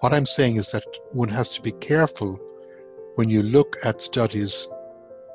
What 0.00 0.12
I'm 0.12 0.26
saying 0.26 0.56
is 0.56 0.70
that 0.70 0.84
one 1.10 1.28
has 1.30 1.50
to 1.50 1.60
be 1.60 1.72
careful 1.72 2.38
when 3.16 3.28
you 3.28 3.42
look 3.42 3.76
at 3.84 4.00
studies 4.00 4.68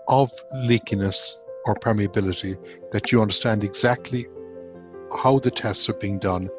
of 0.08 0.32
leakiness 0.66 1.36
or 1.66 1.76
permeability 1.76 2.58
that 2.94 3.12
you 3.12 3.22
understand 3.22 3.66
exactly 3.66 4.26
how 5.22 5.40
the 5.40 5.52
tests 5.52 5.90
are 5.90 5.96
being 5.96 6.18
done, 6.18 6.50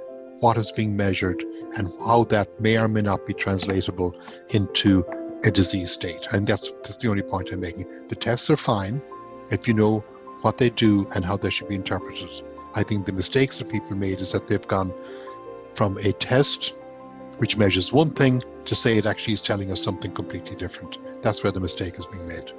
what 0.41 0.59
is 0.59 0.71
being 0.71 0.95
measured, 0.95 1.43
and 1.79 1.89
how 2.07 2.25
that 2.25 2.61
may 2.61 2.77
or 2.77 2.89
may 2.89 3.01
not 3.01 3.25
be 3.25 3.33
translatable 3.33 4.15
into 4.51 5.03
a 5.45 5.51
disease 5.51 5.91
state. 5.91 6.27
And 6.33 6.47
that's, 6.47 6.71
that's 6.83 6.99
the 6.99 7.09
only 7.09 7.23
point 7.23 7.53
I'm 7.53 7.61
making. 7.61 7.87
The 8.09 8.17
tests 8.17 8.51
are 8.51 8.57
fine 8.57 9.01
if 9.51 9.67
you 9.67 9.73
know 9.73 10.01
what 10.43 10.59
they 10.59 10.69
do 10.69 11.07
and 11.15 11.25
how 11.25 11.39
they 11.39 11.49
should 11.49 11.69
be 11.69 11.75
interpreted. 11.75 12.29
I 12.75 12.83
think 12.83 13.07
the 13.07 13.13
mistakes 13.13 13.59
that 13.59 13.71
people 13.71 13.97
made 13.97 14.21
is 14.21 14.33
that 14.33 14.47
they've 14.47 14.69
gone 14.69 14.93
from 15.75 15.97
a 15.99 16.13
test 16.13 16.75
which 17.39 17.57
measures 17.57 17.93
one 17.93 18.11
thing 18.11 18.43
to 18.65 18.75
say 18.75 18.97
it 18.97 19.07
actually 19.07 19.35
is 19.35 19.43
telling 19.43 19.71
us 19.71 19.83
something 19.83 20.13
completely 20.13 20.55
different. 20.55 20.99
That's 21.23 21.43
where 21.43 21.53
the 21.53 21.61
mistake 21.61 21.99
is 21.99 22.07
being 22.07 22.27
made. 22.29 22.53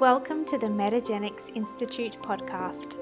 Welcome 0.00 0.44
to 0.46 0.58
the 0.58 0.66
Metagenics 0.66 1.54
Institute 1.54 2.18
podcast, 2.22 2.96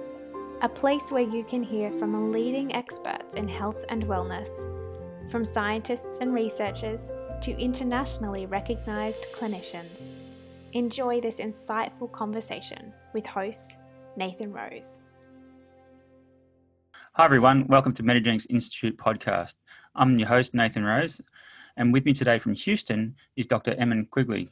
a 0.60 0.68
place 0.68 1.10
where 1.10 1.22
you 1.22 1.42
can 1.44 1.62
hear 1.62 1.90
from 1.92 2.32
leading 2.32 2.74
experts 2.74 3.34
in 3.34 3.48
health 3.48 3.84
and 3.88 4.04
wellness, 4.06 4.50
from 5.30 5.44
scientists 5.44 6.18
and 6.20 6.34
researchers 6.34 7.10
to 7.40 7.52
internationally 7.58 8.46
recognized 8.46 9.26
clinicians. 9.34 10.08
Enjoy 10.74 11.20
this 11.20 11.38
insightful 11.40 12.10
conversation 12.12 12.92
with 13.14 13.26
host 13.26 13.78
Nathan 14.16 14.52
Rose. 14.52 14.98
Hi, 17.16 17.26
everyone. 17.26 17.66
Welcome 17.66 17.92
to 17.92 18.02
Metagenics 18.02 18.46
Institute 18.48 18.96
podcast. 18.96 19.56
I'm 19.94 20.16
your 20.16 20.28
host, 20.28 20.54
Nathan 20.54 20.82
Rose, 20.82 21.20
and 21.76 21.92
with 21.92 22.06
me 22.06 22.14
today 22.14 22.38
from 22.38 22.54
Houston 22.54 23.16
is 23.36 23.46
Dr. 23.46 23.74
Eamonn 23.74 24.08
Quigley. 24.08 24.48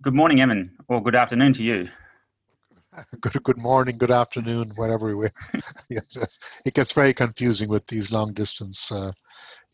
Good 0.00 0.14
morning, 0.14 0.38
Eamonn, 0.38 0.70
or 0.88 1.02
good 1.02 1.14
afternoon 1.14 1.52
to 1.52 1.62
you. 1.62 1.90
Good, 3.20 3.42
good 3.42 3.58
morning, 3.58 3.98
good 3.98 4.10
afternoon, 4.10 4.70
whatever 4.76 5.14
we. 5.14 5.28
it 5.90 6.74
gets 6.74 6.92
very 6.92 7.12
confusing 7.12 7.68
with 7.68 7.86
these 7.86 8.10
long 8.10 8.32
distance 8.32 8.90
uh, 8.90 9.12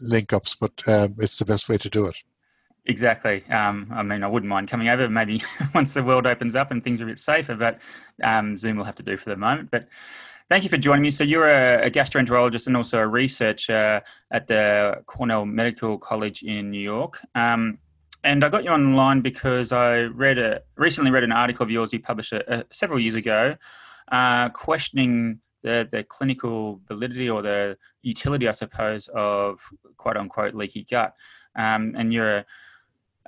link 0.00 0.32
ups, 0.32 0.56
but 0.60 0.72
um, 0.88 1.14
it's 1.18 1.38
the 1.38 1.44
best 1.44 1.68
way 1.68 1.76
to 1.76 1.88
do 1.88 2.06
it. 2.06 2.16
Exactly. 2.86 3.44
Um, 3.48 3.88
I 3.92 4.02
mean, 4.02 4.24
I 4.24 4.28
wouldn't 4.28 4.50
mind 4.50 4.68
coming 4.68 4.88
over 4.88 5.08
maybe 5.08 5.42
once 5.74 5.94
the 5.94 6.02
world 6.02 6.26
opens 6.26 6.56
up 6.56 6.72
and 6.72 6.82
things 6.82 7.00
are 7.00 7.04
a 7.04 7.08
bit 7.08 7.20
safer, 7.20 7.54
but 7.54 7.80
um, 8.24 8.56
Zoom 8.56 8.76
will 8.76 8.84
have 8.84 8.96
to 8.96 9.02
do 9.04 9.16
for 9.16 9.30
the 9.30 9.36
moment. 9.36 9.70
But 9.70 9.88
Thank 10.50 10.64
you 10.64 10.70
for 10.70 10.78
joining 10.78 11.02
me. 11.02 11.10
So 11.10 11.24
you're 11.24 11.46
a, 11.46 11.88
a 11.88 11.90
gastroenterologist 11.90 12.68
and 12.68 12.76
also 12.76 12.98
a 12.98 13.06
researcher 13.06 14.02
at 14.30 14.46
the 14.46 15.02
Cornell 15.04 15.44
Medical 15.44 15.98
College 15.98 16.42
in 16.42 16.70
New 16.70 16.80
York. 16.80 17.20
Um, 17.34 17.80
and 18.24 18.42
I 18.42 18.48
got 18.48 18.64
you 18.64 18.70
online 18.70 19.20
because 19.20 19.72
I 19.72 20.04
read 20.04 20.38
a 20.38 20.62
recently 20.78 21.10
read 21.10 21.22
an 21.22 21.32
article 21.32 21.64
of 21.64 21.70
yours 21.70 21.92
you 21.92 22.00
published 22.00 22.32
a, 22.32 22.60
a, 22.60 22.64
several 22.72 22.98
years 22.98 23.14
ago, 23.14 23.56
uh, 24.10 24.48
questioning 24.48 25.40
the 25.62 25.86
the 25.92 26.02
clinical 26.04 26.80
validity 26.88 27.28
or 27.28 27.42
the 27.42 27.76
utility, 28.00 28.48
I 28.48 28.52
suppose, 28.52 29.06
of 29.08 29.60
quote 29.98 30.16
unquote 30.16 30.54
leaky 30.54 30.82
gut. 30.82 31.12
Um, 31.56 31.94
and 31.94 32.10
you're 32.10 32.38
a 32.38 32.46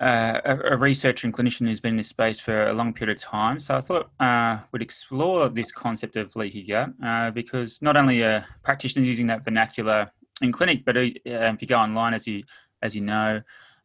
uh, 0.00 0.40
a, 0.46 0.76
researcher 0.78 1.26
and 1.26 1.34
clinician 1.34 1.66
who's 1.66 1.80
been 1.80 1.92
in 1.92 1.98
this 1.98 2.08
space 2.08 2.40
for 2.40 2.68
a 2.68 2.72
long 2.72 2.92
period 2.92 3.14
of 3.14 3.22
time. 3.22 3.58
So 3.58 3.76
I 3.76 3.80
thought 3.82 4.10
uh, 4.18 4.58
we'd 4.72 4.80
explore 4.80 5.48
this 5.50 5.70
concept 5.70 6.16
of 6.16 6.34
leaky 6.36 6.62
gut 6.62 6.90
uh, 7.04 7.30
because 7.30 7.82
not 7.82 7.98
only 7.98 8.22
are 8.22 8.46
practitioners 8.62 9.06
using 9.06 9.26
that 9.26 9.44
vernacular 9.44 10.10
in 10.40 10.52
clinic, 10.52 10.84
but 10.86 10.96
uh, 10.96 11.02
if 11.24 11.60
you 11.60 11.68
go 11.68 11.76
online, 11.76 12.14
as 12.14 12.26
you 12.26 12.44
as 12.82 12.96
you 12.96 13.02
know, 13.02 13.42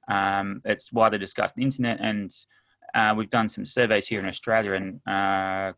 um, 0.08 0.62
it's 0.64 0.94
widely 0.94 1.18
discussed 1.18 1.56
on 1.58 1.62
the 1.62 1.66
internet, 1.66 2.00
and 2.00 2.34
uh, 2.94 3.14
we've 3.18 3.30
done 3.30 3.50
some 3.50 3.66
surveys 3.66 4.08
here 4.08 4.22
in 4.22 4.26
Australia, 4.26 4.74
and 4.74 5.02
uh, 5.06 5.74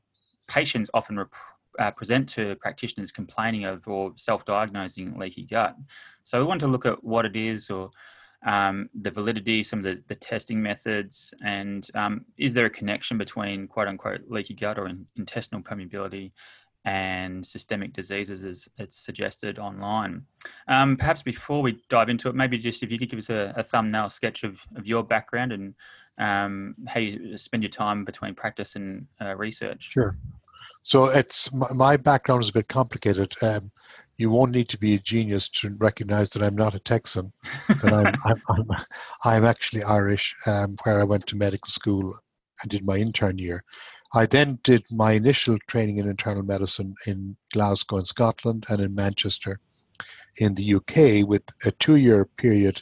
patients 0.47 0.89
often. 0.93 1.17
Rep- 1.17 1.33
present 1.95 2.27
to 2.27 2.55
practitioners 2.55 3.11
complaining 3.11 3.63
of 3.65 3.87
or 3.87 4.11
self-diagnosing 4.15 5.15
leaky 5.15 5.43
gut. 5.43 5.75
So 6.23 6.39
we 6.39 6.47
want 6.47 6.59
to 6.61 6.67
look 6.67 6.87
at 6.87 7.03
what 7.03 7.23
it 7.23 7.35
is 7.35 7.69
or 7.69 7.91
um, 8.45 8.89
the 8.93 9.11
validity, 9.11 9.63
some 9.63 9.79
of 9.79 9.85
the, 9.85 10.01
the 10.07 10.15
testing 10.15 10.61
methods, 10.61 11.33
and 11.43 11.89
um, 11.95 12.25
is 12.37 12.53
there 12.53 12.65
a 12.65 12.69
connection 12.69 13.17
between 13.17 13.67
quote 13.67 13.87
unquote 13.87 14.21
leaky 14.27 14.53
gut 14.53 14.77
or 14.77 14.87
in, 14.87 15.05
intestinal 15.15 15.61
permeability 15.61 16.31
and 16.85 17.45
systemic 17.45 17.91
diseases 17.91 18.43
as 18.43 18.69
it's 18.77 18.97
suggested 18.97 19.59
online. 19.59 20.23
Um, 20.69 20.95
perhaps 20.95 21.21
before 21.21 21.61
we 21.61 21.83
dive 21.89 22.07
into 22.07 22.29
it, 22.29 22.35
maybe 22.35 22.57
just 22.57 22.81
if 22.81 22.91
you 22.91 22.97
could 22.97 23.09
give 23.09 23.19
us 23.19 23.29
a, 23.29 23.53
a 23.57 23.63
thumbnail 23.63 24.09
sketch 24.09 24.45
of, 24.45 24.61
of 24.77 24.87
your 24.87 25.03
background 25.03 25.51
and 25.51 25.75
um, 26.17 26.75
how 26.87 27.01
you 27.01 27.37
spend 27.37 27.61
your 27.63 27.71
time 27.71 28.05
between 28.05 28.35
practice 28.35 28.77
and 28.77 29.05
uh, 29.19 29.35
research. 29.35 29.89
Sure. 29.91 30.17
So 30.83 31.05
it's 31.05 31.51
my 31.53 31.97
background 31.97 32.44
is 32.44 32.50
a 32.50 32.53
bit 32.53 32.67
complicated. 32.67 33.33
Um, 33.41 33.72
you 34.17 34.31
won't 34.31 34.51
need 34.51 34.69
to 34.69 34.79
be 34.79 34.95
a 34.95 35.00
genius 35.00 35.47
to 35.50 35.75
recognize 35.79 36.31
that 36.31 36.44
I'm 36.44 36.55
not 36.55 36.75
a 36.75 36.79
Texan. 36.79 37.31
That 37.83 37.94
I'm, 37.94 38.13
I'm, 38.25 38.41
I'm, 38.50 38.85
I'm, 39.23 39.45
actually 39.45 39.83
Irish, 39.83 40.35
um, 40.47 40.75
where 40.83 41.00
I 41.00 41.03
went 41.03 41.27
to 41.27 41.35
medical 41.35 41.69
school 41.69 42.17
and 42.61 42.72
did 42.72 42.85
my 42.85 42.97
intern 42.97 43.38
year. 43.38 43.63
I 44.13 44.25
then 44.25 44.59
did 44.63 44.83
my 44.89 45.11
initial 45.11 45.57
training 45.67 45.97
in 45.97 46.09
internal 46.09 46.44
medicine 46.44 46.95
in 47.06 47.35
Glasgow 47.53 47.97
in 47.97 48.06
Scotland 48.06 48.66
and 48.69 48.81
in 48.81 48.95
Manchester 48.95 49.59
in 50.38 50.53
the 50.53 50.75
UK 50.75 51.27
with 51.27 51.44
a 51.66 51.72
two 51.72 51.95
year 51.97 52.25
period 52.25 52.81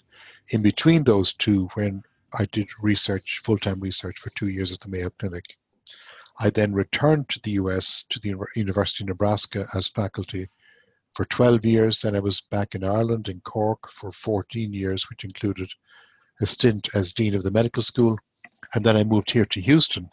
in 0.49 0.61
between 0.61 1.03
those 1.03 1.33
two 1.33 1.67
when 1.73 2.01
I 2.37 2.45
did 2.51 2.67
research, 2.81 3.39
full 3.43 3.57
time 3.57 3.79
research 3.79 4.19
for 4.19 4.29
two 4.31 4.49
years 4.49 4.71
at 4.71 4.79
the 4.81 4.89
Mayo 4.89 5.09
Clinic. 5.17 5.45
I 6.39 6.49
then 6.49 6.73
returned 6.73 7.29
to 7.29 7.39
the 7.43 7.51
US 7.51 8.03
to 8.09 8.19
the 8.19 8.35
University 8.55 9.03
of 9.03 9.07
Nebraska 9.07 9.65
as 9.73 9.87
faculty 9.87 10.47
for 11.13 11.25
12 11.25 11.65
years. 11.65 12.01
Then 12.01 12.15
I 12.15 12.19
was 12.19 12.41
back 12.51 12.75
in 12.75 12.83
Ireland, 12.83 13.29
in 13.29 13.39
Cork, 13.41 13.89
for 13.89 14.11
14 14.11 14.73
years, 14.73 15.09
which 15.09 15.23
included 15.23 15.69
a 16.41 16.45
stint 16.45 16.89
as 16.93 17.13
Dean 17.13 17.35
of 17.35 17.43
the 17.43 17.51
Medical 17.51 17.83
School. 17.83 18.17
And 18.73 18.85
then 18.85 18.97
I 18.97 19.03
moved 19.03 19.31
here 19.31 19.45
to 19.45 19.61
Houston, 19.61 20.09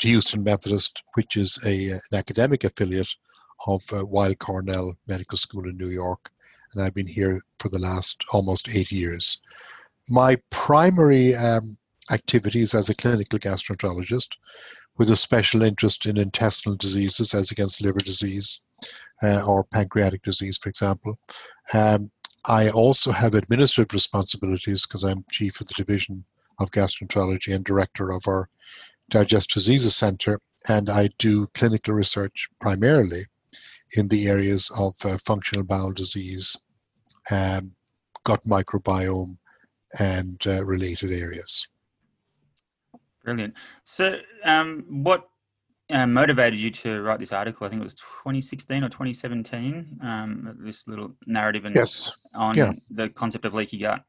to 0.00 0.08
Houston 0.08 0.42
Methodist, 0.42 1.02
which 1.14 1.36
is 1.36 1.58
a, 1.64 1.90
an 1.90 2.00
academic 2.12 2.64
affiliate 2.64 3.14
of 3.66 3.82
uh, 3.92 4.04
Weill 4.04 4.34
Cornell 4.34 4.92
Medical 5.06 5.38
School 5.38 5.68
in 5.68 5.76
New 5.78 5.88
York. 5.88 6.30
And 6.72 6.82
I've 6.82 6.94
been 6.94 7.08
here 7.08 7.40
for 7.58 7.68
the 7.68 7.78
last 7.78 8.22
almost 8.32 8.68
eight 8.74 8.90
years. 8.90 9.38
My 10.10 10.36
primary 10.50 11.34
um, 11.36 11.76
activities 12.10 12.74
as 12.74 12.88
a 12.88 12.94
clinical 12.94 13.38
gastroenterologist, 13.38 14.28
with 14.98 15.10
a 15.10 15.16
special 15.16 15.62
interest 15.62 16.06
in 16.06 16.16
intestinal 16.18 16.76
diseases 16.76 17.34
as 17.34 17.50
against 17.50 17.80
liver 17.80 18.00
disease, 18.00 18.60
uh, 19.22 19.44
or 19.46 19.64
pancreatic 19.64 20.22
disease, 20.22 20.58
for 20.58 20.68
example. 20.68 21.18
Um, 21.74 22.10
I 22.46 22.70
also 22.70 23.12
have 23.12 23.34
administrative 23.34 23.94
responsibilities 23.94 24.84
because 24.86 25.04
I'm 25.04 25.24
chief 25.30 25.60
of 25.60 25.68
the 25.68 25.74
division 25.76 26.24
of 26.58 26.70
gastroenterology 26.70 27.54
and 27.54 27.64
director 27.64 28.10
of 28.12 28.26
our 28.26 28.48
Digestive 29.10 29.54
Diseases 29.54 29.94
Center, 29.94 30.40
and 30.68 30.88
I 30.88 31.08
do 31.18 31.46
clinical 31.48 31.94
research 31.94 32.48
primarily 32.60 33.22
in 33.96 34.08
the 34.08 34.26
areas 34.28 34.70
of 34.78 34.94
uh, 35.04 35.18
functional 35.18 35.64
bowel 35.64 35.92
disease, 35.92 36.56
um, 37.30 37.74
gut 38.24 38.44
microbiome, 38.46 39.36
and 40.00 40.40
uh, 40.46 40.64
related 40.64 41.12
areas. 41.12 41.68
Brilliant. 43.24 43.54
So, 43.84 44.18
um, 44.44 44.84
what 44.88 45.28
uh, 45.90 46.06
motivated 46.06 46.58
you 46.58 46.70
to 46.70 47.02
write 47.02 47.20
this 47.20 47.32
article? 47.32 47.66
I 47.66 47.70
think 47.70 47.80
it 47.80 47.84
was 47.84 47.94
2016 47.94 48.82
or 48.82 48.88
2017. 48.88 50.00
Um, 50.02 50.56
this 50.60 50.88
little 50.88 51.14
narrative 51.26 51.64
in, 51.64 51.72
yes. 51.74 52.30
on 52.36 52.56
yeah. 52.56 52.72
the 52.90 53.08
concept 53.10 53.44
of 53.44 53.54
leaky 53.54 53.78
gut. 53.78 54.02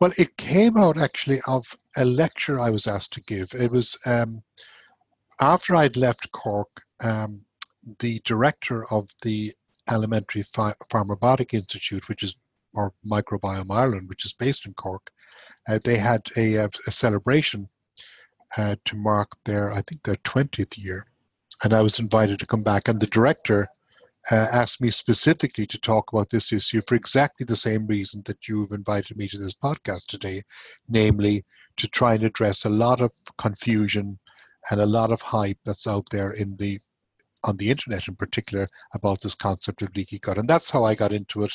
Well, 0.00 0.12
it 0.18 0.36
came 0.36 0.76
out 0.76 0.98
actually 0.98 1.38
of 1.46 1.64
a 1.96 2.04
lecture 2.04 2.60
I 2.60 2.70
was 2.70 2.86
asked 2.86 3.12
to 3.14 3.22
give. 3.22 3.54
It 3.54 3.70
was 3.70 3.96
um, 4.04 4.42
after 5.40 5.76
I'd 5.76 5.96
left 5.96 6.30
Cork. 6.32 6.68
Um, 7.02 7.44
the 7.98 8.20
director 8.24 8.84
of 8.92 9.08
the 9.22 9.52
Alimentary 9.90 10.42
Ph- 10.42 10.74
Pharmabiotic 10.90 11.54
Institute, 11.54 12.08
which 12.08 12.22
is 12.22 12.36
or 12.74 12.92
Microbiome 13.04 13.70
Ireland, 13.70 14.08
which 14.08 14.24
is 14.24 14.32
based 14.32 14.64
in 14.66 14.74
Cork, 14.74 15.10
uh, 15.68 15.78
they 15.84 15.96
had 15.96 16.20
a, 16.36 16.68
a 16.86 16.90
celebration 16.90 17.68
uh, 18.56 18.76
to 18.84 18.96
mark 18.96 19.30
their, 19.44 19.72
I 19.72 19.82
think, 19.82 20.02
their 20.02 20.16
20th 20.16 20.82
year. 20.82 21.06
And 21.62 21.72
I 21.72 21.82
was 21.82 21.98
invited 21.98 22.38
to 22.38 22.46
come 22.46 22.62
back. 22.62 22.88
And 22.88 23.00
the 23.00 23.06
director 23.06 23.68
uh, 24.30 24.46
asked 24.52 24.80
me 24.80 24.90
specifically 24.90 25.66
to 25.66 25.78
talk 25.78 26.12
about 26.12 26.30
this 26.30 26.52
issue 26.52 26.80
for 26.86 26.94
exactly 26.94 27.44
the 27.44 27.56
same 27.56 27.86
reason 27.86 28.22
that 28.26 28.48
you've 28.48 28.72
invited 28.72 29.16
me 29.16 29.26
to 29.28 29.38
this 29.38 29.54
podcast 29.54 30.06
today, 30.06 30.42
namely 30.88 31.44
to 31.76 31.88
try 31.88 32.14
and 32.14 32.24
address 32.24 32.64
a 32.64 32.68
lot 32.68 33.00
of 33.00 33.10
confusion 33.38 34.18
and 34.70 34.80
a 34.80 34.86
lot 34.86 35.10
of 35.10 35.22
hype 35.22 35.58
that's 35.64 35.86
out 35.86 36.04
there 36.10 36.32
in 36.32 36.56
the 36.56 36.78
on 37.44 37.56
the 37.56 37.70
internet 37.70 38.06
in 38.06 38.14
particular 38.14 38.66
about 38.92 39.18
this 39.22 39.34
concept 39.34 39.80
of 39.80 39.88
leaky 39.96 40.18
gut. 40.18 40.36
And 40.36 40.46
that's 40.46 40.70
how 40.70 40.84
I 40.84 40.94
got 40.94 41.10
into 41.10 41.42
it. 41.42 41.52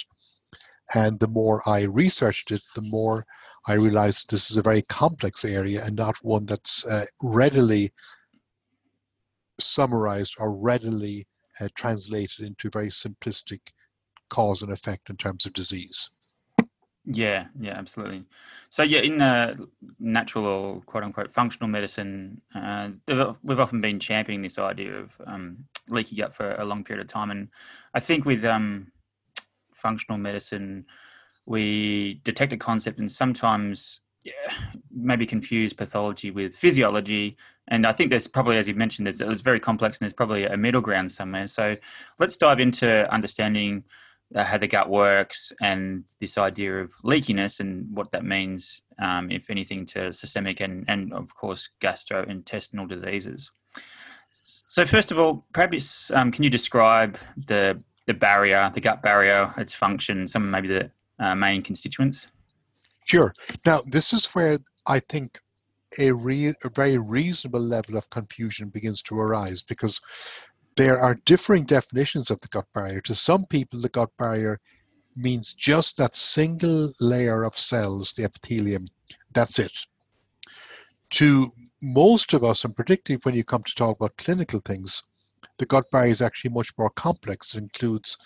And 0.93 1.19
the 1.19 1.27
more 1.27 1.61
I 1.67 1.83
researched 1.83 2.51
it, 2.51 2.61
the 2.75 2.81
more 2.81 3.25
I 3.67 3.73
realized 3.73 4.29
this 4.29 4.51
is 4.51 4.57
a 4.57 4.61
very 4.61 4.83
complex 4.83 5.43
area 5.43 5.83
and 5.83 5.95
not 5.95 6.15
one 6.21 6.45
that's 6.45 6.85
uh, 6.85 7.05
readily 7.23 7.89
summarized 9.59 10.35
or 10.37 10.55
readily 10.55 11.25
uh, 11.59 11.67
translated 11.75 12.45
into 12.45 12.69
very 12.69 12.89
simplistic 12.89 13.59
cause 14.29 14.61
and 14.61 14.71
effect 14.71 15.09
in 15.09 15.17
terms 15.17 15.45
of 15.45 15.53
disease. 15.53 16.09
Yeah, 17.07 17.45
yeah, 17.59 17.73
absolutely. 17.73 18.23
So, 18.71 18.81
yeah, 18.81 19.01
in 19.01 19.21
uh, 19.21 19.55
natural 19.99 20.45
or 20.45 20.81
quote 20.81 21.03
unquote 21.03 21.31
functional 21.31 21.69
medicine, 21.69 22.41
uh, 22.55 22.89
we've 23.43 23.59
often 23.59 23.79
been 23.79 23.99
championing 23.99 24.41
this 24.41 24.57
idea 24.57 24.95
of 24.95 25.21
um, 25.27 25.65
leaky 25.87 26.15
gut 26.15 26.33
for 26.33 26.55
a 26.55 26.65
long 26.65 26.83
period 26.83 27.05
of 27.05 27.07
time. 27.07 27.29
And 27.29 27.49
I 27.93 27.99
think 27.99 28.25
with 28.25 28.43
um, 28.43 28.91
functional 29.85 30.17
medicine, 30.17 30.85
we 31.45 32.21
detect 32.23 32.53
a 32.53 32.57
concept 32.57 32.97
and 32.99 33.11
sometimes 33.11 34.01
yeah, 34.23 34.53
maybe 34.91 35.27
confuse 35.27 35.71
pathology 35.73 36.31
with 36.31 36.57
physiology. 36.57 37.37
And 37.67 37.85
I 37.85 37.91
think 37.91 38.09
there's 38.09 38.27
probably, 38.27 38.57
as 38.57 38.67
you 38.67 38.73
mentioned, 38.73 39.07
it's, 39.07 39.21
it's 39.21 39.41
very 39.41 39.59
complex 39.59 39.91
and 39.97 40.05
there's 40.05 40.13
probably 40.21 40.45
a 40.45 40.57
middle 40.57 40.81
ground 40.81 41.11
somewhere. 41.11 41.45
So 41.45 41.75
let's 42.17 42.35
dive 42.35 42.59
into 42.59 42.89
understanding 43.13 43.83
uh, 44.33 44.43
how 44.43 44.57
the 44.57 44.67
gut 44.67 44.89
works 44.89 45.53
and 45.61 46.05
this 46.19 46.39
idea 46.39 46.81
of 46.81 46.91
leakiness 47.03 47.59
and 47.59 47.85
what 47.95 48.11
that 48.11 48.25
means, 48.25 48.81
um, 48.97 49.29
if 49.29 49.51
anything, 49.51 49.85
to 49.85 50.11
systemic 50.11 50.59
and, 50.59 50.85
and 50.87 51.13
of 51.13 51.35
course, 51.35 51.69
gastrointestinal 51.79 52.89
diseases. 52.89 53.51
So, 54.31 54.85
first 54.85 55.11
of 55.11 55.19
all, 55.19 55.45
perhaps 55.53 56.09
um, 56.11 56.31
can 56.31 56.43
you 56.43 56.49
describe 56.49 57.19
the 57.37 57.79
the 58.05 58.13
barrier, 58.13 58.71
the 58.73 58.81
gut 58.81 59.01
barrier, 59.01 59.53
its 59.57 59.73
function, 59.73 60.27
some 60.27 60.49
maybe 60.49 60.67
the 60.67 60.91
uh, 61.19 61.35
main 61.35 61.61
constituents? 61.61 62.27
Sure. 63.05 63.33
Now, 63.65 63.81
this 63.85 64.13
is 64.13 64.25
where 64.33 64.57
I 64.87 64.99
think 64.99 65.39
a, 65.99 66.11
re- 66.11 66.53
a 66.63 66.69
very 66.73 66.97
reasonable 66.97 67.61
level 67.61 67.97
of 67.97 68.09
confusion 68.09 68.69
begins 68.69 69.01
to 69.03 69.19
arise 69.19 69.61
because 69.61 69.99
there 70.75 70.97
are 70.97 71.19
differing 71.25 71.63
definitions 71.63 72.29
of 72.29 72.39
the 72.41 72.47
gut 72.49 72.65
barrier. 72.73 73.01
To 73.01 73.15
some 73.15 73.45
people, 73.45 73.79
the 73.79 73.89
gut 73.89 74.09
barrier 74.17 74.59
means 75.15 75.53
just 75.53 75.97
that 75.97 76.15
single 76.15 76.91
layer 76.99 77.43
of 77.43 77.57
cells, 77.57 78.11
the 78.13 78.25
epithelium. 78.25 78.85
That's 79.33 79.59
it. 79.59 79.71
To 81.11 81.51
most 81.81 82.33
of 82.33 82.43
us, 82.43 82.65
and 82.65 82.75
particularly 82.75 83.21
when 83.23 83.35
you 83.35 83.43
come 83.43 83.63
to 83.63 83.75
talk 83.75 83.97
about 83.97 84.17
clinical 84.17 84.59
things, 84.59 85.03
the 85.57 85.65
gut 85.65 85.89
barrier 85.91 86.11
is 86.11 86.21
actually 86.21 86.51
much 86.51 86.71
more 86.77 86.89
complex. 86.91 87.53
It 87.53 87.59
includes 87.59 88.17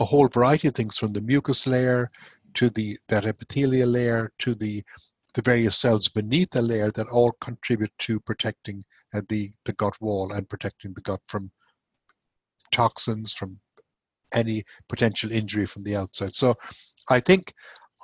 a 0.00 0.04
whole 0.04 0.28
variety 0.28 0.68
of 0.68 0.74
things 0.74 0.96
from 0.96 1.12
the 1.12 1.20
mucus 1.20 1.66
layer 1.66 2.10
to 2.54 2.70
the 2.70 2.96
that 3.08 3.24
epithelial 3.24 3.88
layer 3.88 4.32
to 4.40 4.54
the 4.54 4.82
the 5.34 5.42
various 5.42 5.78
cells 5.78 6.08
beneath 6.08 6.50
the 6.50 6.60
layer 6.60 6.90
that 6.92 7.08
all 7.08 7.32
contribute 7.40 7.92
to 7.98 8.20
protecting 8.20 8.82
uh, 9.14 9.22
the 9.28 9.50
the 9.64 9.72
gut 9.74 9.94
wall 10.00 10.32
and 10.32 10.48
protecting 10.48 10.92
the 10.94 11.00
gut 11.02 11.20
from 11.26 11.50
toxins, 12.70 13.32
from 13.32 13.58
any 14.34 14.62
potential 14.88 15.30
injury 15.30 15.66
from 15.66 15.84
the 15.84 15.96
outside. 15.96 16.34
So 16.34 16.54
I 17.10 17.20
think 17.20 17.52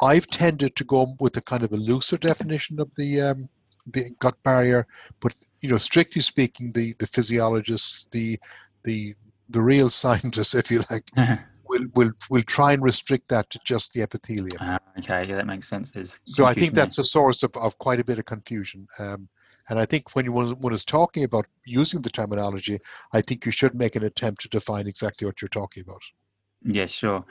I've 0.00 0.26
tended 0.26 0.76
to 0.76 0.84
go 0.84 1.16
with 1.20 1.36
a 1.36 1.40
kind 1.42 1.62
of 1.64 1.72
a 1.72 1.76
looser 1.76 2.18
definition 2.18 2.78
of 2.78 2.90
the 2.96 3.20
um, 3.20 3.48
the 3.92 4.10
gut 4.20 4.34
barrier, 4.42 4.86
but 5.20 5.34
you 5.60 5.68
know, 5.68 5.78
strictly 5.78 6.22
speaking, 6.22 6.72
the 6.72 6.94
the 6.98 7.06
physiologists, 7.06 8.06
the 8.12 8.38
the 8.84 9.14
the 9.50 9.62
real 9.62 9.90
scientists, 10.02 10.54
if 10.54 10.70
you 10.70 10.82
like, 10.90 11.04
will 11.68 11.86
will 11.94 12.12
will 12.30 12.42
try 12.42 12.72
and 12.72 12.82
restrict 12.82 13.28
that 13.28 13.48
to 13.50 13.58
just 13.64 13.92
the 13.92 14.02
epithelium. 14.02 14.58
Uh, 14.60 14.78
okay, 14.98 15.24
yeah, 15.24 15.36
that 15.36 15.46
makes 15.46 15.68
sense. 15.68 15.90
There's 15.90 16.18
so 16.34 16.46
I 16.46 16.54
think 16.54 16.74
that's 16.74 16.98
a 16.98 17.04
source 17.04 17.42
of, 17.42 17.56
of 17.56 17.78
quite 17.78 18.00
a 18.00 18.04
bit 18.04 18.18
of 18.18 18.24
confusion. 18.24 18.86
Um, 18.98 19.28
and 19.70 19.78
I 19.78 19.84
think 19.84 20.14
when 20.14 20.32
one, 20.32 20.50
one 20.60 20.72
is 20.72 20.84
talking 20.84 21.24
about 21.24 21.46
using 21.66 22.00
the 22.00 22.10
terminology, 22.10 22.78
I 23.12 23.20
think 23.20 23.44
you 23.44 23.52
should 23.52 23.74
make 23.74 23.96
an 23.96 24.04
attempt 24.04 24.40
to 24.42 24.48
define 24.48 24.86
exactly 24.86 25.26
what 25.26 25.42
you're 25.42 25.48
talking 25.48 25.82
about. 25.82 26.00
Yeah, 26.64 26.86
sure. 26.86 27.24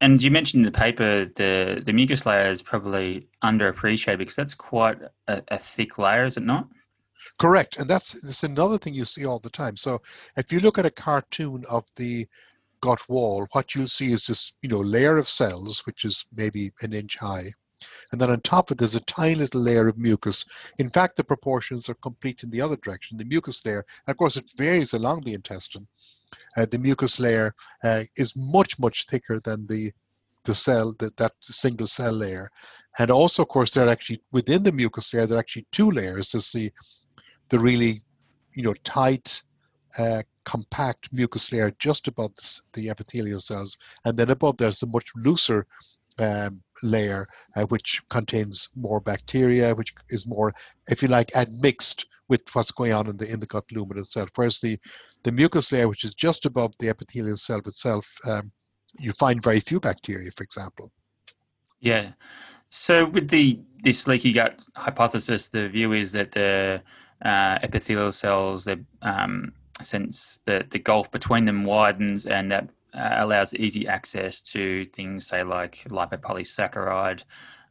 And 0.00 0.22
you 0.22 0.30
mentioned 0.30 0.64
in 0.64 0.72
the 0.72 0.78
paper 0.78 1.26
the 1.26 1.82
the 1.84 1.92
mucus 1.92 2.24
layer 2.24 2.48
is 2.48 2.62
probably 2.62 3.28
underappreciated 3.42 4.18
because 4.18 4.36
that's 4.36 4.54
quite 4.54 4.98
a, 5.28 5.42
a 5.48 5.58
thick 5.58 5.98
layer, 5.98 6.24
is 6.24 6.36
it 6.36 6.42
not? 6.42 6.68
Correct, 7.38 7.78
and 7.78 7.88
that's 7.88 8.20
that's 8.22 8.42
another 8.42 8.78
thing 8.78 8.94
you 8.94 9.04
see 9.04 9.26
all 9.26 9.38
the 9.38 9.50
time. 9.50 9.76
So 9.76 10.00
if 10.36 10.52
you 10.52 10.60
look 10.60 10.78
at 10.78 10.86
a 10.86 10.90
cartoon 10.90 11.64
of 11.70 11.84
the 11.96 12.26
gut 12.80 13.06
wall, 13.08 13.46
what 13.52 13.74
you'll 13.74 13.88
see 13.88 14.12
is 14.12 14.26
this 14.26 14.52
you 14.62 14.68
know 14.68 14.80
layer 14.80 15.18
of 15.18 15.28
cells, 15.28 15.84
which 15.86 16.04
is 16.04 16.24
maybe 16.34 16.72
an 16.80 16.92
inch 16.94 17.18
high, 17.18 17.52
and 18.12 18.20
then 18.20 18.30
on 18.30 18.40
top 18.40 18.70
of 18.70 18.74
it, 18.74 18.78
there's 18.78 18.94
a 18.94 19.04
tiny 19.04 19.34
little 19.34 19.60
layer 19.60 19.88
of 19.88 19.98
mucus. 19.98 20.44
In 20.78 20.90
fact, 20.90 21.16
the 21.16 21.24
proportions 21.24 21.88
are 21.88 21.94
complete 21.94 22.42
in 22.42 22.50
the 22.50 22.60
other 22.60 22.76
direction. 22.76 23.16
The 23.16 23.24
mucus 23.24 23.64
layer, 23.64 23.84
of 24.06 24.16
course, 24.16 24.36
it 24.36 24.50
varies 24.56 24.92
along 24.92 25.22
the 25.22 25.34
intestine. 25.34 25.86
Uh, 26.56 26.66
the 26.70 26.78
mucus 26.78 27.18
layer 27.18 27.54
uh, 27.84 28.02
is 28.16 28.34
much, 28.36 28.78
much 28.78 29.06
thicker 29.06 29.40
than 29.40 29.66
the 29.66 29.92
the 30.44 30.54
cell, 30.54 30.94
that, 30.98 31.16
that 31.16 31.32
single 31.42 31.86
cell 31.86 32.12
layer. 32.12 32.50
And 32.98 33.10
also, 33.10 33.42
of 33.42 33.48
course, 33.48 33.74
there 33.74 33.86
are 33.86 33.90
actually, 33.90 34.22
within 34.32 34.62
the 34.62 34.72
mucus 34.72 35.12
layer, 35.12 35.26
there 35.26 35.36
are 35.36 35.40
actually 35.40 35.66
two 35.70 35.90
layers. 35.90 36.32
There's 36.32 36.50
the, 36.52 36.70
the 37.50 37.58
really, 37.58 38.02
you 38.54 38.62
know, 38.62 38.74
tight, 38.84 39.42
uh, 39.98 40.22
compact 40.44 41.12
mucus 41.12 41.52
layer 41.52 41.72
just 41.78 42.08
above 42.08 42.34
the, 42.36 42.60
the 42.72 42.90
epithelial 42.90 43.40
cells. 43.40 43.76
And 44.04 44.16
then 44.16 44.30
above 44.30 44.56
there's 44.56 44.82
a 44.82 44.86
much 44.86 45.10
looser 45.16 45.66
um, 46.18 46.62
layer, 46.82 47.26
uh, 47.56 47.64
which 47.64 48.02
contains 48.08 48.68
more 48.74 49.00
bacteria, 49.00 49.74
which 49.74 49.94
is 50.08 50.26
more, 50.26 50.54
if 50.88 51.02
you 51.02 51.08
like, 51.08 51.34
admixed 51.36 52.06
with 52.30 52.42
what's 52.54 52.70
going 52.70 52.94
on 52.94 53.08
in 53.08 53.16
the 53.18 53.30
in 53.30 53.40
the 53.40 53.46
gut 53.46 53.64
lumen 53.72 53.98
itself. 53.98 54.30
Whereas 54.36 54.60
the 54.60 54.78
the 55.24 55.32
mucus 55.32 55.70
layer, 55.70 55.88
which 55.88 56.04
is 56.04 56.14
just 56.14 56.46
above 56.46 56.72
the 56.78 56.88
epithelial 56.88 57.36
cell 57.36 57.58
itself, 57.58 58.08
um, 58.26 58.50
you 58.98 59.12
find 59.18 59.42
very 59.42 59.60
few 59.60 59.80
bacteria, 59.80 60.30
for 60.30 60.44
example. 60.44 60.90
Yeah. 61.80 62.12
So 62.70 63.04
with 63.04 63.28
the 63.28 63.60
this 63.82 64.06
leaky 64.06 64.32
gut 64.32 64.64
hypothesis, 64.76 65.48
the 65.48 65.68
view 65.68 65.92
is 65.92 66.12
that 66.12 66.32
the 66.32 66.82
uh, 67.22 67.58
epithelial 67.62 68.12
cells, 68.12 68.64
the 68.64 68.82
um, 69.02 69.52
since 69.82 70.40
the 70.44 70.64
the 70.70 70.78
gulf 70.78 71.10
between 71.10 71.44
them 71.44 71.64
widens, 71.64 72.26
and 72.26 72.50
that 72.52 72.70
uh, 72.94 73.16
allows 73.16 73.52
easy 73.54 73.88
access 73.88 74.40
to 74.40 74.84
things, 74.86 75.26
say 75.26 75.42
like 75.42 75.84
lipopolysaccharide. 75.88 77.24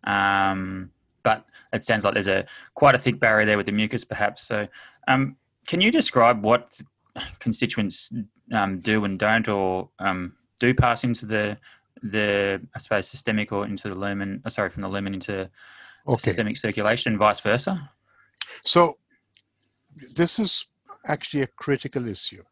Um, 0.03 0.91
but 1.23 1.45
it 1.73 1.83
sounds 1.83 2.03
like 2.03 2.13
there's 2.13 2.27
a 2.27 2.45
quite 2.73 2.95
a 2.95 2.97
thick 2.97 3.19
barrier 3.19 3.45
there 3.45 3.57
with 3.57 3.65
the 3.65 3.71
mucus, 3.71 4.03
perhaps. 4.03 4.43
So, 4.43 4.67
um, 5.07 5.35
can 5.67 5.81
you 5.81 5.91
describe 5.91 6.43
what 6.43 6.79
constituents 7.39 8.11
um, 8.51 8.79
do 8.79 9.05
and 9.05 9.19
don't, 9.19 9.47
or 9.47 9.89
um, 9.99 10.33
do 10.59 10.73
pass 10.73 11.03
into 11.03 11.25
the 11.25 11.57
the 12.01 12.61
I 12.75 12.79
suppose 12.79 13.07
systemic 13.07 13.51
or 13.51 13.65
into 13.65 13.89
the 13.89 13.95
lumen? 13.95 14.41
Uh, 14.45 14.49
sorry, 14.49 14.69
from 14.69 14.83
the 14.83 14.89
lumen 14.89 15.13
into 15.13 15.49
okay. 16.07 16.17
systemic 16.21 16.57
circulation, 16.57 17.13
and 17.13 17.19
vice 17.19 17.39
versa. 17.39 17.89
So, 18.63 18.95
this 20.13 20.39
is 20.39 20.67
actually 21.07 21.43
a 21.43 21.47
critical 21.47 22.07
issue 22.07 22.43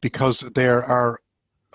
because 0.00 0.40
there 0.40 0.82
are 0.82 1.20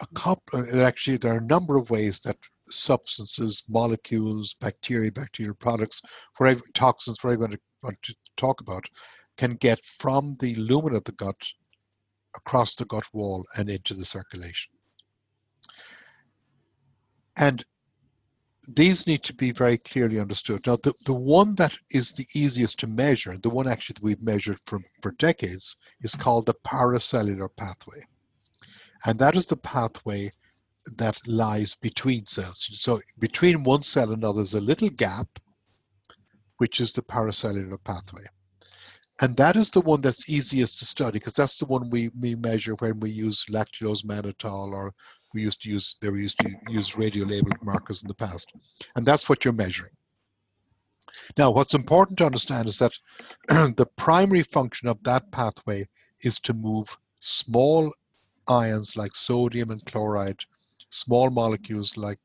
a 0.02 0.08
couple, 0.14 0.64
actually, 0.82 1.18
there 1.18 1.34
are 1.34 1.40
a 1.40 1.46
number 1.46 1.78
of 1.78 1.90
ways 1.90 2.20
that 2.22 2.38
substances, 2.70 3.64
molecules, 3.68 4.56
bacteria, 4.60 5.12
bacterial 5.12 5.56
products, 5.56 6.02
whatever 6.38 6.62
toxins, 6.74 7.24
whatever 7.24 7.52
you 7.52 7.58
want 7.84 8.02
to 8.04 8.16
talk 8.36 8.62
about, 8.62 8.86
can 9.38 9.52
get 9.56 9.84
from 9.86 10.36
the 10.40 10.56
lumen 10.56 10.96
of 10.96 11.04
the 11.04 11.12
gut 11.14 11.42
across 12.36 12.76
the 12.76 12.86
gut 12.86 13.06
wall 13.14 13.46
and 13.58 13.70
into 13.70 13.94
the 13.94 14.06
circulation. 14.06 14.72
And 17.38 17.64
these 18.70 19.08
need 19.08 19.24
to 19.24 19.34
be 19.34 19.52
very 19.52 19.78
clearly 19.78 20.20
understood. 20.20 20.66
Now, 20.66 20.78
the, 20.78 20.94
the 21.06 21.14
one 21.14 21.56
that 21.56 21.78
is 21.92 22.14
the 22.14 22.26
easiest 22.36 22.80
to 22.80 22.88
measure, 22.88 23.38
the 23.38 23.50
one 23.50 23.68
actually 23.68 23.94
that 23.94 24.04
we've 24.04 24.22
measured 24.22 24.60
for, 24.66 24.80
for 25.02 25.12
decades, 25.12 25.78
is 26.02 26.16
called 26.16 26.46
the 26.46 26.56
paracellular 26.66 27.50
pathway. 27.50 28.04
And 29.06 29.18
that 29.20 29.36
is 29.36 29.46
the 29.46 29.58
pathway 29.58 30.32
that 30.96 31.20
lies 31.28 31.76
between 31.76 32.26
cells. 32.26 32.70
So 32.74 33.00
between 33.20 33.64
one 33.64 33.84
cell 33.84 34.12
and 34.12 34.24
another 34.24 34.42
is 34.42 34.54
a 34.54 34.62
little 34.62 34.90
gap, 34.90 35.28
which 36.58 36.80
is 36.80 36.94
the 36.94 37.02
paracellular 37.02 37.78
pathway. 37.80 38.26
And 39.20 39.36
that 39.38 39.56
is 39.56 39.72
the 39.72 39.82
one 39.82 40.02
that's 40.02 40.30
easiest 40.30 40.78
to 40.80 40.86
study 40.86 41.20
because 41.20 41.34
that's 41.34 41.58
the 41.58 41.66
one 41.66 41.90
we, 41.90 42.10
we 42.20 42.36
measure 42.36 42.76
when 42.76 43.00
we 43.00 43.10
use 43.10 43.46
lactulose 43.50 44.06
mannitol 44.06 44.72
or 44.72 44.94
we 45.34 45.42
used 45.42 45.62
to 45.64 45.70
use 45.70 45.98
they 46.02 46.10
were 46.10 46.18
used 46.18 46.40
to 46.40 46.56
use 46.70 46.98
radio 46.98 47.26
labeled 47.26 47.62
markers 47.64 48.02
in 48.04 48.08
the 48.08 48.14
past. 48.14 48.52
And 48.96 49.06
that's 49.06 49.28
what 49.28 49.44
you're 49.44 49.54
measuring. 49.54 49.94
Now, 51.38 51.52
what's 51.52 51.74
important 51.74 52.20
to 52.20 52.26
understand 52.26 52.68
is 52.68 52.80
that 52.80 52.94
the 53.48 53.88
primary 53.96 54.44
function 54.44 54.88
of 54.88 55.02
that 55.04 55.32
pathway 55.32 55.86
is 56.22 56.40
to 56.42 56.54
move 56.54 56.96
small 57.20 57.92
ions 58.48 58.96
like 58.96 59.16
sodium 59.16 59.72
and 59.72 59.84
chloride, 59.86 60.44
small 60.90 61.30
molecules 61.30 61.96
like 61.98 62.20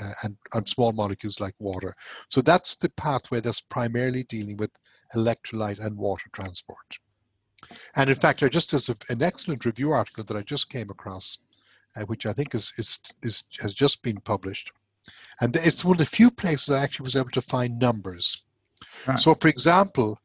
uh, 0.00 0.10
and, 0.24 0.36
and 0.54 0.68
small 0.68 0.92
molecules 0.92 1.38
like 1.40 1.54
water. 1.58 1.94
So 2.28 2.40
that's 2.40 2.76
the 2.76 2.90
pathway 2.90 3.40
that's 3.40 3.60
primarily 3.60 4.24
dealing 4.24 4.56
with 4.56 4.70
electrolyte 5.14 5.84
and 5.84 5.96
water 5.96 6.28
transport. 6.32 6.98
And 7.96 8.10
in 8.10 8.16
fact, 8.16 8.42
I 8.42 8.48
just 8.48 8.74
as 8.74 8.88
a, 8.88 8.96
an 9.08 9.22
excellent 9.22 9.64
review 9.64 9.92
article 9.92 10.24
that 10.24 10.36
I 10.36 10.42
just 10.42 10.68
came 10.68 10.90
across, 10.90 11.38
uh, 11.96 12.02
which 12.02 12.26
I 12.26 12.32
think 12.32 12.54
is, 12.54 12.72
is, 12.76 12.98
is 13.22 13.44
has 13.60 13.72
just 13.72 14.02
been 14.02 14.20
published, 14.20 14.72
and 15.40 15.54
it's 15.56 15.84
one 15.84 15.94
of 15.94 15.98
the 15.98 16.06
few 16.06 16.30
places 16.30 16.70
I 16.70 16.82
actually 16.82 17.04
was 17.04 17.16
able 17.16 17.30
to 17.30 17.40
find 17.40 17.78
numbers. 17.78 18.44
Right. 19.06 19.18
So, 19.18 19.34
for 19.34 19.48
example, 19.48 20.18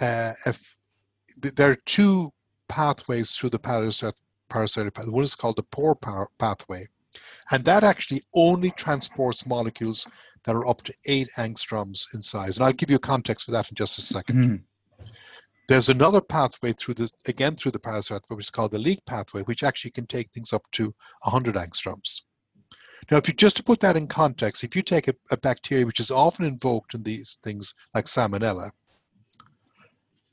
uh, 0.00 0.32
if 0.46 0.78
there 1.38 1.70
are 1.70 1.78
two 1.86 2.32
pathways 2.68 3.36
through 3.36 3.50
the 3.50 3.58
paracellular 4.52 4.90
pathway. 4.90 5.12
One 5.12 5.24
is 5.24 5.34
called 5.34 5.56
the 5.56 5.62
pore 5.64 5.96
pathway, 5.96 6.86
and 7.50 7.64
that 7.64 7.84
actually 7.84 8.22
only 8.34 8.70
transports 8.72 9.46
molecules 9.46 10.06
that 10.44 10.54
are 10.54 10.68
up 10.68 10.82
to 10.82 10.94
eight 11.06 11.28
angstroms 11.38 12.06
in 12.14 12.22
size. 12.22 12.56
And 12.56 12.64
I'll 12.64 12.72
give 12.72 12.90
you 12.90 12.98
context 12.98 13.46
for 13.46 13.52
that 13.52 13.70
in 13.70 13.76
just 13.76 13.98
a 13.98 14.02
2nd 14.02 14.34
mm-hmm. 14.34 14.56
There's 15.68 15.88
another 15.88 16.20
pathway 16.20 16.72
through 16.72 16.94
this, 16.94 17.12
again 17.28 17.56
through 17.56 17.72
the 17.72 17.78
parasite, 17.78 18.22
which 18.28 18.46
is 18.46 18.50
called 18.50 18.72
the 18.72 18.78
leak 18.78 19.00
pathway, 19.06 19.42
which 19.42 19.62
actually 19.62 19.92
can 19.92 20.06
take 20.06 20.28
things 20.30 20.52
up 20.52 20.62
to 20.72 20.94
100 21.22 21.54
angstroms. 21.54 22.22
Now, 23.10 23.16
if 23.16 23.28
you 23.28 23.34
just 23.34 23.56
to 23.56 23.62
put 23.62 23.80
that 23.80 23.96
in 23.96 24.06
context, 24.06 24.64
if 24.64 24.76
you 24.76 24.82
take 24.82 25.08
a, 25.08 25.14
a 25.30 25.36
bacteria 25.36 25.86
which 25.86 26.00
is 26.00 26.10
often 26.10 26.44
invoked 26.44 26.94
in 26.94 27.02
these 27.02 27.38
things 27.42 27.74
like 27.94 28.06
salmonella, 28.06 28.70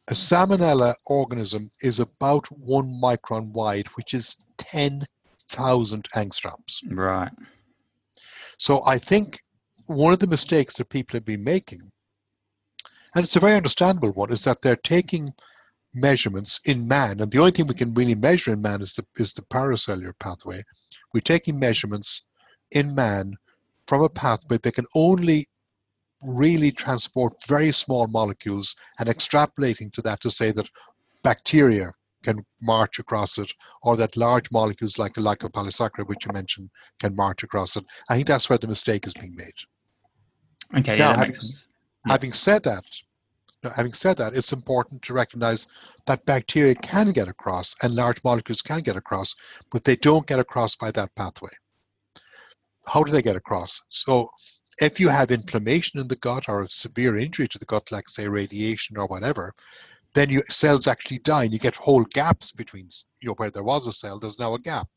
a 0.09 0.13
salmonella 0.13 0.95
organism 1.05 1.69
is 1.83 1.99
about 1.99 2.45
one 2.47 2.99
micron 3.01 3.51
wide, 3.53 3.87
which 3.89 4.13
is 4.15 4.39
10,000 4.57 6.07
angstroms. 6.15 6.81
Right. 6.89 7.31
So 8.57 8.81
I 8.87 8.97
think 8.97 9.39
one 9.85 10.11
of 10.11 10.19
the 10.19 10.27
mistakes 10.27 10.75
that 10.77 10.89
people 10.89 11.15
have 11.15 11.25
been 11.25 11.43
making, 11.43 11.81
and 13.15 13.23
it's 13.23 13.35
a 13.35 13.39
very 13.39 13.55
understandable 13.55 14.11
one, 14.11 14.31
is 14.31 14.43
that 14.43 14.61
they're 14.61 14.75
taking 14.77 15.31
measurements 15.93 16.59
in 16.65 16.87
man, 16.87 17.21
and 17.21 17.31
the 17.31 17.39
only 17.39 17.51
thing 17.51 17.67
we 17.67 17.73
can 17.75 17.93
really 17.93 18.15
measure 18.15 18.51
in 18.51 18.61
man 18.61 18.81
is 18.81 18.93
the 18.93 19.05
is 19.17 19.33
the 19.33 19.41
paracellular 19.43 20.13
pathway. 20.19 20.61
We're 21.13 21.21
taking 21.21 21.59
measurements 21.59 22.23
in 22.71 22.93
man 22.93 23.35
from 23.87 24.03
a 24.03 24.09
pathway 24.09 24.57
that 24.57 24.75
can 24.75 24.85
only 24.95 25.47
really 26.21 26.71
transport 26.71 27.33
very 27.47 27.71
small 27.71 28.07
molecules 28.07 28.75
and 28.99 29.07
extrapolating 29.07 29.91
to 29.93 30.01
that 30.01 30.19
to 30.21 30.31
say 30.31 30.51
that 30.51 30.69
bacteria 31.23 31.91
can 32.23 32.45
march 32.61 32.99
across 32.99 33.37
it, 33.37 33.51
or 33.81 33.95
that 33.95 34.17
large 34.17 34.51
molecules 34.51 34.97
like 34.97 35.13
the 35.13 35.21
lipopolysaccharide, 35.21 36.07
which 36.07 36.25
you 36.25 36.33
mentioned, 36.33 36.69
can 36.99 37.15
march 37.15 37.43
across 37.43 37.77
it. 37.77 37.85
I 38.09 38.15
think 38.15 38.27
that's 38.27 38.49
where 38.49 38.57
the 38.59 38.67
mistake 38.67 39.07
is 39.07 39.13
being 39.13 39.35
made. 39.35 40.79
Okay, 40.79 40.97
now, 40.97 41.11
yeah, 41.11 41.17
having, 41.17 41.35
having 42.07 42.33
said 42.33 42.63
that, 42.63 42.83
having 43.75 43.93
said 43.93 44.17
that, 44.17 44.35
it's 44.35 44.51
important 44.51 45.01
to 45.03 45.13
recognize 45.13 45.67
that 46.07 46.25
bacteria 46.25 46.75
can 46.75 47.11
get 47.11 47.27
across 47.27 47.75
and 47.83 47.95
large 47.95 48.21
molecules 48.23 48.61
can 48.61 48.81
get 48.81 48.95
across, 48.95 49.33
but 49.71 49.83
they 49.83 49.95
don't 49.95 50.27
get 50.27 50.39
across 50.39 50.75
by 50.75 50.91
that 50.91 51.13
pathway. 51.15 51.49
How 52.87 53.03
do 53.03 53.11
they 53.11 53.21
get 53.21 53.35
across? 53.35 53.81
So 53.89 54.29
if 54.81 54.99
you 54.99 55.09
have 55.09 55.31
inflammation 55.31 55.99
in 55.99 56.07
the 56.07 56.15
gut 56.17 56.47
or 56.47 56.61
a 56.61 56.67
severe 56.67 57.17
injury 57.17 57.47
to 57.47 57.59
the 57.59 57.65
gut, 57.65 57.91
like 57.91 58.07
say 58.07 58.27
radiation 58.27 58.97
or 58.97 59.07
whatever, 59.07 59.53
then 60.13 60.29
your 60.29 60.43
cells 60.49 60.87
actually 60.87 61.19
die 61.19 61.43
and 61.43 61.53
you 61.53 61.59
get 61.59 61.75
whole 61.75 62.03
gaps 62.05 62.51
between, 62.51 62.87
you 63.21 63.27
know, 63.27 63.33
where 63.35 63.51
there 63.51 63.63
was 63.63 63.87
a 63.87 63.93
cell, 63.93 64.19
there's 64.19 64.39
now 64.39 64.53
a 64.53 64.59
gap. 64.59 64.87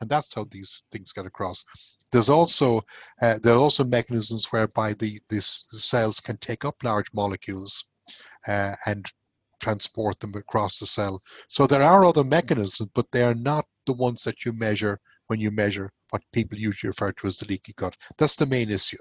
And 0.00 0.10
that's 0.10 0.34
how 0.34 0.46
these 0.50 0.82
things 0.92 1.12
get 1.12 1.26
across. 1.26 1.64
There's 2.12 2.28
also 2.28 2.82
uh, 3.22 3.38
there 3.42 3.54
are 3.54 3.58
also 3.58 3.84
mechanisms 3.84 4.46
whereby 4.46 4.94
the 4.94 5.20
these 5.28 5.64
cells 5.70 6.18
can 6.20 6.36
take 6.38 6.64
up 6.64 6.82
large 6.82 7.06
molecules 7.12 7.84
uh, 8.48 8.74
and 8.86 9.06
transport 9.60 10.18
them 10.20 10.32
across 10.34 10.78
the 10.78 10.86
cell. 10.86 11.20
So 11.48 11.66
there 11.66 11.82
are 11.82 12.04
other 12.04 12.24
mechanisms, 12.24 12.90
but 12.94 13.10
they 13.12 13.22
are 13.22 13.34
not 13.34 13.66
the 13.86 13.92
ones 13.92 14.24
that 14.24 14.44
you 14.44 14.52
measure 14.52 14.98
when 15.28 15.38
you 15.38 15.50
measure 15.50 15.92
what 16.10 16.22
people 16.32 16.58
usually 16.58 16.88
refer 16.88 17.12
to 17.12 17.26
as 17.26 17.38
the 17.38 17.46
leaky 17.46 17.74
gut. 17.76 17.94
That's 18.18 18.36
the 18.36 18.46
main 18.46 18.70
issue. 18.70 18.98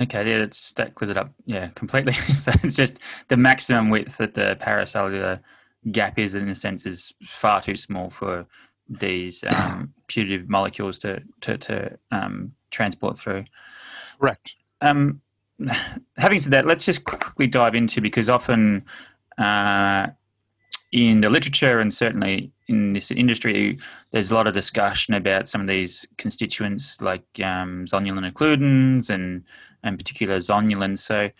Okay, 0.00 0.28
yeah, 0.28 0.38
that's, 0.38 0.72
that 0.72 0.94
clears 0.94 1.10
it 1.10 1.16
up. 1.16 1.32
Yeah, 1.46 1.68
completely. 1.68 2.12
so 2.34 2.52
it's 2.62 2.76
just 2.76 2.98
the 3.28 3.36
maximum 3.36 3.88
width 3.88 4.18
that 4.18 4.34
the 4.34 4.56
paracellular 4.60 5.40
gap 5.90 6.18
is, 6.18 6.34
in 6.34 6.48
a 6.48 6.54
sense, 6.54 6.84
is 6.84 7.12
far 7.24 7.62
too 7.62 7.76
small 7.76 8.10
for 8.10 8.46
these 8.88 9.42
um, 9.46 9.94
putative 10.06 10.48
molecules 10.48 10.98
to 10.98 11.22
to, 11.40 11.58
to 11.58 11.98
um, 12.10 12.52
transport 12.70 13.18
through. 13.18 13.44
Correct. 14.20 14.50
Um, 14.80 15.20
having 16.16 16.40
said 16.40 16.52
that, 16.52 16.66
let's 16.66 16.84
just 16.84 17.04
quickly 17.04 17.46
dive 17.46 17.74
into 17.74 18.00
because 18.00 18.28
often 18.28 18.84
uh, 19.38 20.08
in 20.92 21.20
the 21.20 21.30
literature 21.30 21.80
and 21.80 21.92
certainly 21.92 22.52
in 22.68 22.92
this 22.92 23.10
industry, 23.10 23.78
there's 24.10 24.30
a 24.30 24.34
lot 24.34 24.46
of 24.46 24.54
discussion 24.54 25.14
about 25.14 25.48
some 25.48 25.60
of 25.60 25.66
these 25.66 26.06
constituents 26.18 27.00
like 27.00 27.24
um, 27.42 27.86
zonula 27.86 28.32
occludens 28.32 29.10
and 29.10 29.44
and 29.86 29.98
particular 29.98 30.38
zonulin. 30.38 30.98
So, 30.98 31.30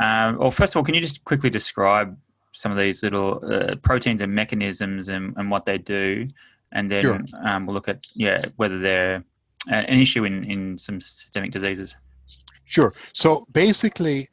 um, 0.00 0.38
well, 0.38 0.50
first 0.50 0.72
of 0.72 0.78
all, 0.78 0.84
can 0.84 0.94
you 0.94 1.00
just 1.00 1.24
quickly 1.24 1.50
describe 1.50 2.16
some 2.52 2.72
of 2.72 2.78
these 2.78 3.02
little 3.02 3.40
uh, 3.52 3.76
proteins 3.76 4.20
and 4.20 4.32
mechanisms 4.34 5.08
and, 5.08 5.34
and 5.36 5.50
what 5.50 5.66
they 5.66 5.78
do, 5.78 6.28
and 6.72 6.90
then 6.90 7.02
sure. 7.02 7.20
um, 7.44 7.66
we'll 7.66 7.74
look 7.74 7.88
at 7.88 8.00
yeah 8.14 8.40
whether 8.56 8.78
they're 8.78 9.22
an 9.68 9.98
issue 9.98 10.24
in 10.24 10.44
in 10.44 10.78
some 10.78 11.00
systemic 11.00 11.50
diseases. 11.52 11.96
Sure. 12.64 12.92
So 13.12 13.46
basically, 13.52 14.28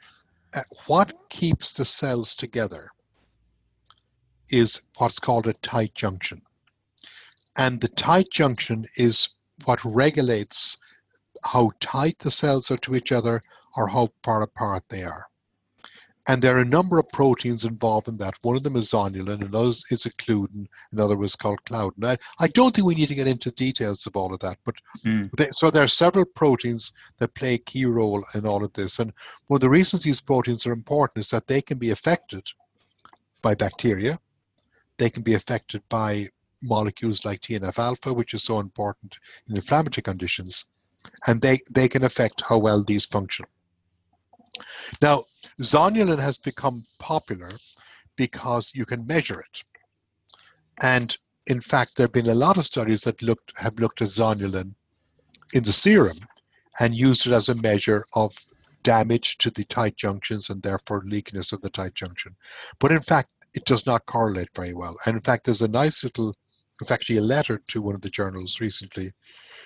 uh, 0.56 0.62
what 0.88 1.14
keeps 1.30 1.74
the 1.74 1.86
cells 1.86 2.36
together 2.36 2.90
is 4.50 4.82
what's 4.98 5.20
called 5.20 5.48
a 5.48 5.54
tight 5.54 5.94
junction, 5.94 6.42
and 7.58 7.82
the 7.82 7.88
tight 7.90 8.30
junction 8.32 8.86
is 8.96 9.30
what 9.66 9.84
regulates 9.84 10.78
how 11.44 11.72
tight 11.80 12.20
the 12.20 12.32
cells 12.32 12.72
are 12.72 12.78
to 12.78 12.96
each 12.96 13.12
other 13.12 13.42
or 13.76 13.88
how 13.88 14.10
far 14.24 14.42
apart 14.42 14.84
they 14.90 15.04
are. 15.04 15.26
And 16.28 16.42
there 16.42 16.58
are 16.58 16.62
a 16.62 16.66
number 16.66 16.98
of 16.98 17.08
proteins 17.10 17.66
involved 17.66 18.08
in 18.08 18.18
that. 18.18 18.34
One 18.42 18.56
of 18.56 18.64
them 18.64 18.76
is 18.76 18.90
zonulin, 18.90 19.42
another 19.42 19.70
is 19.92 20.06
occludin, 20.06 20.66
another 20.92 21.22
is 21.24 21.36
called 21.36 21.64
claudin. 21.66 22.04
I, 22.04 22.18
I 22.40 22.48
don't 22.48 22.76
think 22.76 22.88
we 22.88 22.96
need 22.96 23.10
to 23.10 23.16
get 23.16 23.28
into 23.28 23.52
details 23.52 24.08
of 24.08 24.16
all 24.16 24.34
of 24.34 24.40
that, 24.40 24.58
but 24.66 24.76
mm. 25.06 25.30
they, 25.38 25.50
so 25.52 25.70
there 25.70 25.84
are 25.84 25.88
several 25.88 26.26
proteins 26.26 26.94
that 27.20 27.36
play 27.36 27.54
a 27.54 27.60
key 27.60 27.86
role 27.86 28.26
in 28.34 28.48
all 28.48 28.64
of 28.64 28.74
this. 28.74 28.98
And 28.98 29.14
one 29.48 29.58
of 29.58 29.62
the 29.62 29.70
reasons 29.70 30.02
these 30.02 30.22
proteins 30.22 30.66
are 30.66 30.74
important 30.74 31.24
is 31.24 31.30
that 31.30 31.46
they 31.46 31.62
can 31.62 31.78
be 31.78 31.92
affected 31.92 32.48
by 33.44 33.54
bacteria, 33.54 34.18
they 34.98 35.12
can 35.12 35.22
be 35.22 35.36
affected 35.36 35.84
by 35.90 36.26
molecules 36.64 37.24
like 37.24 37.42
TNF 37.42 37.78
alpha, 37.78 38.12
which 38.12 38.34
is 38.34 38.44
so 38.44 38.60
important 38.60 39.16
in 39.48 39.56
inflammatory 39.56 40.02
conditions, 40.02 40.66
and 41.28 41.42
they, 41.42 41.60
they 41.72 41.88
can 41.88 42.04
affect 42.04 42.44
how 42.48 42.58
well 42.58 42.84
these 42.84 43.06
function. 43.06 43.46
Now, 45.02 45.26
zonulin 45.62 46.20
has 46.20 46.38
become 46.38 46.86
popular 47.00 47.52
because 48.16 48.72
you 48.74 48.86
can 48.86 49.06
measure 49.06 49.40
it. 49.40 49.64
And 50.82 51.16
in 51.48 51.62
fact, 51.62 51.96
there 51.96 52.06
have 52.06 52.14
been 52.14 52.30
a 52.30 52.36
lot 52.36 52.58
of 52.58 52.66
studies 52.66 53.02
that 53.02 53.22
looked 53.22 53.54
have 53.58 53.80
looked 53.80 54.02
at 54.02 54.10
zonulin 54.10 54.74
in 55.54 55.64
the 55.64 55.74
serum 55.74 56.18
and 56.80 56.94
used 56.94 57.28
it 57.28 57.34
as 57.34 57.50
a 57.50 57.56
measure 57.56 58.04
of 58.14 58.36
damage 58.84 59.38
to 59.40 59.50
the 59.52 59.64
tight 59.66 59.96
junctions 59.96 60.50
and 60.50 60.62
therefore 60.62 61.04
leakiness 61.04 61.54
of 61.54 61.62
the 61.62 61.70
tight 61.70 61.96
junction. 61.96 62.36
But 62.80 62.92
in 62.92 63.02
fact, 63.02 63.30
it 63.54 63.66
does 63.66 63.86
not 63.86 64.06
correlate 64.06 64.50
very 64.56 64.74
well. 64.74 64.96
And 65.06 65.16
in 65.16 65.22
fact, 65.22 65.46
there's 65.46 65.62
a 65.62 65.68
nice 65.68 66.04
little, 66.04 66.36
it's 66.82 66.92
actually 66.92 67.18
a 67.18 67.22
letter 67.22 67.62
to 67.70 67.82
one 67.82 67.96
of 67.96 68.02
the 68.02 68.10
journals 68.10 68.60
recently 68.60 69.12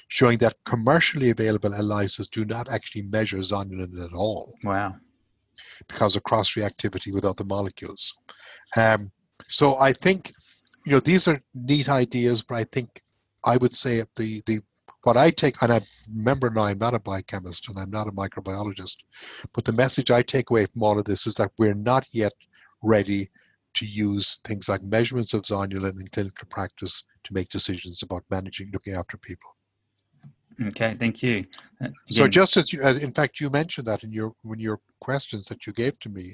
showing 0.09 0.39
that 0.39 0.55
commercially 0.65 1.29
available 1.29 1.69
ELISAs 1.69 2.29
do 2.29 2.43
not 2.43 2.69
actually 2.71 3.03
measure 3.03 3.37
zonulin 3.37 4.03
at 4.03 4.13
all. 4.13 4.55
Wow. 4.63 4.95
Because 5.87 6.15
of 6.15 6.23
cross 6.23 6.55
reactivity 6.55 7.13
with 7.13 7.25
other 7.25 7.45
molecules. 7.45 8.13
Um, 8.75 9.11
so 9.47 9.77
I 9.77 9.93
think, 9.93 10.31
you 10.85 10.93
know, 10.93 10.99
these 10.99 11.27
are 11.27 11.39
neat 11.53 11.89
ideas, 11.89 12.41
but 12.41 12.55
I 12.55 12.63
think 12.65 13.01
I 13.45 13.57
would 13.57 13.73
say 13.73 14.03
the, 14.15 14.41
the 14.47 14.59
what 15.03 15.15
I 15.15 15.29
take, 15.29 15.61
and 15.61 15.71
I 15.71 15.81
remember 16.13 16.49
now 16.49 16.63
I'm 16.63 16.79
not 16.79 16.95
a 16.95 16.99
biochemist 16.99 17.69
and 17.69 17.77
I'm 17.77 17.91
not 17.91 18.07
a 18.07 18.11
microbiologist, 18.11 18.97
but 19.53 19.63
the 19.63 19.71
message 19.71 20.11
I 20.11 20.23
take 20.23 20.49
away 20.49 20.65
from 20.65 20.83
all 20.83 20.99
of 20.99 21.05
this 21.05 21.27
is 21.27 21.35
that 21.35 21.51
we're 21.57 21.75
not 21.75 22.05
yet 22.11 22.33
ready 22.81 23.29
to 23.75 23.85
use 23.85 24.39
things 24.45 24.67
like 24.67 24.81
measurements 24.81 25.33
of 25.33 25.43
zonulin 25.43 26.01
in 26.01 26.07
clinical 26.07 26.47
practice 26.49 27.03
to 27.23 27.33
make 27.33 27.49
decisions 27.49 28.01
about 28.01 28.23
managing, 28.31 28.71
looking 28.73 28.95
after 28.95 29.15
people. 29.17 29.55
Okay, 30.67 30.93
thank 30.93 31.23
you. 31.23 31.45
Uh, 31.81 31.87
so 32.11 32.27
just 32.27 32.57
as 32.57 32.73
you, 32.73 32.81
as 32.81 32.97
in 32.97 33.13
fact, 33.13 33.39
you 33.39 33.49
mentioned 33.49 33.87
that 33.87 34.03
in 34.03 34.11
your 34.11 34.33
when 34.43 34.59
your 34.59 34.79
questions 34.99 35.45
that 35.45 35.65
you 35.65 35.73
gave 35.73 35.97
to 35.99 36.09
me, 36.09 36.33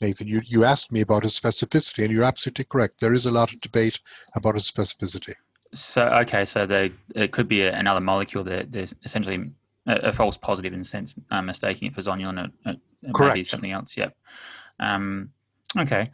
Nathan. 0.00 0.26
You, 0.26 0.40
you 0.44 0.64
asked 0.64 0.92
me 0.92 1.00
about 1.00 1.24
its 1.24 1.38
specificity, 1.38 2.04
and 2.04 2.12
you're 2.12 2.24
absolutely 2.24 2.64
correct. 2.64 3.00
There 3.00 3.14
is 3.14 3.26
a 3.26 3.30
lot 3.30 3.52
of 3.52 3.60
debate 3.60 3.98
about 4.34 4.56
its 4.56 4.70
specificity. 4.70 5.34
So, 5.74 6.06
okay, 6.22 6.44
so 6.44 6.66
they, 6.66 6.92
it 7.14 7.32
could 7.32 7.48
be 7.48 7.62
a, 7.62 7.74
another 7.74 8.00
molecule 8.00 8.44
that 8.44 8.70
they're 8.70 8.86
essentially 9.04 9.52
a, 9.86 9.94
a, 9.96 10.12
false 10.12 10.36
positive 10.36 10.72
in 10.72 10.80
a 10.80 10.84
sense, 10.84 11.14
uh, 11.30 11.42
mistaking 11.42 11.88
it 11.88 11.94
for 11.94 12.00
zonulin. 12.00 12.52
It, 12.64 12.78
it 13.02 13.14
Correct. 13.14 13.34
Maybe 13.34 13.44
something 13.44 13.72
else, 13.72 13.96
yep. 13.96 14.16
Um, 14.78 15.30
okay. 15.76 16.10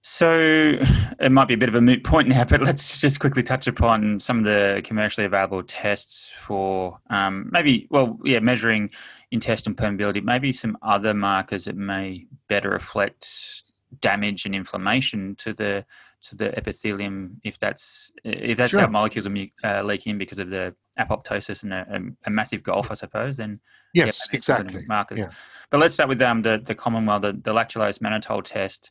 So 0.00 0.78
it 1.20 1.32
might 1.32 1.48
be 1.48 1.54
a 1.54 1.58
bit 1.58 1.68
of 1.68 1.74
a 1.74 1.80
moot 1.80 2.04
point 2.04 2.28
now, 2.28 2.44
but 2.48 2.60
let's 2.60 3.00
just 3.00 3.20
quickly 3.20 3.42
touch 3.42 3.66
upon 3.66 4.20
some 4.20 4.38
of 4.38 4.44
the 4.44 4.80
commercially 4.84 5.26
available 5.26 5.62
tests 5.62 6.32
for 6.38 6.98
um, 7.10 7.48
maybe, 7.52 7.86
well, 7.90 8.18
yeah, 8.24 8.40
measuring 8.40 8.90
intestinal 9.30 9.76
permeability, 9.76 10.22
maybe 10.22 10.52
some 10.52 10.78
other 10.82 11.14
markers 11.14 11.64
that 11.64 11.76
may 11.76 12.26
better 12.48 12.70
reflect 12.70 13.72
damage 14.00 14.44
and 14.46 14.54
inflammation 14.54 15.34
to 15.36 15.52
the 15.52 15.84
to 16.20 16.34
the 16.34 16.56
epithelium 16.58 17.40
if 17.44 17.58
that's 17.58 18.10
if 18.24 18.56
that's 18.56 18.72
Sure. 18.72 18.80
how 18.80 18.88
molecules 18.88 19.26
are 19.26 19.32
uh, 19.62 19.82
leaking 19.82 20.18
because 20.18 20.40
of 20.40 20.50
the 20.50 20.74
apoptosis 20.98 21.62
and 21.62 21.72
a, 21.72 22.02
a, 22.26 22.30
massive 22.30 22.64
gulf, 22.64 22.90
I 22.90 22.94
suppose. 22.94 23.36
Then 23.36 23.60
Yes, 23.94 24.26
good 24.26 24.38
exactly. 24.38 24.82
markers. 24.88 25.20
Yeah. 25.20 25.30
But 25.70 25.78
let's 25.78 25.94
start 25.94 26.08
with 26.08 26.20
um, 26.22 26.42
the 26.42 26.60
the 26.64 26.74
common 26.74 27.06
one, 27.06 27.20
the, 27.20 27.32
the 27.32 27.52
lactulose 27.52 28.00
mannitol 28.00 28.42
test. 28.44 28.90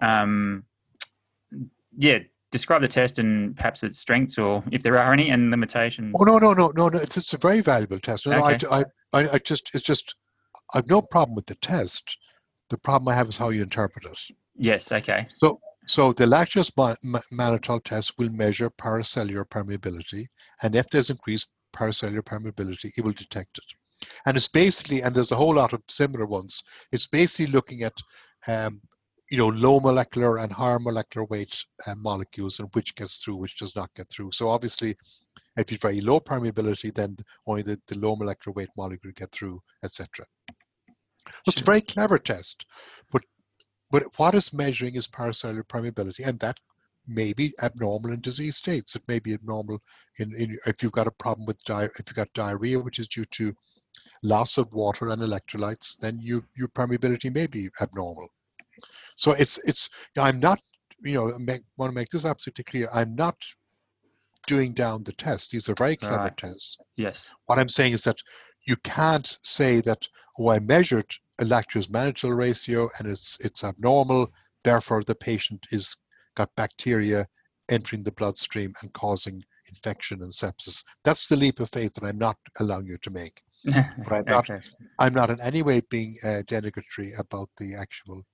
Um, 0.00 0.64
yeah, 1.96 2.20
describe 2.50 2.82
the 2.82 2.88
test 2.88 3.18
and 3.18 3.56
perhaps 3.56 3.82
its 3.82 3.98
strengths 3.98 4.38
or 4.38 4.62
if 4.70 4.82
there 4.82 4.98
are 4.98 5.12
any 5.12 5.30
and 5.30 5.50
limitations. 5.50 6.14
Oh 6.18 6.24
no, 6.24 6.38
no, 6.38 6.52
no, 6.52 6.72
no, 6.76 6.88
no! 6.88 6.98
It's, 6.98 7.16
it's 7.16 7.34
a 7.34 7.38
very 7.38 7.60
valuable 7.60 7.98
test. 7.98 8.26
No, 8.26 8.36
no, 8.36 8.44
I, 8.44 8.52
Okay. 8.54 8.66
I, 8.70 8.84
I, 9.12 9.28
I 9.34 9.38
just, 9.38 9.70
it's 9.74 9.84
just, 9.84 10.14
I've 10.74 10.88
no 10.88 11.02
problem 11.02 11.34
with 11.34 11.46
the 11.46 11.56
test. 11.56 12.16
The 12.70 12.78
problem 12.78 13.08
I 13.08 13.16
have 13.16 13.28
is 13.28 13.36
how 13.36 13.48
you 13.48 13.62
interpret 13.62 14.04
it. 14.04 14.36
Yes. 14.56 14.92
Okay. 14.92 15.26
So 15.40 15.58
so 15.86 16.12
the 16.12 16.26
lactose 16.26 16.70
ma- 16.76 16.94
ma- 17.02 17.20
mannitol 17.32 17.82
test 17.82 18.12
will 18.18 18.30
measure 18.30 18.68
paracellular 18.68 19.46
permeability, 19.46 20.26
and 20.62 20.76
if 20.76 20.86
there's 20.90 21.10
increased 21.10 21.48
paracellular 21.72 22.22
permeability, 22.22 22.90
it 22.96 23.04
will 23.04 23.12
detect 23.12 23.58
it. 23.58 24.08
And 24.26 24.36
it's 24.36 24.48
basically, 24.48 25.00
and 25.00 25.14
there's 25.14 25.32
a 25.32 25.36
whole 25.36 25.54
lot 25.54 25.72
of 25.72 25.82
similar 25.88 26.26
ones. 26.26 26.62
It's 26.92 27.06
basically 27.06 27.52
looking 27.52 27.82
at, 27.82 27.94
um, 28.46 28.80
you 29.30 29.36
know, 29.36 29.48
low 29.48 29.78
molecular 29.80 30.38
and 30.38 30.52
higher 30.52 30.78
molecular 30.78 31.26
weight 31.26 31.64
uh, 31.86 31.94
molecules, 31.96 32.60
and 32.60 32.68
which 32.72 32.94
gets 32.94 33.18
through, 33.18 33.36
which 33.36 33.58
does 33.58 33.76
not 33.76 33.92
get 33.94 34.08
through. 34.10 34.32
So 34.32 34.48
obviously, 34.48 34.96
if 35.56 35.70
you've 35.70 35.82
very 35.82 36.00
low 36.00 36.20
permeability, 36.20 36.94
then 36.94 37.16
only 37.46 37.62
the, 37.62 37.80
the 37.88 37.98
low 37.98 38.16
molecular 38.16 38.54
weight 38.54 38.70
molecule 38.76 39.12
get 39.14 39.30
through, 39.32 39.60
etc. 39.84 40.24
It's 41.46 41.60
a 41.60 41.64
very 41.64 41.82
clever 41.82 42.18
test, 42.18 42.64
but 43.12 43.22
but 43.90 44.04
what 44.16 44.34
it's 44.34 44.52
measuring 44.52 44.94
is 44.94 45.06
paracellular 45.06 45.64
permeability, 45.64 46.26
and 46.26 46.38
that 46.40 46.58
may 47.06 47.32
be 47.32 47.54
abnormal 47.62 48.12
in 48.12 48.20
disease 48.20 48.56
states. 48.56 48.94
It 48.96 49.02
may 49.08 49.18
be 49.18 49.34
abnormal 49.34 49.80
in, 50.18 50.34
in 50.36 50.58
if 50.66 50.82
you've 50.82 50.92
got 50.92 51.06
a 51.06 51.12
problem 51.12 51.46
with 51.46 51.62
di- 51.64 51.84
if 51.84 52.04
you've 52.06 52.14
got 52.14 52.32
diarrhea, 52.34 52.78
which 52.78 52.98
is 52.98 53.08
due 53.08 53.24
to 53.24 53.52
loss 54.22 54.58
of 54.58 54.72
water 54.72 55.08
and 55.08 55.22
electrolytes, 55.22 55.96
then 55.98 56.18
you, 56.20 56.44
your 56.56 56.68
permeability 56.68 57.34
may 57.34 57.46
be 57.46 57.68
abnormal. 57.80 58.28
So 59.18 59.32
it's 59.32 59.58
it's 59.64 59.88
I'm 60.16 60.38
not 60.38 60.60
you 61.02 61.14
know 61.14 61.36
make, 61.38 61.62
want 61.76 61.90
to 61.90 61.94
make 61.94 62.08
this 62.08 62.24
absolutely 62.24 62.64
clear. 62.64 62.88
I'm 62.94 63.14
not 63.16 63.36
doing 64.46 64.72
down 64.72 65.02
the 65.02 65.12
tests. 65.12 65.50
These 65.50 65.68
are 65.68 65.74
very 65.74 65.96
clever 65.96 66.24
Right. 66.24 66.36
tests. 66.36 66.78
Yes. 66.96 67.30
What 67.46 67.58
I'm 67.58 67.68
saying 67.76 67.94
is 67.94 68.04
that 68.04 68.16
you 68.66 68.76
can't 68.76 69.36
say 69.42 69.80
that, 69.82 70.06
oh, 70.38 70.50
I 70.50 70.60
measured 70.60 71.10
a 71.40 71.44
lactose 71.44 71.88
mannitol 71.88 72.36
ratio 72.36 72.88
and 72.98 73.08
it's 73.08 73.36
it's 73.40 73.64
abnormal, 73.64 74.32
therefore 74.62 75.02
the 75.02 75.16
patient 75.16 75.66
is 75.72 75.96
got 76.36 76.54
bacteria 76.54 77.26
entering 77.70 78.04
the 78.04 78.12
bloodstream 78.12 78.72
and 78.82 78.92
causing 78.92 79.42
infection 79.68 80.22
and 80.22 80.32
sepsis. 80.32 80.82
That's 81.02 81.26
the 81.28 81.36
leap 81.36 81.58
of 81.58 81.70
faith 81.70 81.92
that 81.94 82.04
I'm 82.04 82.18
not 82.18 82.38
allowing 82.60 82.86
you 82.86 82.98
to 83.02 83.10
make. 83.10 83.42
I'm 83.74 84.24
not- 84.26 84.48
okay. 84.48 84.60
I'm 85.00 85.12
not 85.12 85.30
in 85.30 85.40
any 85.40 85.62
way 85.62 85.80
being 85.90 86.14
uh, 86.24 86.42
denigratory 86.46 87.18
about 87.18 87.50
the 87.58 87.74
actual 87.74 88.24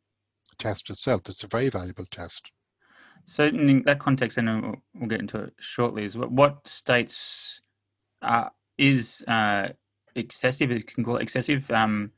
test 0.59 0.90
itself. 0.90 1.23
It's 1.27 1.45
a 1.45 1.49
very 1.49 1.69
valuable 1.69 2.07
test. 2.11 2.51
So 3.25 3.45
in 3.45 3.83
that 3.85 3.99
context, 3.99 4.38
and 4.38 4.62
we'll, 4.62 4.77
we'll 4.95 5.09
get 5.09 5.21
into 5.21 5.38
it 5.45 5.55
shortly, 5.59 6.05
is 6.05 6.17
what, 6.19 6.31
what 6.31 6.69
states 6.69 7.61
uh, 8.23 8.51
is 8.77 9.25
uh, 9.27 9.69
excessive? 10.14 10.71
You 10.71 10.83
can 10.83 11.05
call 11.05 11.17
it 11.17 11.23
excessive 11.23 11.71
um, 11.71 12.12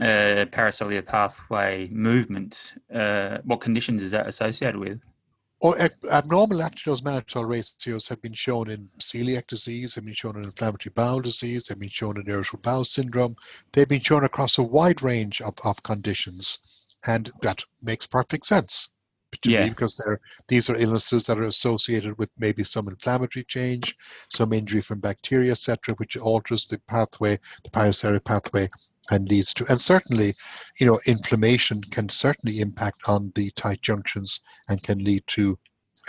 uh, 0.00 0.46
paracellular 0.50 1.04
pathway 1.04 1.88
movement. 1.90 2.74
Uh, 2.92 3.38
what 3.44 3.60
conditions 3.60 4.02
is 4.02 4.12
that 4.12 4.28
associated 4.28 4.76
with? 4.76 5.00
Or 5.60 5.80
ab- 5.80 5.92
abnormal 6.12 6.58
lactose 6.58 7.00
mannitol 7.00 7.48
ratios 7.48 8.06
have 8.08 8.20
been 8.20 8.34
shown 8.34 8.68
in 8.68 8.90
celiac 8.98 9.46
disease, 9.46 9.94
have 9.94 10.04
been 10.04 10.12
shown 10.12 10.36
in 10.36 10.44
inflammatory 10.44 10.92
bowel 10.94 11.20
disease, 11.20 11.68
have 11.68 11.78
been 11.78 11.88
shown 11.88 12.18
in 12.20 12.28
irritable 12.28 12.58
bowel 12.62 12.84
syndrome. 12.84 13.34
They've 13.72 13.88
been 13.88 14.00
shown 14.00 14.24
across 14.24 14.58
a 14.58 14.62
wide 14.62 15.02
range 15.02 15.40
of, 15.40 15.54
of 15.64 15.82
conditions, 15.82 16.83
and 17.06 17.30
that 17.42 17.62
makes 17.82 18.06
perfect 18.06 18.46
sense 18.46 18.88
to 19.42 19.50
Yeah. 19.50 19.64
me 19.64 19.70
because 19.70 20.00
these 20.48 20.70
are 20.70 20.76
illnesses 20.76 21.26
that 21.26 21.38
are 21.38 21.44
associated 21.44 22.16
with 22.18 22.30
maybe 22.38 22.64
some 22.64 22.88
inflammatory 22.88 23.44
change, 23.44 23.96
some 24.28 24.52
injury 24.52 24.80
from 24.80 25.00
bacteria, 25.00 25.52
etc., 25.52 25.94
which 25.96 26.16
alters 26.16 26.66
the 26.66 26.78
pathway, 26.88 27.38
the 27.64 27.70
paracellular 27.70 28.24
pathway, 28.24 28.68
and 29.10 29.28
leads 29.28 29.52
to, 29.52 29.66
and 29.68 29.80
certainly, 29.80 30.34
you 30.80 30.86
know, 30.86 30.98
inflammation 31.06 31.82
can 31.82 32.08
certainly 32.08 32.60
impact 32.60 33.08
on 33.08 33.32
the 33.34 33.50
tight 33.50 33.80
junctions 33.82 34.40
and 34.68 34.82
can 34.82 34.98
lead 35.04 35.22
to 35.26 35.58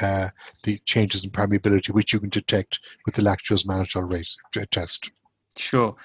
uh, 0.01 0.29
the 0.63 0.77
changes 0.85 1.23
in 1.23 1.29
permeability, 1.29 1.89
which 1.89 2.13
you 2.13 2.19
can 2.19 2.29
detect 2.29 2.79
with 3.05 3.15
the 3.15 3.21
lactose 3.21 3.65
mannitol 3.65 4.09
rate 4.09 4.29
uh, 4.57 4.65
test. 4.71 5.11
Sure. 5.57 5.95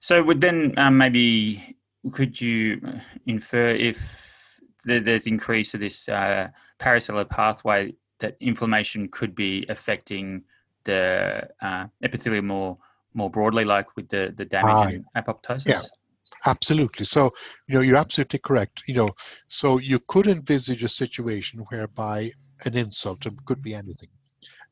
So 0.00 0.22
would 0.22 0.40
then 0.40 0.74
um, 0.78 0.98
maybe 0.98 1.76
could 2.10 2.40
you 2.40 2.80
uh, 2.86 2.98
infer 3.26 3.68
if 3.68 4.60
there's 4.84 5.26
increase 5.26 5.74
of 5.74 5.80
this 5.80 6.08
uh, 6.08 6.48
paracellular 6.78 7.24
pathway 7.24 7.94
that 8.18 8.36
inflammation 8.40 9.08
could 9.08 9.34
be 9.34 9.64
affecting 9.68 10.42
the 10.84 11.48
uh, 11.60 11.86
epithelium 12.02 12.48
more 12.48 12.78
more 13.14 13.30
broadly, 13.30 13.64
like 13.64 13.94
with 13.96 14.08
the 14.08 14.32
the 14.36 14.44
damage 14.44 14.94
and 14.94 15.04
apoptosis? 15.16 15.66
Yeah. 15.66 15.80
Absolutely. 16.46 17.04
So, 17.04 17.30
you 17.68 17.74
know, 17.74 17.82
you're 17.82 17.96
absolutely 17.96 18.38
correct. 18.38 18.82
You 18.86 18.94
know, 18.94 19.10
so 19.48 19.78
you 19.78 20.00
could 20.08 20.26
envisage 20.26 20.82
a 20.82 20.88
situation 20.88 21.60
whereby 21.68 22.30
an 22.64 22.76
insult, 22.76 23.26
it 23.26 23.34
could 23.44 23.62
be 23.62 23.74
anything, 23.74 24.08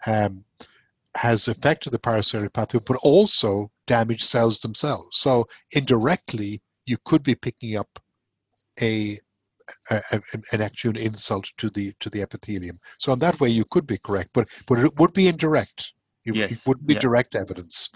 um, 0.07 0.45
has 1.17 1.49
affected 1.49 1.91
the 1.91 1.99
paracellular 1.99 2.53
pathway, 2.53 2.81
but 2.85 2.97
also 3.03 3.71
damaged 3.87 4.25
cells 4.25 4.61
themselves. 4.61 5.19
So 5.19 5.47
indirectly, 5.73 6.63
you 6.91 6.99
could 7.05 7.23
be 7.23 7.37
picking 7.37 7.77
up 7.77 7.91
a, 8.83 9.17
a, 9.91 10.01
a 10.13 10.21
an 10.53 10.61
actual 10.61 10.97
insult 10.97 11.47
to 11.59 11.71
the 11.71 11.93
to 12.01 12.11
the 12.11 12.23
epithelium. 12.23 12.79
So 12.99 13.13
in 13.13 13.21
that 13.21 13.39
way, 13.41 13.49
you 13.49 13.65
could 13.71 13.87
be 13.87 13.99
correct, 13.99 14.31
but 14.35 14.49
but 14.67 14.81
it 14.81 14.97
would 14.99 15.13
be 15.13 15.29
indirect. 15.29 15.93
It, 16.27 16.37
it 16.37 16.63
wouldn't 16.67 16.87
be 16.87 16.95
yeah. 16.95 17.01
direct 17.01 17.35
evidence. 17.35 17.89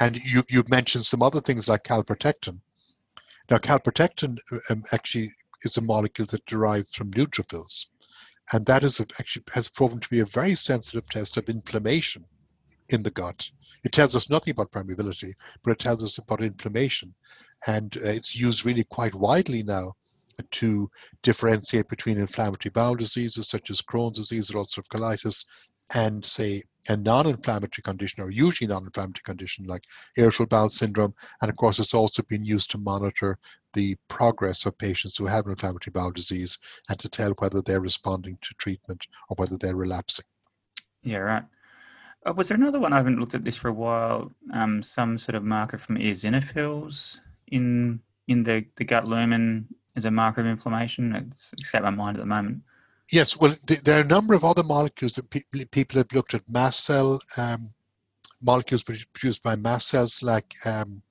And 0.00 0.16
you 0.16 0.42
you've 0.50 0.68
mentioned 0.68 1.06
some 1.06 1.22
other 1.22 1.40
things 1.40 1.68
like 1.68 1.84
calprotectin. 1.84 2.58
Now, 3.50 3.58
calprotectin 3.58 4.36
um, 4.68 4.84
actually 4.92 5.32
is 5.62 5.76
a 5.76 5.80
molecule 5.80 6.26
that 6.30 6.44
derives 6.46 6.94
from 6.94 7.10
neutrophils, 7.12 7.86
and 8.52 8.66
that 8.66 8.82
is 8.82 9.00
a, 9.00 9.06
actually 9.20 9.44
has 9.54 9.68
proven 9.68 10.00
to 10.00 10.08
be 10.08 10.20
a 10.20 10.36
very 10.40 10.54
sensitive 10.54 11.08
test 11.08 11.36
of 11.36 11.48
inflammation 11.48 12.24
in 12.90 13.02
the 13.02 13.10
gut. 13.10 13.48
It 13.84 13.92
tells 13.92 14.14
us 14.14 14.30
nothing 14.30 14.52
about 14.52 14.72
permeability, 14.72 15.32
but 15.62 15.72
it 15.72 15.78
tells 15.78 16.02
us 16.02 16.18
about 16.18 16.42
inflammation, 16.42 17.14
and 17.66 17.96
uh, 17.96 18.00
it's 18.04 18.36
used 18.36 18.66
really 18.66 18.84
quite 18.84 19.14
widely 19.14 19.62
now 19.62 19.92
to 20.52 20.88
differentiate 21.22 21.88
between 21.88 22.18
inflammatory 22.18 22.70
bowel 22.70 22.94
diseases 22.94 23.48
such 23.48 23.70
as 23.70 23.82
Crohn's 23.82 24.18
disease 24.18 24.50
or 24.50 24.62
ulcerative 24.62 24.88
colitis, 24.88 25.44
and 25.94 26.24
say 26.24 26.62
a 26.88 26.96
non-inflammatory 26.96 27.82
condition 27.82 28.22
or 28.22 28.30
usually 28.30 28.66
non-inflammatory 28.66 29.22
condition 29.24 29.66
like 29.66 29.82
irritable 30.16 30.46
bowel 30.46 30.70
syndrome 30.70 31.14
and 31.42 31.50
of 31.50 31.56
course, 31.56 31.78
it's 31.78 31.94
also 31.94 32.22
been 32.22 32.44
used 32.44 32.70
to 32.70 32.78
monitor 32.78 33.38
the 33.74 33.96
progress 34.08 34.66
of 34.66 34.76
patients 34.78 35.18
who 35.18 35.26
have 35.26 35.46
inflammatory 35.46 35.92
bowel 35.92 36.10
disease 36.10 36.58
and 36.88 36.98
to 36.98 37.08
tell 37.08 37.32
whether 37.38 37.60
they're 37.62 37.80
responding 37.80 38.38
to 38.40 38.54
treatment 38.54 39.06
or 39.28 39.36
whether 39.36 39.56
they're 39.58 39.76
relapsing. 39.76 40.24
Yeah, 41.02 41.18
right. 41.18 41.44
Uh, 42.26 42.32
was 42.34 42.48
there 42.48 42.56
another 42.56 42.78
one? 42.78 42.92
I 42.92 42.96
haven't 42.96 43.18
looked 43.18 43.34
at 43.34 43.44
this 43.44 43.56
for 43.56 43.68
a 43.68 43.72
while. 43.72 44.32
Um, 44.52 44.82
some 44.82 45.16
sort 45.16 45.34
of 45.36 45.44
marker 45.44 45.78
from 45.78 45.96
eosinophils 45.96 47.18
in 47.48 48.00
in 48.28 48.44
the, 48.44 48.64
the 48.76 48.84
gut 48.84 49.04
lumen 49.04 49.66
as 49.96 50.04
a 50.04 50.10
marker 50.10 50.40
of 50.40 50.46
inflammation. 50.46 51.14
It's 51.14 51.52
escaped 51.58 51.84
my 51.84 51.90
mind 51.90 52.16
at 52.16 52.20
the 52.20 52.26
moment. 52.26 52.62
Yes, 53.10 53.36
well, 53.36 53.56
th- 53.66 53.80
there 53.82 53.98
are 53.98 54.02
a 54.02 54.06
number 54.06 54.34
of 54.34 54.44
other 54.44 54.62
molecules 54.62 55.14
that 55.14 55.28
pe- 55.30 55.64
people 55.72 55.98
have 55.98 56.12
looked 56.12 56.34
at. 56.34 56.48
Mast 56.48 56.84
cell 56.84 57.18
um, 57.36 57.70
molecules 58.40 58.84
produced 58.84 59.42
by 59.42 59.56
mast 59.56 59.88
cells, 59.88 60.22
like 60.22 60.54
um, 60.64 61.02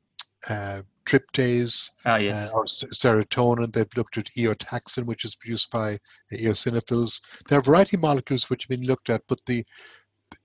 uh, 0.50 0.82
tryptase 1.06 1.90
Oh, 2.06 2.16
yes. 2.16 2.50
uh, 2.50 2.54
or 2.58 2.66
serotonin. 2.68 3.74
They've 3.74 3.98
looked 3.98 4.18
at 4.18 4.28
eotaxin, 4.38 5.04
which 5.04 5.26
is 5.26 5.36
produced 5.36 5.72
by 5.72 5.98
eosinophils. 6.32 7.20
There 7.50 7.58
are 7.58 7.62
a 7.62 7.64
variety 7.64 7.98
of 7.98 8.02
molecules 8.02 8.50
which 8.50 8.64
have 8.64 8.70
been 8.70 8.88
looked 8.88 9.10
at, 9.10 9.24
but 9.28 9.40
the 9.46 9.66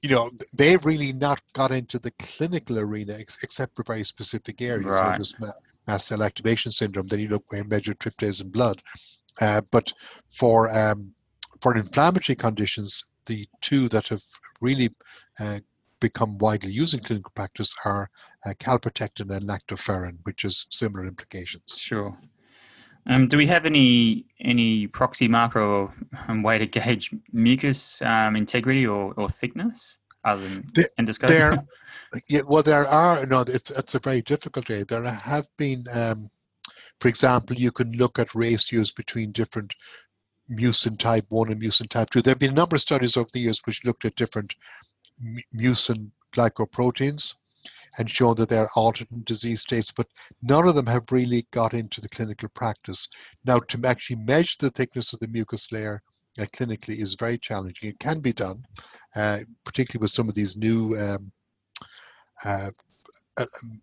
you 0.03 0.11
know 0.11 0.31
they've 0.53 0.85
really 0.85 1.13
not 1.13 1.41
got 1.53 1.71
into 1.71 1.99
the 1.99 2.11
clinical 2.13 2.79
arena 2.79 3.15
ex- 3.19 3.43
except 3.43 3.77
for 3.77 3.83
very 3.85 4.05
specific 4.05 4.61
areas. 4.63 4.85
You 4.87 4.91
know, 4.93 4.99
Right. 5.01 5.19
this 5.19 5.39
ma- 5.41 5.49
mast 5.87 6.09
cell 6.09 6.23
activation 6.23 6.73
syndrome. 6.73 7.07
Then 7.07 7.21
you 7.21 7.29
look 7.29 7.45
and 7.53 7.69
measure 7.69 7.95
tryptase 7.95 8.41
in 8.43 8.51
blood. 8.51 8.83
Uh, 9.41 9.61
but 9.71 9.93
for 10.31 10.71
um, 10.77 11.13
for 11.61 11.77
inflammatory 11.77 12.37
conditions, 12.37 13.05
the 13.27 13.47
two 13.61 13.89
that 13.91 14.09
have 14.09 14.23
really 14.61 14.89
uh, 15.41 15.59
become 16.01 16.37
widely 16.39 16.71
used 16.73 16.95
in 16.95 17.01
clinical 17.01 17.33
practice 17.35 17.75
are 17.85 18.11
uh, 18.47 18.51
calprotectin 18.59 19.35
and 19.35 19.47
lactoferrin, 19.49 20.19
which 20.25 20.43
has 20.43 20.67
similar 20.71 21.07
implications. 21.07 21.63
Sure. 21.77 22.17
Um, 23.07 23.29
do 23.29 23.37
we 23.37 23.47
have 23.47 23.67
any 23.67 24.25
any 24.41 24.87
proxy 24.87 25.29
marker 25.29 25.61
or 25.61 25.95
um, 26.29 26.43
way 26.43 26.59
to 26.59 26.67
gauge 26.67 27.11
mucus 27.33 28.01
um, 28.03 28.35
integrity 28.37 28.87
or, 28.87 29.13
or 29.15 29.29
thickness 29.29 29.99
other 30.25 30.43
than 30.49 30.71
The- 30.75 30.89
endoscopy? 30.99 31.27
there- 31.29 31.67
Yeah, 32.29 32.43
well, 32.47 32.63
there 32.63 32.87
are 32.87 33.27
no. 33.27 33.41
It's 33.41 33.71
it's 33.73 33.95
a 33.97 33.99
very 33.99 34.23
difficult 34.23 34.71
area. 34.71 34.85
There 34.85 35.03
have 35.03 35.49
been, 35.59 35.85
um, 35.95 36.31
for 37.01 37.09
example, 37.09 37.57
you 37.57 37.73
can 37.73 37.91
look 37.93 38.21
at 38.21 38.35
ratios 38.37 38.93
between 38.93 39.33
different 39.33 39.75
mucin 40.49 40.97
type 40.97 41.27
one 41.31 41.51
and 41.51 41.61
mucin 41.61 41.89
type 41.89 42.11
two. 42.11 42.23
There 42.23 42.31
have 42.31 42.39
been 42.39 42.53
a 42.53 42.55
number 42.55 42.77
of 42.77 42.83
studies 42.83 43.17
over 43.17 43.29
the 43.33 43.41
years 43.41 43.61
which 43.65 43.85
looked 43.85 44.05
at 44.05 44.15
different 44.15 44.55
mucin 45.55 46.11
glycoproteins 46.33 47.35
and 47.99 48.11
shown 48.11 48.35
that 48.37 48.49
they're 48.49 48.69
altered 48.77 49.09
in 49.13 49.23
disease 49.25 49.61
states, 49.61 49.93
but 49.93 50.07
none 50.43 50.67
of 50.69 50.75
them 50.75 50.87
have 50.87 51.11
really 51.13 51.47
got 51.51 51.75
into 51.75 52.01
the 52.01 52.09
clinical 52.09 52.49
practice. 52.51 53.09
Now, 53.45 53.59
to 53.61 53.81
actually 53.87 54.17
measure 54.17 54.57
the 54.61 54.71
thickness 54.71 55.13
of 55.13 55.21
the 55.21 55.29
mucus 55.29 55.71
layer 55.73 56.03
uh, 56.41 56.45
clinically 56.47 57.01
is 57.01 57.15
very 57.15 57.39
challenging. 57.39 57.91
It 57.91 57.99
can 57.99 58.21
be 58.21 58.33
done, 58.33 58.65
uh, 59.15 59.39
particularly 59.65 60.03
with 60.03 60.11
some 60.11 60.29
of 60.29 60.35
these 60.35 60.57
new 60.57 60.97
um, 60.97 61.33
uh, 62.45 62.71
uh, 63.39 63.45
um, 63.63 63.83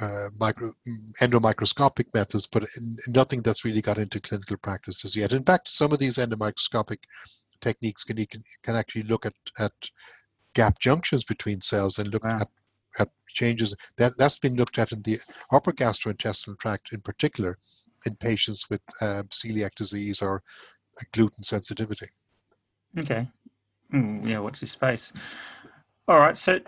uh, 0.00 0.28
micro, 0.38 0.72
endomicroscopic 1.20 2.06
methods, 2.14 2.46
but 2.46 2.64
nothing 3.08 3.42
that's 3.42 3.64
really 3.64 3.82
got 3.82 3.98
into 3.98 4.20
clinical 4.20 4.56
practice 4.58 5.04
as 5.04 5.16
yet. 5.16 5.32
In 5.32 5.42
fact, 5.42 5.68
some 5.68 5.92
of 5.92 5.98
these 5.98 6.18
endomicroscopic 6.18 6.98
techniques 7.60 8.04
can, 8.04 8.16
can, 8.26 8.44
can 8.62 8.76
actually 8.76 9.02
look 9.04 9.26
at, 9.26 9.34
at 9.58 9.72
gap 10.54 10.78
junctions 10.78 11.24
between 11.24 11.60
cells 11.60 11.98
and 11.98 12.08
look 12.08 12.24
Wow. 12.24 12.36
at, 12.40 12.48
at 12.98 13.08
changes. 13.28 13.74
That, 13.96 14.12
that's 14.18 14.38
been 14.38 14.56
looked 14.56 14.78
at 14.78 14.92
in 14.92 15.02
the 15.02 15.18
upper 15.52 15.72
gastrointestinal 15.72 16.58
tract 16.58 16.92
in 16.92 17.00
particular 17.00 17.58
in 18.06 18.14
patients 18.16 18.68
with 18.68 18.80
um, 19.00 19.24
celiac 19.28 19.74
disease 19.74 20.22
or 20.22 20.42
gluten 21.12 21.44
sensitivity. 21.44 22.08
Okay. 22.98 23.28
Mm, 23.92 24.28
yeah, 24.28 24.38
watch 24.38 24.60
this 24.60 24.72
space. 24.72 25.12
All 26.08 26.18
right. 26.18 26.36
So 26.36 26.60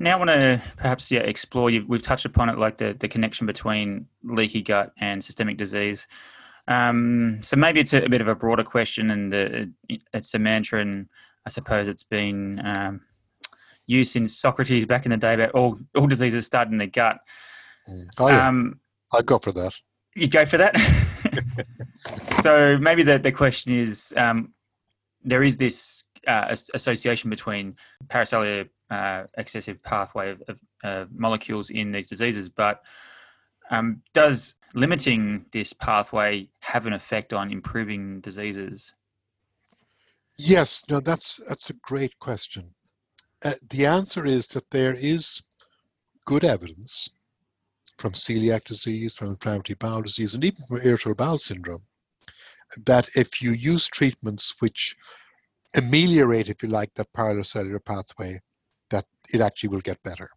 now 0.00 0.14
I 0.14 0.18
want 0.18 0.30
to 0.30 0.62
perhaps 0.76 1.10
yeah 1.10 1.20
explore. 1.20 1.70
You've, 1.70 1.88
we've 1.88 2.02
touched 2.02 2.24
upon 2.24 2.48
it, 2.48 2.58
like 2.58 2.78
the 2.78 2.96
the 2.98 3.08
connection 3.08 3.46
between 3.46 4.06
leaky 4.24 4.62
gut 4.62 4.92
and 4.98 5.22
systemic 5.22 5.58
disease. 5.58 6.06
Um, 6.66 7.38
so 7.42 7.56
maybe 7.56 7.80
it's 7.80 7.92
a, 7.92 8.04
a 8.04 8.08
bit 8.08 8.20
of 8.20 8.28
a 8.28 8.34
broader 8.34 8.64
question, 8.64 9.10
and 9.10 9.32
uh, 9.32 9.66
it- 9.88 10.02
it's 10.12 10.34
a 10.34 10.38
mantra, 10.38 10.80
and 10.80 11.08
I 11.46 11.50
suppose 11.50 11.86
it's 11.88 12.02
been 12.02 12.60
um, 12.64 13.00
used 13.88 14.12
since 14.12 14.38
Socrates 14.38 14.86
back 14.86 15.04
in 15.06 15.10
the 15.10 15.16
day 15.16 15.34
about 15.34 15.50
all 15.52 15.78
all 15.96 16.06
diseases 16.06 16.46
start 16.46 16.68
in 16.68 16.78
the 16.78 16.86
gut. 16.86 17.18
Oh, 18.20 18.28
yeah, 18.28 18.46
Um, 18.46 18.78
I'd 19.14 19.26
go 19.26 19.38
for 19.38 19.52
that. 19.52 19.74
you 20.14 20.28
go 20.28 20.44
for 20.44 20.58
that. 20.58 20.76
so 22.24 22.78
maybe 22.78 23.02
the, 23.02 23.18
the 23.18 23.32
question 23.32 23.72
is 23.72 24.12
um, 24.16 24.52
there 25.24 25.42
is 25.42 25.56
this 25.56 26.04
uh, 26.26 26.54
association 26.74 27.30
between 27.30 27.76
paracellular 28.08 28.68
uh, 28.90 29.24
excessive 29.38 29.82
pathway 29.82 30.30
of, 30.30 30.42
of 30.48 30.60
uh, 30.84 31.04
molecules 31.10 31.70
in 31.70 31.92
these 31.92 32.06
diseases, 32.06 32.48
but 32.48 32.82
um, 33.70 34.02
does 34.14 34.54
limiting 34.74 35.46
this 35.52 35.72
pathway 35.72 36.48
have 36.60 36.86
an 36.86 36.92
effect 36.92 37.32
on 37.32 37.50
improving 37.50 38.20
diseases? 38.20 38.92
Yes, 40.38 40.82
no, 40.88 41.00
that's 41.00 41.40
that's 41.48 41.70
a 41.70 41.74
great 41.74 42.18
question. 42.18 42.74
Uh, 43.44 43.52
the 43.70 43.86
answer 43.86 44.26
is 44.26 44.48
that 44.48 44.68
there 44.70 44.94
is 44.94 45.40
good 46.24 46.44
evidence 46.44 47.08
from 47.98 48.12
celiac 48.12 48.64
disease, 48.64 49.14
from 49.14 49.28
inflammatory 49.28 49.76
bowel 49.76 50.02
disease, 50.02 50.34
and 50.34 50.44
even 50.44 50.64
from 50.66 50.80
irritable 50.82 51.14
bowel 51.14 51.38
syndrome 51.38 51.82
that 52.84 53.08
if 53.16 53.40
you 53.40 53.52
use 53.52 53.86
treatments 53.86 54.54
which 54.60 54.96
ameliorate, 55.76 56.48
if 56.48 56.62
you 56.62 56.68
like, 56.68 56.92
that 56.94 57.12
parallel 57.12 57.44
cellular 57.44 57.78
pathway, 57.78 58.40
that 58.90 59.04
it 59.32 59.40
actually 59.40 59.70
will 59.70 59.80
get 59.80 60.02
better. 60.02 60.28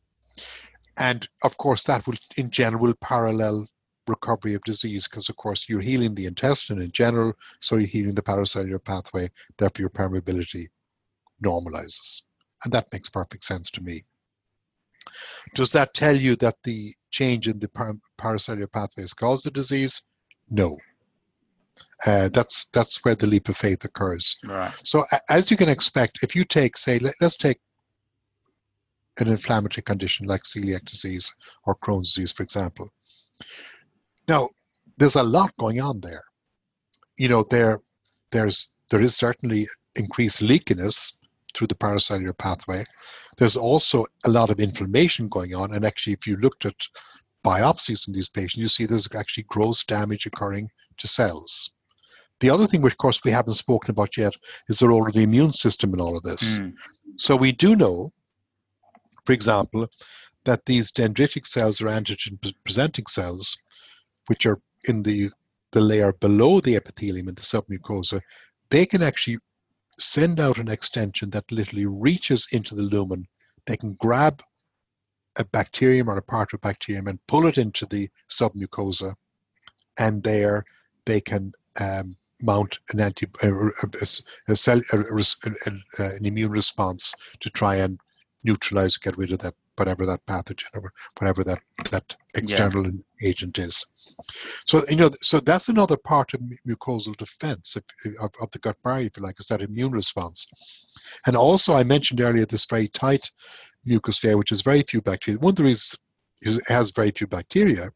And 0.98 1.28
of 1.44 1.58
course, 1.58 1.84
that 1.86 2.06
will, 2.06 2.16
in 2.38 2.50
general, 2.50 2.94
parallel 3.02 3.68
recovery 4.08 4.54
of 4.54 4.64
disease 4.64 5.08
because, 5.08 5.30
of 5.30 5.36
course, 5.36 5.68
you're 5.68 5.82
healing 5.82 6.16
the 6.16 6.26
intestine 6.26 6.82
in 6.82 6.92
general, 6.92 7.34
so 7.60 7.76
you're 7.76 7.88
healing 7.88 8.16
the 8.16 8.22
paracellular 8.22 8.84
pathway, 8.84 9.30
therefore 9.58 9.82
your 9.82 9.90
permeability 9.90 10.68
normalizes. 11.44 12.22
And 12.63 12.74
that 12.74 12.91
makes 12.91 13.10
perfect 13.10 13.43
sense 13.43 13.69
to 13.71 13.82
me. 13.82 14.04
Does 15.56 15.71
that 15.71 15.93
tell 15.93 16.15
you 16.15 16.36
that 16.38 16.58
the 16.63 16.93
change 17.10 17.47
in 17.47 17.60
the 17.60 17.69
par- 17.69 17.95
paracellular 18.17 18.71
pathways 18.71 19.13
caused 19.13 19.45
the 19.45 19.52
disease? 19.52 20.02
No. 20.50 20.78
Uh, 22.06 22.30
that's 22.30 22.65
that's 22.74 23.04
where 23.04 23.15
the 23.15 23.28
leap 23.28 23.50
of 23.50 23.58
faith 23.58 23.84
occurs. 23.86 24.38
Right. 24.45 24.71
So 24.84 25.04
as 25.30 25.50
you 25.50 25.58
can 25.58 25.69
expect, 25.69 26.19
if 26.21 26.36
you 26.36 26.45
take, 26.45 26.78
say, 26.78 27.00
let, 27.00 27.15
let's 27.21 27.36
take 27.36 27.60
an 29.19 29.28
inflammatory 29.28 29.84
condition 29.84 30.28
like 30.28 30.43
celiac 30.43 30.86
disease 30.86 31.34
or 31.65 31.76
Crohn's 31.76 32.13
disease, 32.13 32.32
for 32.32 32.43
example. 32.43 32.89
Now, 34.28 34.50
there's 34.97 35.15
a 35.15 35.24
lot 35.24 35.52
going 35.60 35.82
on 35.82 36.00
there. 36.02 36.24
You 37.17 37.28
know, 37.28 37.45
there, 37.50 37.82
there's 38.32 38.69
there 38.89 39.02
is 39.02 39.15
certainly 39.15 39.67
increased 39.95 40.41
leakiness 40.41 41.13
through 41.54 41.68
the 41.68 41.76
paracellular 41.76 42.34
pathway. 42.34 42.84
There's 43.38 43.58
also 43.58 44.06
a 44.26 44.30
lot 44.30 44.50
of 44.50 44.60
inflammation 44.60 45.30
going 45.30 45.56
on, 45.56 45.74
and 45.74 45.86
actually, 45.86 46.14
if 46.14 46.28
you 46.28 46.38
looked 46.38 46.66
at 46.66 46.76
biopsies 47.46 48.08
in 48.08 48.14
these 48.14 48.30
patients, 48.30 48.58
you 48.58 48.68
see 48.68 48.86
there's 48.86 49.08
actually 49.16 49.44
gross 49.44 49.84
damage 49.84 50.26
occurring 50.26 50.70
to 50.98 51.08
cells. 51.08 51.72
The 52.40 52.50
other 52.50 52.68
thing, 52.68 52.82
which 52.82 52.94
of 52.94 52.98
course 52.98 53.22
we 53.24 53.32
haven't 53.32 53.54
spoken 53.54 53.92
about 53.92 54.18
yet, 54.18 54.34
is 54.68 54.80
the 54.80 54.88
role 54.88 55.08
of 55.08 55.14
the 55.14 55.24
immune 55.24 55.54
system 55.54 55.94
in 55.94 56.02
all 56.02 56.18
of 56.18 56.24
this. 56.24 56.42
Mm. 56.44 56.74
So 57.18 57.36
we 57.36 57.52
do 57.52 57.76
know, 57.76 58.12
for 59.26 59.34
example, 59.34 59.88
that 60.46 60.66
these 60.66 60.92
dendritic 60.92 61.46
cells 61.46 61.82
or 61.82 61.86
antigen-presenting 61.86 63.06
cells, 63.08 63.56
which 64.28 64.46
are 64.46 64.60
in 64.86 65.04
the, 65.04 65.30
the 65.72 65.82
layer 65.82 66.14
below 66.14 66.60
the 66.60 66.76
epithelium 66.76 67.28
in 67.28 67.36
the 67.36 67.42
submucosa, 67.42 68.22
they 68.72 68.86
can 68.86 69.04
actually 69.04 69.38
send 69.98 70.40
out 70.40 70.58
an 70.58 70.70
extension 70.70 71.30
that 71.32 71.52
literally 71.52 71.86
reaches 71.86 72.48
into 72.52 72.76
the 72.76 72.84
lumen. 72.84 73.28
They 73.66 73.78
can 73.78 73.94
grab 73.94 74.42
a 75.38 75.46
bacterium 75.46 76.10
or 76.10 76.18
a 76.18 76.22
part 76.22 76.54
of 76.54 76.58
a 76.58 76.68
bacterium 76.68 77.08
and 77.08 77.26
pull 77.28 77.46
it 77.48 77.58
into 77.58 77.86
the 77.86 78.10
submucosa, 78.30 79.14
and 79.98 80.24
there 80.24 80.66
they 81.06 81.22
can 81.22 81.52
um, 81.80 82.16
mount 82.42 82.80
an 82.92 83.00
anti 83.00 83.28
a, 83.44 83.54
a, 83.54 83.72
a 84.48 84.56
cell 84.56 84.82
a, 84.94 84.98
res- 84.98 85.36
an- 85.46 85.82
immune 86.22 86.52
response 86.52 87.14
to 87.40 87.50
try 87.50 87.76
and 87.76 88.00
neutralize 88.44 88.98
get 88.98 89.18
rid 89.18 89.32
of 89.32 89.40
that 89.40 89.54
whatever 89.78 90.06
that 90.06 90.26
pathogen 90.26 90.66
or 90.76 90.92
whatever 91.20 91.44
that 91.44 91.60
that 91.92 92.16
external 92.36 92.84
agent 93.24 93.58
is. 93.58 93.86
So 94.65 94.84
you 94.89 94.95
know, 94.95 95.12
so 95.21 95.39
that's 95.39 95.69
another 95.69 95.97
part 95.97 96.34
of 96.34 96.41
mucosal 96.67 97.15
defense 97.17 97.76
of, 97.76 97.84
of 98.41 98.52
the 98.52 98.60
gut 98.60 98.78
barrier, 98.84 99.08
if 99.08 99.17
you 99.17 99.24
like, 99.24 99.39
is 99.39 99.47
that 99.47 99.62
immune 99.62 99.91
response. 99.91 100.47
And 101.26 101.36
also, 101.36 101.74
I 101.74 101.84
mentioned 101.84 102.21
earlier 102.21 102.45
this 102.45 102.65
very 102.65 102.88
tight 102.88 103.30
mucus 103.86 104.24
layer, 104.24 104.38
which 104.38 104.50
has 104.50 104.62
very 104.62 104.84
few 104.84 105.02
bacteria. 105.02 105.39
One 105.39 105.52
of 105.52 105.56
the 105.56 105.63
reasons 105.63 105.95
is 106.41 106.58
it 106.58 106.67
has 106.67 106.91
very 106.91 107.12
few 107.12 107.28
bacteria 107.28 107.89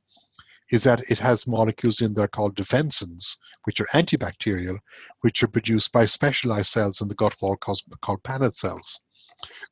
is 0.71 0.83
that 0.83 1.01
it 1.11 1.19
has 1.19 1.45
molecules 1.45 2.01
in 2.01 2.13
there 2.13 2.27
called 2.27 2.55
defensins, 2.55 3.37
which 3.65 3.79
are 3.79 3.87
antibacterial, 3.93 4.77
which 5.21 5.43
are 5.43 5.47
produced 5.47 5.91
by 5.91 6.05
specialized 6.05 6.71
cells 6.71 7.01
in 7.01 7.07
the 7.07 7.15
gut 7.15 7.35
wall 7.41 7.55
called, 7.55 7.81
called 8.01 8.23
Paneth 8.23 8.55
cells. 8.55 8.99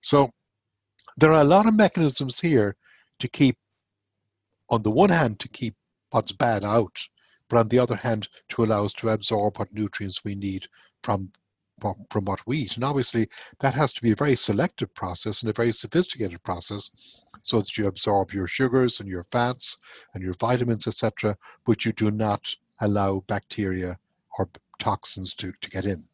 So 0.02 0.30
there 1.18 1.32
are 1.32 1.42
a 1.42 1.46
lot 1.46 1.68
of 1.68 1.76
mechanisms 1.76 2.40
here 2.40 2.76
to 3.20 3.28
keep, 3.28 3.58
on 4.70 4.84
the 4.84 4.92
one 4.92 5.10
hand, 5.10 5.40
to 5.40 5.50
keep 5.50 5.76
what's 6.14 6.32
bad 6.32 6.64
out, 6.64 6.98
but 7.50 7.58
on 7.58 7.68
the 7.70 7.80
other 7.80 7.96
hand, 7.96 8.28
to 8.50 8.64
allow 8.64 8.86
us 8.86 8.94
to 8.94 9.10
absorb 9.10 9.58
what 9.58 9.74
nutrients 9.74 10.24
we 10.24 10.36
need 10.36 10.68
from 11.04 11.32
from 12.10 12.24
what 12.24 12.40
we 12.48 12.60
eat. 12.60 12.76
And 12.76 12.84
obviously, 12.86 13.28
that 13.60 13.74
has 13.74 13.92
to 13.94 14.02
be 14.02 14.12
a 14.12 14.16
very 14.16 14.38
selective 14.38 14.94
process 14.94 15.42
and 15.42 15.50
a 15.50 15.54
very 15.54 15.74
sophisticated 15.74 16.42
process, 16.44 16.90
so 17.42 17.60
that 17.60 17.78
you 17.78 17.88
absorb 17.88 18.32
your 18.32 18.48
sugars 18.48 19.00
and 19.00 19.10
your 19.10 19.24
fats 19.24 19.76
and 20.14 20.24
your 20.24 20.36
vitamins, 20.36 20.88
etc., 20.88 21.36
but 21.66 21.84
you 21.84 21.92
do 21.92 22.10
not 22.10 22.42
allow 22.80 23.22
bacteria 23.28 23.98
or 24.38 24.50
toxins 24.80 25.34
to, 25.34 25.52
to 25.62 25.70
get 25.70 25.86
in. 25.86 26.06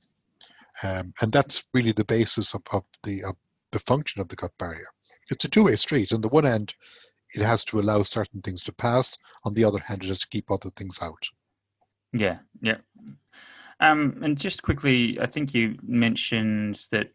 Um, 0.83 1.13
and 1.21 1.31
that's 1.31 1.65
really 1.73 1.91
the 1.91 2.05
basis 2.05 2.53
of, 2.53 2.61
of 2.71 2.83
the 3.03 3.23
of 3.23 3.35
the 3.71 3.79
function 3.79 4.21
of 4.21 4.29
the 4.29 4.35
gut 4.35 4.57
barrier. 4.57 4.87
It's 5.29 5.45
a 5.45 5.49
two-way 5.49 5.75
street. 5.75 6.11
On 6.11 6.21
the 6.21 6.29
one 6.29 6.47
end, 6.47 6.73
it 7.35 7.43
has 7.43 7.63
to 7.65 7.79
allow 7.79 8.03
certain 8.03 8.41
things 8.41 8.61
to 8.63 8.73
pass. 8.73 9.17
On 9.43 9.53
the 9.53 9.63
other 9.63 9.79
hand, 9.79 10.03
it 10.03 10.07
has 10.07 10.21
to 10.21 10.29
keep 10.29 10.49
other 10.51 10.69
things 10.75 10.99
out. 11.01 11.27
Yeah, 12.13 12.39
yeah. 12.61 12.77
Um, 13.79 14.19
and 14.21 14.37
just 14.37 14.63
quickly, 14.63 15.19
I 15.19 15.25
think 15.25 15.53
you 15.53 15.77
mentioned 15.83 16.87
that 16.91 17.11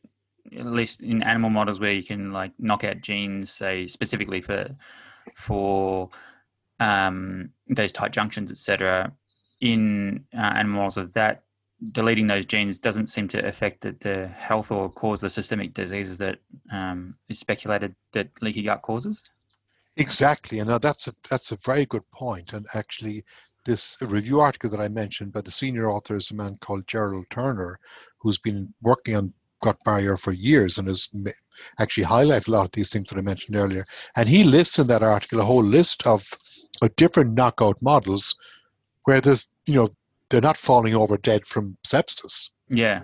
at 0.57 0.67
least 0.67 1.03
in 1.03 1.23
animal 1.23 1.51
models 1.51 1.81
where 1.81 1.93
you 1.93 2.05
can 2.05 2.33
like 2.33 2.53
knock 2.59 2.85
out 2.85 3.01
genes, 3.01 3.51
say 3.51 3.87
specifically 3.87 4.41
for 4.41 4.75
for 5.35 6.11
um, 6.81 7.51
those 7.69 7.93
tight 7.93 8.13
junctions, 8.13 8.51
etc. 8.51 9.13
In 9.61 10.25
uh, 10.37 10.41
animal 10.41 10.79
models 10.79 10.97
of 10.97 11.13
that, 11.15 11.45
deleting 11.93 12.27
those 12.27 12.47
genes 12.47 12.79
doesn't 12.79 13.07
seem 13.07 13.29
to 13.29 13.47
affect 13.47 13.83
the, 13.83 13.97
the 14.01 14.29
health 14.29 14.71
or 14.71 14.91
cause 14.91 15.21
the 15.21 15.31
systemic 15.31 15.75
diseases 15.75 16.19
that 16.19 16.39
um, 16.71 17.17
is 17.29 17.39
speculated 17.39 17.95
that 18.13 18.31
leaky 18.43 18.63
gut 18.63 18.83
causes. 18.83 19.23
Exactly, 19.97 20.59
and 20.59 20.69
now 20.69 20.79
that's 20.79 21.07
a 21.07 21.15
that's 21.31 21.53
a 21.53 21.59
very 21.65 21.87
good 21.87 22.09
point. 22.11 22.53
And 22.53 22.67
actually, 22.75 23.25
this 23.65 23.97
review 24.01 24.41
article 24.41 24.71
that 24.71 24.81
I 24.81 24.89
mentioned 24.89 25.33
by 25.33 25.41
the 25.41 25.53
senior 25.53 25.89
author 25.91 26.17
is 26.17 26.31
a 26.31 26.35
man 26.35 26.59
called 26.61 26.87
Jerrold 26.89 27.27
Turner, 27.31 27.79
who's 28.19 28.39
been 28.39 28.73
working 28.83 29.17
on 29.17 29.33
gut 29.63 29.79
barrier 29.85 30.17
for 30.17 30.33
years 30.33 30.79
and 30.79 30.89
has 30.89 31.09
actually 31.79 32.05
highlighted 32.05 32.49
a 32.49 32.51
lot 32.51 32.67
of 32.67 32.73
these 32.73 32.91
things 32.91 33.09
that 33.09 33.19
I 33.19 33.23
mentioned 33.23 33.57
earlier. 33.57 33.85
And 34.17 34.29
he 34.29 34.45
lists 34.45 34.79
in 34.79 34.87
that 34.89 35.03
article 35.03 35.41
a 35.41 35.45
whole 35.45 35.63
list 35.63 36.07
of, 36.07 36.29
of 36.83 36.95
different 36.97 37.33
knockout 37.33 37.81
models 37.81 38.35
where 39.05 39.23
there's, 39.23 39.49
you 39.67 39.75
know, 39.75 39.89
they're 40.29 40.43
not 40.43 40.59
falling 40.59 40.95
over 40.95 41.17
dead 41.17 41.47
from 41.47 41.77
sepsis. 41.87 42.51
Yeah. 42.69 43.03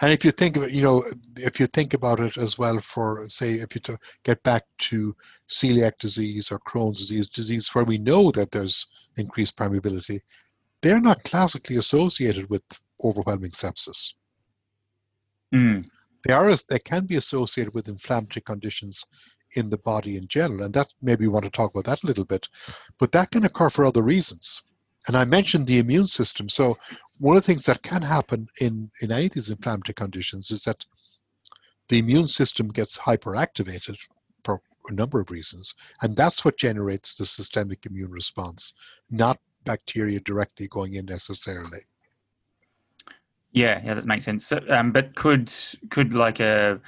And 0.00 0.10
if 0.10 0.24
you 0.24 0.32
think 0.32 0.56
of 0.56 0.64
it, 0.64 0.72
you 0.72 0.82
know, 0.82 1.04
if 1.36 1.60
you 1.60 1.66
think 1.66 1.94
about 1.94 2.18
it 2.18 2.36
as 2.36 2.58
well 2.58 2.80
for, 2.80 3.28
say, 3.28 3.54
if 3.54 3.74
you 3.74 3.80
to 3.82 3.98
get 4.24 4.42
back 4.42 4.64
to 4.78 5.14
celiac 5.48 5.98
disease 5.98 6.50
or 6.50 6.58
Crohn's 6.60 6.98
disease, 6.98 7.28
disease 7.28 7.68
where 7.72 7.84
we 7.84 7.98
know 7.98 8.30
that 8.32 8.50
there's 8.50 8.86
increased 9.16 9.56
permeability, 9.56 10.20
they're 10.82 11.00
not 11.00 11.22
classically 11.22 11.76
associated 11.76 12.50
with 12.50 12.62
overwhelming 13.04 13.52
sepsis. 13.52 14.14
Mm. 15.54 15.86
They 16.26 16.32
are, 16.32 16.52
they 16.68 16.78
can 16.80 17.06
be 17.06 17.16
associated 17.16 17.74
with 17.74 17.88
inflammatory 17.88 18.42
conditions 18.42 19.04
in 19.56 19.70
the 19.70 19.78
body 19.78 20.16
in 20.16 20.26
general, 20.26 20.64
and 20.64 20.74
that 20.74 20.88
maybe 21.02 21.26
we 21.26 21.32
want 21.32 21.44
to 21.44 21.50
talk 21.50 21.70
about 21.70 21.84
that 21.84 22.02
a 22.02 22.06
little 22.06 22.24
bit. 22.24 22.48
But 22.98 23.12
that 23.12 23.30
can 23.30 23.44
occur 23.44 23.70
for 23.70 23.84
other 23.84 24.02
reasons. 24.02 24.62
And 25.06 25.16
I 25.16 25.24
mentioned 25.24 25.66
the 25.66 25.78
immune 25.78 26.06
system. 26.06 26.48
So 26.48 26.78
one 27.18 27.36
of 27.36 27.42
the 27.42 27.46
things 27.46 27.66
that 27.66 27.82
can 27.82 28.02
happen 28.02 28.48
in, 28.60 28.90
in 29.00 29.12
any 29.12 29.26
of 29.26 29.32
these 29.32 29.50
inflammatory 29.50 29.94
conditions 29.94 30.50
is 30.50 30.64
that 30.64 30.84
the 31.88 31.98
immune 31.98 32.26
system 32.26 32.68
gets 32.68 32.98
hyperactivated 32.98 33.96
for 34.42 34.60
a 34.88 34.92
number 34.92 35.20
of 35.20 35.30
reasons. 35.30 35.74
And 36.02 36.16
that's 36.16 36.44
what 36.44 36.56
generates 36.56 37.16
the 37.16 37.26
systemic 37.26 37.86
immune 37.86 38.10
response, 38.10 38.72
not 39.10 39.38
bacteria 39.64 40.20
directly 40.20 40.68
going 40.68 40.94
in 40.94 41.06
necessarily. 41.06 41.80
Yeah, 43.52 43.80
yeah, 43.84 43.94
that 43.94 44.06
makes 44.06 44.24
sense. 44.24 44.46
So, 44.46 44.60
um, 44.68 44.90
but 44.90 45.14
could 45.14 45.52
could 45.90 46.12
like 46.12 46.40
a 46.40 46.80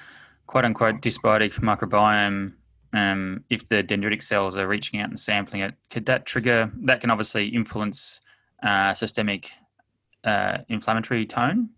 quote 0.47 0.65
unquote 0.65 1.01
dysbiotic 1.01 1.61
microbiome 1.61 2.55
um, 2.93 3.45
if 3.51 3.69
the 3.69 3.83
dendritic 3.83 4.23
cells 4.23 4.57
are 4.57 4.69
reaching 4.69 5.01
out 5.01 5.09
and 5.09 5.19
sampling 5.19 5.63
it, 5.63 5.75
could 5.91 6.07
that 6.07 6.27
trigger? 6.27 6.71
That 6.83 7.01
can 7.01 7.11
obviously 7.11 7.49
influence 7.49 8.21
uh, 8.63 8.95
systemic 8.95 9.51
uh, 10.25 10.59
inflammatory 10.69 11.27
tone. 11.27 11.71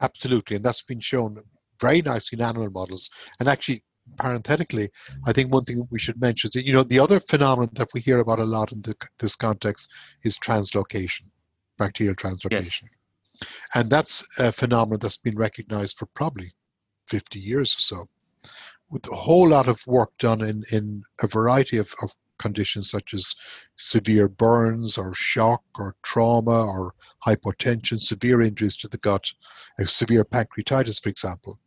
Absolutely, 0.00 0.56
and 0.56 0.64
that's 0.64 0.82
been 0.82 1.00
shown 1.00 1.38
very 1.80 2.02
nicely 2.02 2.38
in 2.38 2.44
animal 2.44 2.70
models. 2.70 3.10
And 3.38 3.48
actually, 3.48 3.84
parenthetically, 4.16 4.90
I 5.26 5.32
think 5.32 5.52
one 5.52 5.64
thing 5.64 5.86
we 5.90 5.98
should 5.98 6.20
mention 6.20 6.48
is 6.48 6.52
that 6.54 6.66
you 6.66 6.72
know 6.72 6.82
the 6.82 6.98
other 6.98 7.20
phenomenon 7.20 7.70
that 7.74 7.88
we 7.94 8.00
hear 8.00 8.18
about 8.18 8.40
a 8.40 8.44
lot 8.44 8.72
in 8.72 8.82
the, 8.82 8.94
this 9.18 9.36
context 9.36 9.88
is 10.22 10.38
translocation, 10.38 11.22
bacterial 11.78 12.14
translocation, 12.14 12.88
yes. 13.40 13.60
and 13.74 13.90
that's 13.90 14.24
a 14.38 14.52
phenomenon 14.52 14.98
that's 15.00 15.18
been 15.18 15.36
recognized 15.36 15.98
for 15.98 16.06
probably 16.06 16.50
50 17.08 17.38
years 17.38 17.74
or 17.74 17.80
so 17.80 18.08
with 18.92 19.10
a 19.10 19.16
whole 19.16 19.48
lot 19.48 19.68
of 19.68 19.84
work 19.86 20.10
done 20.18 20.44
in, 20.44 20.62
in 20.70 21.02
a 21.22 21.26
variety 21.26 21.78
of, 21.78 21.92
of 22.02 22.14
conditions 22.38 22.90
such 22.90 23.14
as 23.14 23.34
severe 23.76 24.28
burns 24.28 24.98
or 24.98 25.14
shock 25.14 25.62
or 25.78 25.96
trauma 26.02 26.66
or 26.66 26.94
hypotension, 27.26 27.98
severe 27.98 28.42
injuries 28.42 28.76
to 28.76 28.88
the 28.88 28.98
gut, 28.98 29.24
uh, 29.80 29.86
severe 29.86 30.24
pancreatitis, 30.24 31.02
for 31.02 31.08
example. 31.08 31.58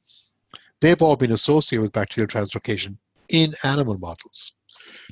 They've 0.82 1.02
all 1.02 1.16
been 1.16 1.32
associated 1.32 1.82
with 1.82 1.94
bacterial 1.94 2.28
translocation 2.28 2.98
in 3.30 3.56
animal 3.64 3.98
models. 3.98 4.54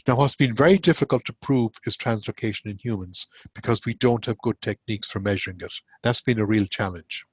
Now, 0.07 0.17
what's 0.17 0.35
been 0.35 0.55
very 0.55 0.77
difficult 0.77 1.25
to 1.25 1.33
prove 1.33 1.71
is 1.87 1.97
translocation 1.97 2.65
in 2.67 2.77
humans 2.77 3.25
because 3.55 3.85
we 3.85 3.95
don't 3.95 4.25
have 4.25 4.37
good 4.39 4.61
techniques 4.61 5.07
for 5.07 5.19
measuring 5.19 5.57
it. 5.61 5.73
That's 6.03 6.21
been 6.21 6.39
a 6.39 6.45
real 6.45 6.65
challenge. 6.65 7.25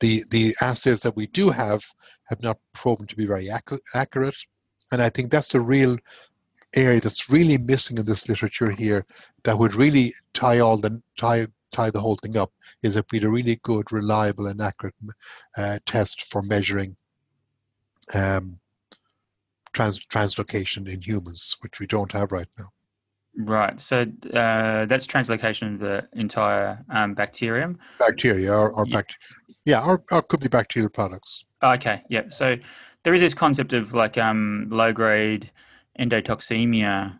The, 0.00 0.24
the 0.30 0.54
assays 0.60 1.00
that 1.00 1.16
we 1.16 1.26
do 1.28 1.50
have 1.50 1.82
have 2.28 2.42
not 2.42 2.58
proven 2.74 3.06
to 3.06 3.16
be 3.16 3.26
very 3.26 3.48
ac- 3.48 3.82
accurate. 3.94 4.36
And 4.90 5.02
I 5.02 5.08
think 5.08 5.30
that's 5.30 5.48
the 5.48 5.60
real 5.60 5.96
area 6.74 7.00
that's 7.00 7.28
really 7.30 7.58
missing 7.58 7.98
in 7.98 8.06
this 8.06 8.28
literature 8.28 8.70
here 8.70 9.04
that 9.44 9.58
would 9.58 9.74
really 9.74 10.14
tie 10.32 10.60
all 10.60 10.76
the 10.76 11.00
tie 11.18 11.46
tie 11.72 11.90
the 11.90 12.00
whole 12.00 12.16
thing 12.16 12.36
up 12.36 12.52
is 12.82 12.96
if 12.96 13.04
we 13.10 13.18
had 13.18 13.24
a 13.24 13.30
really 13.30 13.58
good, 13.62 13.90
reliable, 13.90 14.46
and 14.46 14.60
accurate 14.60 14.94
uh, 15.56 15.78
test 15.86 16.22
for 16.24 16.42
measuring 16.42 16.94
um, 18.14 18.58
trans- 19.72 20.04
translocation 20.06 20.88
in 20.88 21.00
humans, 21.00 21.56
which 21.60 21.80
we 21.80 21.86
don't 21.86 22.12
have 22.12 22.30
right 22.30 22.48
now. 22.58 22.66
Right. 23.36 23.80
So 23.80 24.02
uh, 24.34 24.84
that's 24.86 25.06
translocation 25.06 25.74
of 25.74 25.80
the 25.80 26.08
entire 26.12 26.84
um, 26.90 27.14
bacterium. 27.14 27.78
Bacteria 27.98 28.52
or, 28.52 28.72
or 28.72 28.86
yeah. 28.86 29.02
yeah, 29.64 29.84
or, 29.84 30.02
or 30.10 30.22
could 30.22 30.40
be 30.40 30.48
bacterial 30.48 30.90
products. 30.90 31.44
Okay. 31.62 32.02
Yeah. 32.08 32.24
So 32.30 32.56
there 33.04 33.14
is 33.14 33.20
this 33.20 33.34
concept 33.34 33.72
of 33.72 33.94
like 33.94 34.18
um, 34.18 34.68
low 34.70 34.92
grade 34.92 35.50
endotoxemia 35.98 37.18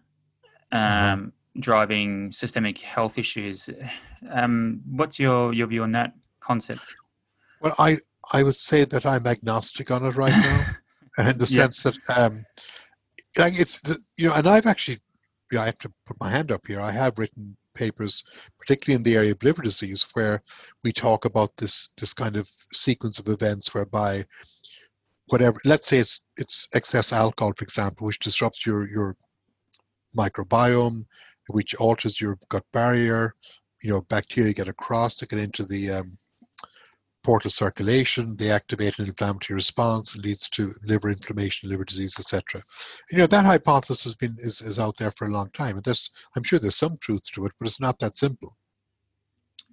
um, 0.73 0.81
mm-hmm. 0.81 1.61
driving 1.61 2.33
systemic 2.33 2.79
health 2.81 3.19
issues. 3.19 3.71
Um, 4.31 4.83
what's 4.87 5.19
your, 5.19 5.53
your 5.55 5.67
view 5.67 5.83
on 5.83 5.93
that 5.93 6.15
concept? 6.41 6.83
Well, 7.61 7.75
I, 7.79 7.99
I 8.33 8.43
would 8.43 8.57
say 8.57 8.85
that 8.85 9.07
I'm 9.07 9.27
agnostic 9.27 9.91
on 9.91 10.05
it 10.05 10.15
right 10.15 10.31
now, 10.31 10.67
in 11.31 11.39
the 11.39 11.49
yeah. 11.51 11.69
sense 11.69 11.83
that 11.85 12.19
um, 12.19 12.45
like 13.39 13.59
it's 13.59 13.81
you 14.17 14.29
know, 14.29 14.35
and 14.35 14.47
I've 14.47 14.67
actually 14.67 15.01
I 15.59 15.67
have 15.67 15.79
to 15.79 15.93
put 16.07 16.21
my 16.21 16.31
hand 16.31 16.53
up 16.53 16.67
here. 16.67 16.81
I 16.81 16.91
have 16.91 17.19
written 17.19 17.57
papers, 17.75 18.23
particularly 18.59 18.97
in 18.97 19.03
the 19.03 19.17
area 19.17 19.33
of 19.33 19.43
liver 19.43 19.63
disease, 19.63 20.07
where 20.15 20.43
we 20.85 20.93
talk 20.93 21.25
about 21.25 21.57
this 21.57 21.91
this 21.97 22.13
kind 22.13 22.37
of 22.37 22.49
sequence 22.73 23.19
of 23.19 23.29
events 23.29 23.75
whereby 23.75 24.25
whatever 25.27 25.59
let's 25.65 25.89
say 25.89 25.99
it's 25.99 26.23
it's 26.37 26.69
excess 26.75 27.13
alcohol, 27.13 27.53
for 27.57 27.65
example, 27.65 28.07
which 28.07 28.19
disrupts 28.19 28.67
your 28.67 28.89
your 28.89 29.17
microbiome, 30.17 31.05
which 31.49 31.75
alters 31.77 32.21
your 32.21 32.39
gut 32.49 32.65
barrier. 32.73 33.35
You 33.83 33.91
know, 33.91 34.03
bacteria 34.03 34.53
get 34.53 34.69
across, 34.69 35.19
they 35.19 35.27
get 35.27 35.41
into 35.41 35.65
the 35.65 35.91
um, 35.91 36.19
portal 37.23 37.51
circulation, 37.51 38.37
they 38.37 38.51
activate 38.51 38.99
an 38.99 39.07
inflammatory 39.07 39.57
response, 39.57 40.15
and 40.15 40.25
leads 40.25 40.49
to 40.51 40.75
liver 40.85 41.11
inflammation, 41.11 41.69
liver 41.69 41.85
disease, 41.85 42.17
etc. 42.19 42.63
You 43.11 43.19
know 43.19 43.27
that 43.27 43.45
hypothesis 43.45 44.05
has 44.05 44.15
been 44.15 44.37
is, 44.39 44.61
is 44.61 44.79
out 44.79 44.97
there 44.97 45.13
for 45.13 45.27
a 45.27 45.31
long 45.31 45.51
time, 45.51 45.77
and 45.77 45.85
there's 45.85 46.11
I'm 46.37 46.43
sure 46.43 46.59
there's 46.59 46.77
some 46.77 46.99
truth 46.99 47.31
to 47.33 47.47
it, 47.47 47.53
but 47.59 47.69
it's 47.69 47.81
not 47.81 47.99
that 48.01 48.17
simple. 48.17 48.57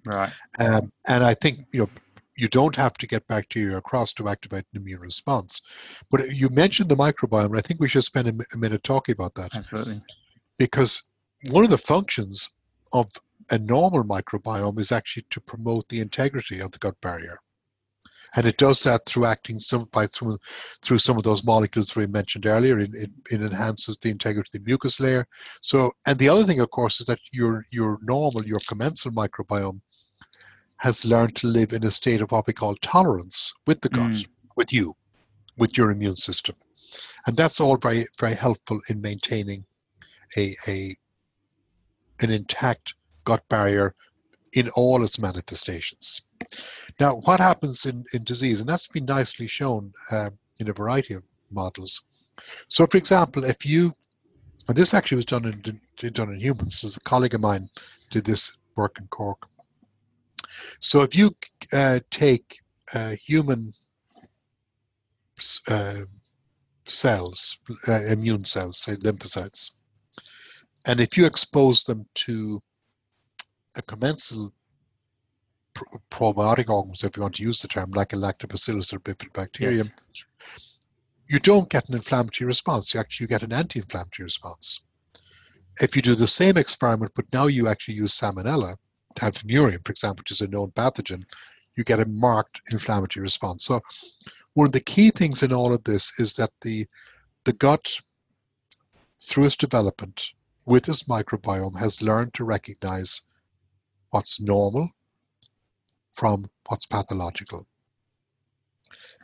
Right. 0.06 0.32
Um, 0.58 0.92
and 1.08 1.24
I 1.24 1.34
think 1.34 1.66
you 1.72 1.80
know 1.80 1.90
you 2.36 2.48
don't 2.48 2.76
have 2.76 2.94
to 2.94 3.06
get 3.06 3.26
bacteria 3.26 3.76
across 3.76 4.12
to 4.14 4.28
activate 4.28 4.64
an 4.72 4.80
immune 4.80 5.00
response. 5.00 5.60
But 6.10 6.30
you 6.30 6.48
mentioned 6.48 6.88
the 6.88 6.96
microbiome, 6.96 7.46
and 7.46 7.58
I 7.58 7.60
think 7.60 7.80
we 7.80 7.88
should 7.88 8.04
spend 8.04 8.28
a, 8.28 8.58
minute 8.58 8.82
talking 8.82 9.12
about 9.12 9.34
that. 9.34 9.54
Absolutely. 9.54 10.00
Because 10.58 11.02
one 11.50 11.64
of 11.64 11.70
the 11.70 11.78
functions 11.78 12.48
of 12.94 13.10
a 13.50 13.58
normal 13.58 14.04
microbiome 14.04 14.78
is 14.78 14.92
actually 14.92 15.24
to 15.30 15.40
promote 15.40 15.88
the 15.88 16.00
integrity 16.00 16.60
of 16.60 16.70
the 16.72 16.78
gut 16.78 17.00
barrier. 17.00 17.38
And 18.36 18.46
it 18.46 18.58
does 18.58 18.82
that 18.84 19.06
through 19.06 19.24
acting 19.24 19.58
some 19.58 19.88
by 19.90 20.06
through, 20.06 20.38
through 20.82 20.98
some 20.98 21.16
of 21.16 21.24
those 21.24 21.42
molecules 21.42 21.96
we 21.96 22.06
mentioned 22.06 22.46
earlier. 22.46 22.78
It, 22.78 22.94
it, 22.94 23.10
it, 23.28 23.42
enhances 23.42 23.96
the 23.96 24.10
integrity 24.10 24.50
of 24.56 24.62
the 24.62 24.68
mucus 24.68 25.00
layer. 25.00 25.26
So, 25.62 25.90
and 26.06 26.16
the 26.16 26.28
other 26.28 26.44
thing, 26.44 26.60
of 26.60 26.70
course, 26.70 27.00
is 27.00 27.06
that 27.06 27.18
your 27.32 27.66
your 27.70 27.98
normal, 28.02 28.44
your 28.44 28.60
commensal 28.68 29.10
microbiome 29.10 29.80
has 30.76 31.04
learned 31.04 31.34
to 31.36 31.48
live 31.48 31.72
in 31.72 31.84
a 31.84 31.90
state 31.90 32.20
of 32.20 32.30
what 32.30 32.46
we 32.46 32.52
call 32.52 32.76
tolerance 32.76 33.52
with 33.66 33.80
the 33.80 33.88
gut, 33.88 34.10
mm. 34.10 34.26
with 34.56 34.72
you, 34.72 34.94
with 35.58 35.76
your 35.76 35.90
immune 35.90 36.16
system. 36.16 36.54
And 37.26 37.36
that's 37.36 37.60
all 37.60 37.76
very, 37.76 38.06
very 38.18 38.34
helpful 38.34 38.80
in 38.88 39.00
maintaining 39.00 39.64
a, 40.36 40.54
a 40.68 40.94
an 42.20 42.30
intact 42.30 42.94
gut 43.30 43.48
barrier 43.48 43.94
in 44.54 44.68
all 44.70 45.04
its 45.04 45.18
manifestations. 45.20 46.22
Now, 46.98 47.16
what 47.26 47.38
happens 47.38 47.86
in, 47.86 48.04
in 48.12 48.24
disease, 48.24 48.58
and 48.60 48.68
that's 48.68 48.88
been 48.88 49.04
nicely 49.04 49.46
shown 49.46 49.92
uh, 50.10 50.30
in 50.58 50.68
a 50.68 50.72
variety 50.72 51.14
of 51.14 51.22
models. 51.52 52.02
So, 52.66 52.86
for 52.86 52.96
example, 52.96 53.44
if 53.44 53.64
you, 53.64 53.92
and 54.66 54.76
this 54.76 54.94
actually 54.94 55.16
was 55.22 55.26
done 55.26 55.44
in 55.46 56.12
done 56.12 56.32
in 56.32 56.40
humans. 56.40 56.82
As 56.84 56.96
a 56.96 57.00
colleague 57.00 57.34
of 57.34 57.40
mine 57.40 57.68
did 58.10 58.24
this 58.24 58.52
work 58.76 58.98
in 58.98 59.06
Cork. 59.08 59.40
So, 60.80 61.02
if 61.02 61.14
you 61.14 61.26
uh, 61.72 62.00
take 62.10 62.58
uh, 62.94 63.14
human 63.28 63.72
uh, 65.68 66.02
cells, 66.86 67.58
uh, 67.86 68.02
immune 68.06 68.44
cells, 68.44 68.78
say 68.78 68.94
lymphocytes, 68.96 69.70
and 70.86 70.98
if 70.98 71.16
you 71.16 71.26
expose 71.26 71.84
them 71.84 72.06
to 72.26 72.60
a 73.76 73.82
commensal 73.82 74.52
probiotic 76.10 76.68
organism, 76.68 77.08
if 77.08 77.16
you 77.16 77.22
want 77.22 77.36
to 77.36 77.42
use 77.42 77.62
the 77.62 77.68
term, 77.68 77.90
like 77.92 78.12
a 78.12 78.16
lactobacillus 78.16 78.92
or 78.92 79.00
bifidobacterium, 79.00 79.90
yes. 80.48 80.76
you 81.28 81.38
don't 81.38 81.70
get 81.70 81.88
an 81.88 81.94
inflammatory 81.94 82.46
response. 82.46 82.92
You 82.92 83.00
actually 83.00 83.28
get 83.28 83.42
an 83.42 83.52
anti-inflammatory 83.52 84.24
response. 84.24 84.82
If 85.80 85.96
you 85.96 86.02
do 86.02 86.14
the 86.14 86.26
same 86.26 86.56
experiment, 86.56 87.12
but 87.14 87.26
now 87.32 87.46
you 87.46 87.68
actually 87.68 87.94
use 87.94 88.18
salmonella, 88.18 88.76
Typhimurium, 89.16 89.84
for 89.84 89.92
example, 89.92 90.22
which 90.22 90.30
is 90.30 90.40
a 90.40 90.48
known 90.48 90.70
pathogen, 90.72 91.24
you 91.76 91.84
get 91.84 92.00
a 92.00 92.06
marked 92.06 92.60
inflammatory 92.70 93.22
response. 93.22 93.64
So 93.64 93.80
one 94.54 94.66
of 94.66 94.72
the 94.72 94.80
key 94.80 95.10
things 95.10 95.42
in 95.42 95.52
all 95.52 95.72
of 95.72 95.82
this 95.84 96.18
is 96.18 96.36
that 96.36 96.50
the 96.62 96.86
the 97.44 97.52
gut, 97.54 97.90
through 99.22 99.46
its 99.46 99.56
development 99.56 100.26
with 100.66 100.88
its 100.88 101.04
microbiome, 101.04 101.78
has 101.78 102.02
learned 102.02 102.34
to 102.34 102.44
recognize 102.44 103.22
what's 104.10 104.40
normal 104.40 104.88
from 106.12 106.50
what's 106.68 106.86
pathological. 106.86 107.66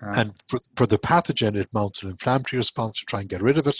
And 0.01 0.35
for, 0.49 0.61
for 0.77 0.87
the 0.87 0.99
pathogen, 0.99 1.57
it 1.57 1.73
mounts 1.73 2.03
an 2.03 2.11
inflammatory 2.11 2.59
response 2.59 2.99
to 2.99 3.07
try 3.07 3.21
and 3.21 3.29
get 3.29 3.41
rid 3.41 3.59
of 3.59 3.67
it. 3.67 3.79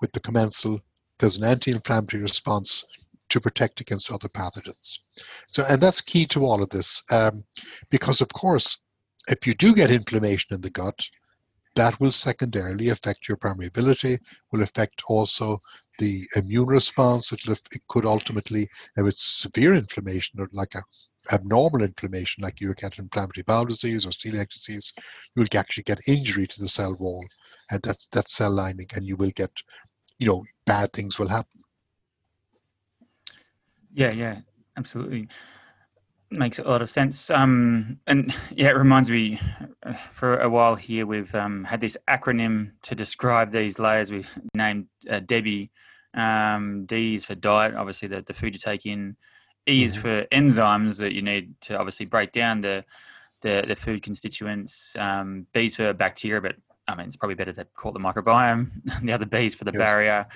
With 0.00 0.12
the 0.12 0.20
commensal, 0.20 0.80
there's 1.18 1.36
an 1.36 1.44
anti-inflammatory 1.44 2.22
response 2.22 2.84
to 3.28 3.40
protect 3.40 3.80
against 3.80 4.10
other 4.10 4.28
pathogens. 4.28 4.98
So, 5.46 5.64
and 5.68 5.80
that's 5.80 6.00
key 6.00 6.26
to 6.26 6.44
all 6.44 6.62
of 6.62 6.70
this, 6.70 7.02
um, 7.10 7.44
because 7.90 8.20
of 8.20 8.28
course, 8.28 8.78
if 9.28 9.46
you 9.46 9.54
do 9.54 9.74
get 9.74 9.90
inflammation 9.90 10.54
in 10.54 10.60
the 10.60 10.70
gut, 10.70 11.06
that 11.74 11.98
will 12.00 12.12
secondarily 12.12 12.90
affect 12.90 13.28
your 13.28 13.36
permeability, 13.36 14.18
will 14.50 14.62
affect 14.62 15.02
also 15.08 15.58
the 15.98 16.22
immune 16.36 16.66
response. 16.66 17.32
It, 17.32 17.40
it 17.48 17.82
could 17.88 18.06
ultimately, 18.06 18.62
if 18.96 19.06
it's 19.06 19.40
severe 19.42 19.74
inflammation 19.74 20.40
or 20.40 20.48
like 20.52 20.74
a 20.74 20.82
abnormal 21.32 21.82
inflammation, 21.82 22.42
like 22.42 22.60
you 22.60 22.74
get 22.74 22.98
inflammatory 22.98 23.44
bowel 23.44 23.64
disease 23.64 24.04
or 24.04 24.10
celiac 24.10 24.48
disease, 24.48 24.92
you 25.34 25.42
will 25.42 25.58
actually 25.58 25.84
get 25.84 26.08
injury 26.08 26.46
to 26.46 26.60
the 26.60 26.68
cell 26.68 26.96
wall 26.98 27.24
and 27.70 27.80
that's 27.82 28.06
that 28.08 28.28
cell 28.28 28.50
lining, 28.50 28.86
and 28.94 29.06
you 29.06 29.16
will 29.16 29.30
get, 29.30 29.50
you 30.18 30.26
know, 30.26 30.44
bad 30.66 30.92
things 30.92 31.18
will 31.18 31.28
happen. 31.28 31.60
Yeah, 33.94 34.12
yeah, 34.12 34.40
absolutely 34.76 35.28
makes 36.32 36.58
a 36.58 36.62
lot 36.62 36.82
of 36.82 36.90
sense. 36.90 37.30
Um, 37.30 37.98
and 38.06 38.34
yeah, 38.50 38.68
it 38.68 38.76
reminds 38.76 39.10
me 39.10 39.40
uh, 39.82 39.94
for 40.12 40.38
a 40.38 40.48
while 40.48 40.74
here, 40.74 41.06
we've 41.06 41.34
um, 41.34 41.64
had 41.64 41.80
this 41.80 41.96
acronym 42.08 42.72
to 42.82 42.94
describe 42.94 43.50
these 43.50 43.78
layers. 43.78 44.10
We've 44.10 44.30
named 44.54 44.86
uh, 45.08 45.20
Debbie. 45.20 45.70
Um, 46.14 46.84
D 46.84 47.14
is 47.14 47.24
for 47.24 47.34
diet, 47.34 47.74
obviously 47.74 48.08
the, 48.08 48.22
the 48.22 48.34
food 48.34 48.54
you 48.54 48.60
take 48.60 48.84
in. 48.84 49.16
E 49.68 49.82
is 49.82 49.96
for 49.96 50.24
enzymes 50.32 50.98
that 50.98 51.12
you 51.12 51.22
need 51.22 51.54
to 51.62 51.78
obviously 51.78 52.06
break 52.06 52.32
down 52.32 52.60
the 52.60 52.84
the, 53.42 53.64
the 53.66 53.76
food 53.76 54.02
constituents. 54.02 54.94
Um, 54.96 55.46
B 55.52 55.66
is 55.66 55.76
for 55.76 55.92
bacteria, 55.92 56.40
but 56.40 56.56
I 56.86 56.94
mean 56.94 57.08
it's 57.08 57.16
probably 57.16 57.34
better 57.34 57.52
to 57.52 57.64
call 57.76 57.90
it 57.90 57.94
the 57.94 58.00
microbiome. 58.00 58.70
the 59.02 59.12
other 59.12 59.26
B 59.26 59.46
is 59.46 59.54
for 59.54 59.64
the 59.64 59.72
barrier. 59.72 60.26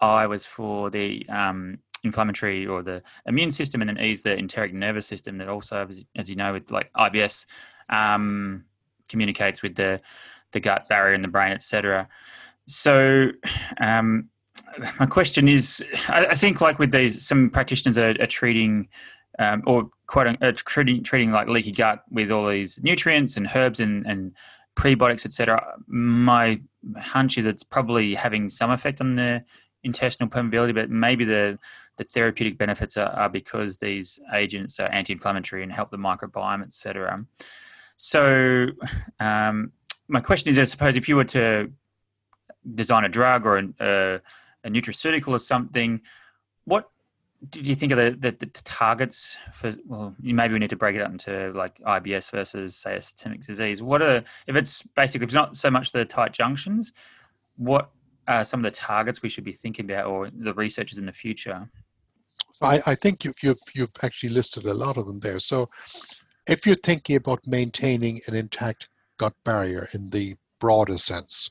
I 0.00 0.26
was 0.26 0.44
for 0.44 0.90
the 0.90 1.26
um, 1.28 1.78
inflammatory 2.04 2.66
or 2.66 2.82
the 2.82 3.02
immune 3.26 3.50
system, 3.50 3.80
and 3.80 3.88
then 3.88 3.98
ease 3.98 4.22
the 4.22 4.36
enteric 4.36 4.72
nervous 4.72 5.06
system 5.06 5.38
that 5.38 5.48
also, 5.48 5.88
as, 6.16 6.30
you 6.30 6.36
know, 6.36 6.52
with 6.52 6.70
like 6.70 6.92
IBS, 6.94 7.46
um, 7.88 8.64
communicates 9.08 9.62
with 9.62 9.74
the 9.74 10.00
the 10.52 10.60
gut 10.60 10.88
barrier 10.88 11.14
in 11.14 11.22
the 11.22 11.28
brain, 11.28 11.52
etc. 11.52 12.08
So, 12.66 13.30
um, 13.80 14.28
my 15.00 15.06
question 15.06 15.48
is, 15.48 15.84
I, 16.08 16.26
I, 16.26 16.34
think 16.34 16.60
like 16.60 16.78
with 16.78 16.92
these, 16.92 17.26
some 17.26 17.50
practitioners 17.50 17.98
are, 17.98 18.14
are 18.20 18.26
treating. 18.26 18.88
Um, 19.36 19.64
or 19.66 19.90
quite 20.06 20.40
uh, 20.40 20.52
treating, 20.54 21.02
treating 21.02 21.32
like 21.32 21.48
leaky 21.48 21.72
gut 21.72 22.04
with 22.08 22.30
all 22.30 22.46
these 22.46 22.78
nutrients 22.84 23.36
and 23.36 23.50
herbs 23.52 23.80
and, 23.80 24.06
and 24.06 24.32
prebiotics, 24.76 25.24
etc. 25.24 25.74
My 25.86 26.60
hunch 26.96 27.38
is 27.38 27.46
it's 27.46 27.62
probably 27.62 28.14
having 28.14 28.48
some 28.48 28.70
effect 28.70 29.00
on 29.00 29.16
the 29.16 29.44
intestinal 29.82 30.28
permeability, 30.28 30.74
but 30.74 30.90
maybe 30.90 31.24
the 31.24 31.58
the 31.96 32.04
therapeutic 32.04 32.58
benefits 32.58 32.96
are, 32.96 33.10
are 33.10 33.28
because 33.28 33.78
these 33.78 34.18
agents 34.32 34.80
are 34.80 34.88
anti-inflammatory 34.88 35.62
and 35.62 35.72
help 35.72 35.90
the 35.90 35.96
microbiome, 35.96 36.62
etc. 36.62 37.24
So, 37.96 38.68
um, 39.20 39.72
my 40.08 40.20
question 40.20 40.50
is: 40.50 40.58
I 40.58 40.64
suppose 40.64 40.96
if 40.96 41.08
you 41.08 41.16
were 41.16 41.24
to 41.24 41.70
design 42.74 43.04
a 43.04 43.08
drug 43.08 43.46
or 43.46 43.58
a, 43.58 44.20
a 44.64 44.68
nutraceutical 44.68 45.28
or 45.28 45.38
something, 45.38 46.00
what 46.64 46.90
did 47.50 47.66
you 47.66 47.74
think 47.74 47.92
of 47.92 47.98
the, 47.98 48.10
the, 48.10 48.36
the, 48.36 48.46
targets 48.64 49.36
for? 49.52 49.74
Well, 49.86 50.14
maybe 50.20 50.54
we 50.54 50.58
need 50.58 50.70
to 50.70 50.76
break 50.76 50.96
it 50.96 51.02
up 51.02 51.12
into 51.12 51.52
like 51.54 51.78
IBS 51.80 52.30
versus 52.30 52.76
say 52.76 52.96
a 52.96 53.00
systemic 53.00 53.46
disease. 53.46 53.82
What 53.82 54.02
are 54.02 54.24
if 54.46 54.56
it's 54.56 54.82
basically 54.82 55.24
if 55.24 55.28
it's 55.28 55.34
not 55.34 55.56
so 55.56 55.70
much 55.70 55.92
the 55.92 56.04
tight 56.04 56.32
junctions, 56.32 56.92
what 57.56 57.90
are 58.26 58.44
some 58.44 58.60
of 58.60 58.64
the 58.64 58.76
targets 58.76 59.22
we 59.22 59.28
should 59.28 59.44
be 59.44 59.52
thinking 59.52 59.84
about, 59.90 60.06
or 60.06 60.30
the 60.30 60.54
researchers 60.54 60.98
in 60.98 61.06
the 61.06 61.12
future? 61.12 61.68
I, 62.62 62.80
I 62.86 62.94
think 62.94 63.24
you've, 63.24 63.36
you've, 63.42 63.58
you've 63.74 63.90
actually 64.02 64.30
listed 64.30 64.64
a 64.64 64.74
lot 64.74 64.96
of 64.96 65.06
them 65.06 65.20
there. 65.20 65.38
So 65.38 65.68
if 66.48 66.66
you're 66.66 66.76
thinking 66.76 67.16
about 67.16 67.46
maintaining 67.46 68.20
an 68.26 68.34
intact 68.34 68.88
gut 69.18 69.34
barrier 69.44 69.88
in 69.94 70.10
the 70.10 70.34
broader 70.60 70.98
sense, 70.98 71.50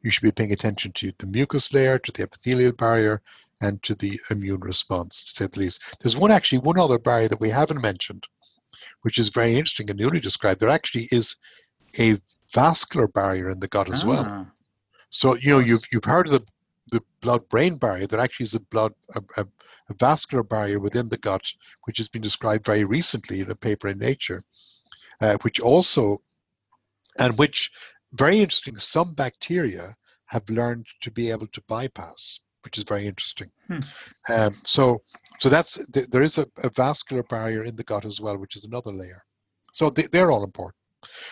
you 0.00 0.10
should 0.10 0.22
be 0.22 0.32
paying 0.32 0.52
attention 0.52 0.92
to 0.92 1.12
the 1.18 1.26
mucus 1.26 1.72
layer, 1.72 1.98
to 1.98 2.12
the 2.12 2.22
epithelial 2.22 2.72
barrier, 2.72 3.20
and 3.60 3.82
to 3.82 3.94
the 3.96 4.18
immune 4.30 4.60
response, 4.60 5.24
to 5.24 5.30
say 5.30 5.46
the 5.46 5.60
least. 5.60 5.82
There's 6.00 6.16
one 6.16 6.30
actually, 6.30 6.60
one 6.60 6.78
other 6.78 6.98
barrier 6.98 7.28
that 7.28 7.40
we 7.40 7.50
haven't 7.50 7.82
mentioned, 7.82 8.24
which 9.02 9.18
is 9.18 9.30
very 9.30 9.50
interesting 9.50 9.90
and 9.90 9.98
newly 9.98 10.20
described. 10.20 10.60
There 10.60 10.68
actually 10.68 11.08
is 11.10 11.36
a 11.98 12.18
vascular 12.54 13.08
barrier 13.08 13.50
in 13.50 13.60
the 13.60 13.68
gut 13.68 13.92
as 13.92 14.04
ah. 14.04 14.06
well. 14.06 14.46
So 15.10 15.36
you 15.36 15.50
know 15.50 15.58
you've 15.58 15.84
you've 15.92 16.04
heard 16.04 16.26
of 16.26 16.32
the 16.34 16.44
the 16.90 17.02
blood-brain 17.20 17.76
barrier. 17.76 18.06
There 18.06 18.20
actually 18.20 18.44
is 18.44 18.54
a 18.54 18.60
blood 18.60 18.92
a, 19.14 19.22
a, 19.36 19.46
a, 19.88 19.94
vascular 19.94 20.42
barrier 20.42 20.78
within 20.78 21.08
the 21.08 21.18
gut, 21.18 21.52
which 21.84 21.98
has 21.98 22.08
been 22.08 22.22
described 22.22 22.64
very 22.64 22.84
recently 22.84 23.40
in 23.40 23.50
a 23.50 23.54
paper 23.54 23.88
in 23.88 23.98
Nature, 23.98 24.42
uh, 25.20 25.36
which 25.42 25.60
also 25.60 26.20
and 27.18 27.36
which 27.38 27.70
very 28.12 28.40
interesting. 28.40 28.76
Some 28.76 29.14
bacteria 29.14 29.94
have 30.26 30.48
learned 30.48 30.86
to 31.00 31.10
be 31.10 31.30
able 31.30 31.46
to 31.48 31.62
bypass, 31.68 32.40
which 32.64 32.78
is 32.78 32.84
very 32.84 33.06
interesting. 33.06 33.50
Hmm. 33.68 33.78
Um, 34.32 34.52
so 34.52 35.02
so 35.40 35.48
that's 35.48 35.84
there 35.88 36.22
is 36.22 36.38
a, 36.38 36.46
a, 36.62 36.70
vascular 36.70 37.22
barrier 37.24 37.64
in 37.64 37.76
the 37.76 37.84
gut 37.84 38.04
as 38.04 38.20
well, 38.20 38.38
which 38.38 38.56
is 38.56 38.64
another 38.64 38.92
layer. 38.92 39.24
So 39.72 39.90
they, 39.90 40.04
they're 40.12 40.30
all 40.30 40.44
important. 40.44 40.76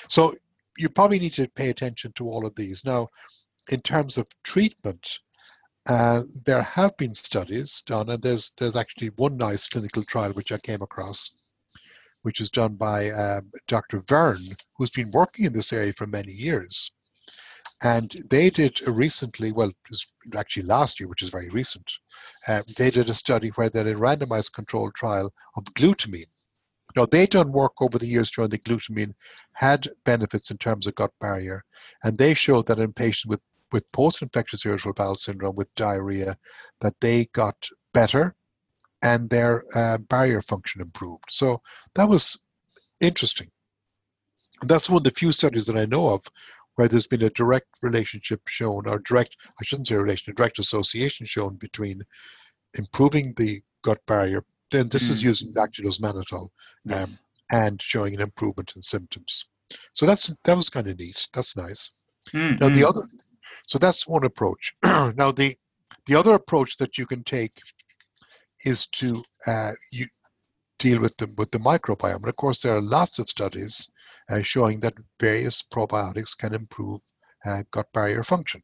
So 0.08 0.34
you 0.78 0.88
probably 0.88 1.18
need 1.18 1.32
to 1.34 1.48
pay 1.48 1.70
attention 1.70 2.12
to 2.12 2.28
all 2.28 2.46
of 2.46 2.54
these 2.54 2.84
now 2.84 3.08
in 3.70 3.80
terms 3.80 4.16
of 4.16 4.28
treatment, 4.44 5.20
uh, 5.88 6.22
there 6.44 6.62
have 6.62 6.96
been 6.96 7.14
studies 7.14 7.82
done, 7.86 8.10
and 8.10 8.22
there's 8.22 8.52
there's 8.58 8.76
actually 8.76 9.08
one 9.16 9.36
nice 9.36 9.68
clinical 9.68 10.02
trial 10.04 10.32
which 10.32 10.52
I 10.52 10.58
came 10.58 10.82
across, 10.82 11.30
which 12.22 12.40
is 12.40 12.50
done 12.50 12.74
by 12.74 13.10
um, 13.10 13.50
Dr. 13.68 14.00
Verne, 14.00 14.56
who's 14.76 14.90
been 14.90 15.10
working 15.12 15.46
in 15.46 15.52
this 15.52 15.72
area 15.72 15.92
for 15.92 16.06
many 16.06 16.32
years. 16.32 16.90
And 17.82 18.10
they 18.30 18.48
did 18.48 18.80
recently, 18.88 19.52
well, 19.52 19.70
actually 20.34 20.62
last 20.62 20.98
year, 20.98 21.08
which 21.08 21.22
is 21.22 21.28
very 21.28 21.48
recent, 21.50 21.92
uh, 22.48 22.62
they 22.76 22.90
did 22.90 23.10
a 23.10 23.14
study 23.14 23.48
where 23.50 23.68
they 23.68 23.84
did 23.84 23.94
a 23.94 23.98
randomized 23.98 24.52
controlled 24.54 24.94
trial 24.94 25.30
of 25.56 25.64
glutamine. 25.74 26.32
Now, 26.96 27.04
they 27.04 27.26
done 27.26 27.52
work 27.52 27.82
over 27.82 27.98
the 27.98 28.06
years 28.06 28.30
showing 28.30 28.48
that 28.48 28.64
glutamine 28.64 29.14
had 29.52 29.86
benefits 30.04 30.50
in 30.50 30.56
terms 30.56 30.86
of 30.86 30.94
gut 30.94 31.12
barrier, 31.20 31.62
and 32.02 32.16
they 32.16 32.32
showed 32.32 32.66
that 32.68 32.78
in 32.78 32.94
patients 32.94 33.26
with 33.26 33.40
with 33.76 33.92
post-infectious 33.92 34.64
irritable 34.64 34.94
bowel 34.94 35.16
syndrome 35.16 35.54
with 35.54 35.74
diarrhea 35.74 36.34
that 36.80 36.94
they 37.02 37.26
got 37.34 37.56
better 37.92 38.34
and 39.02 39.28
their 39.28 39.64
uh, 39.74 39.98
barrier 39.98 40.40
function 40.40 40.80
improved. 40.80 41.24
So 41.28 41.60
that 41.94 42.08
was 42.08 42.38
interesting. 43.02 43.50
And 44.62 44.70
that's 44.70 44.88
one 44.88 45.00
of 45.00 45.04
the 45.04 45.10
few 45.10 45.30
studies 45.30 45.66
that 45.66 45.76
I 45.76 45.84
know 45.84 46.08
of 46.08 46.22
where 46.76 46.88
there's 46.88 47.06
been 47.06 47.22
a 47.22 47.30
direct 47.30 47.68
relationship 47.82 48.40
shown, 48.48 48.88
or 48.88 48.98
direct, 49.00 49.36
I 49.60 49.64
shouldn't 49.64 49.88
say 49.88 49.96
relation, 49.96 50.30
a 50.30 50.34
direct 50.34 50.58
association 50.58 51.26
shown 51.26 51.56
between 51.56 52.00
improving 52.78 53.34
the 53.36 53.60
gut 53.82 54.00
barrier, 54.06 54.42
then 54.70 54.88
this 54.88 55.06
mm. 55.06 55.10
is 55.10 55.22
using 55.22 55.52
dextrose 55.52 56.00
um, 56.32 56.48
yes. 56.86 57.20
and 57.50 57.82
showing 57.82 58.14
an 58.14 58.22
improvement 58.22 58.72
in 58.74 58.80
symptoms. 58.80 59.44
So 59.92 60.06
that's 60.06 60.28
that 60.44 60.56
was 60.56 60.70
kind 60.70 60.86
of 60.86 60.98
neat. 60.98 61.28
That's 61.34 61.54
nice. 61.56 61.90
Mm, 62.32 62.60
now 62.60 62.68
the 62.68 62.84
other, 62.86 63.02
so 63.66 63.78
that's 63.78 64.06
one 64.06 64.24
approach. 64.24 64.74
now 64.82 65.32
the 65.32 65.56
the 66.06 66.14
other 66.14 66.34
approach 66.34 66.76
that 66.76 66.98
you 66.98 67.06
can 67.06 67.24
take 67.24 67.60
is 68.64 68.86
to 68.86 69.24
uh, 69.46 69.72
you 69.92 70.06
deal 70.78 71.00
with 71.00 71.16
the 71.16 71.32
with 71.36 71.50
the 71.50 71.58
microbiome. 71.58 72.16
And 72.16 72.28
of 72.28 72.36
course, 72.36 72.60
there 72.60 72.76
are 72.76 72.82
lots 72.82 73.18
of 73.18 73.28
studies 73.28 73.88
uh, 74.30 74.42
showing 74.42 74.80
that 74.80 74.94
various 75.20 75.62
probiotics 75.62 76.36
can 76.36 76.54
improve 76.54 77.00
uh, 77.44 77.62
gut 77.70 77.92
barrier 77.92 78.22
function. 78.22 78.62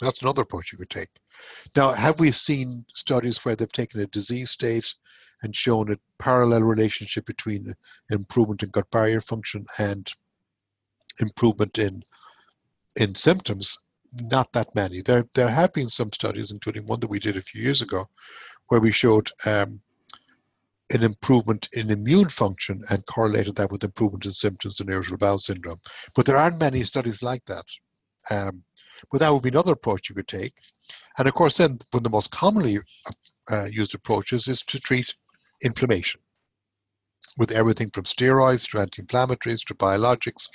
That's 0.00 0.22
another 0.22 0.42
approach 0.42 0.72
you 0.72 0.78
could 0.78 0.90
take. 0.90 1.10
Now, 1.76 1.92
have 1.92 2.18
we 2.18 2.32
seen 2.32 2.84
studies 2.94 3.44
where 3.44 3.54
they've 3.54 3.70
taken 3.70 4.00
a 4.00 4.06
disease 4.08 4.50
state 4.50 4.92
and 5.42 5.54
shown 5.54 5.92
a 5.92 5.98
parallel 6.18 6.62
relationship 6.62 7.24
between 7.26 7.74
improvement 8.10 8.62
in 8.62 8.70
gut 8.70 8.90
barrier 8.90 9.20
function 9.20 9.64
and 9.78 10.10
improvement 11.20 11.78
in 11.78 12.02
in 12.96 13.14
symptoms? 13.14 13.76
Not 14.14 14.52
that 14.52 14.74
many. 14.74 15.00
There 15.00 15.26
there 15.34 15.48
have 15.48 15.72
been 15.72 15.88
some 15.88 16.12
studies, 16.12 16.50
including 16.50 16.86
one 16.86 17.00
that 17.00 17.10
we 17.10 17.18
did 17.18 17.36
a 17.36 17.42
few 17.42 17.62
years 17.62 17.80
ago, 17.80 18.06
where 18.68 18.80
we 18.80 18.92
showed 18.92 19.30
um, 19.46 19.80
an 20.92 21.02
improvement 21.02 21.68
in 21.72 21.90
immune 21.90 22.28
function 22.28 22.82
and 22.90 23.06
correlated 23.06 23.56
that 23.56 23.70
with 23.70 23.84
improvement 23.84 24.26
in 24.26 24.30
symptoms 24.30 24.80
of 24.80 24.88
irritable 24.88 25.16
bowel 25.16 25.38
syndrome. 25.38 25.80
But 26.14 26.26
there 26.26 26.36
aren't 26.36 26.58
many 26.58 26.84
studies 26.84 27.22
like 27.22 27.44
that. 27.46 27.64
Um, 28.30 28.62
but 29.10 29.20
that 29.20 29.32
would 29.32 29.42
be 29.42 29.48
another 29.48 29.72
approach 29.72 30.08
you 30.08 30.14
could 30.14 30.28
take. 30.28 30.54
And 31.18 31.26
of 31.26 31.34
course, 31.34 31.56
then 31.56 31.78
one 31.90 32.00
of 32.00 32.04
the 32.04 32.10
most 32.10 32.30
commonly 32.30 32.78
uh, 33.50 33.64
used 33.64 33.94
approaches 33.94 34.48
is 34.48 34.62
to 34.62 34.78
treat 34.78 35.14
inflammation 35.64 36.20
with 37.38 37.52
everything 37.52 37.90
from 37.90 38.04
steroids 38.04 38.68
to 38.70 38.78
anti-inflammatories 38.78 39.64
to 39.66 39.74
biologics 39.74 40.48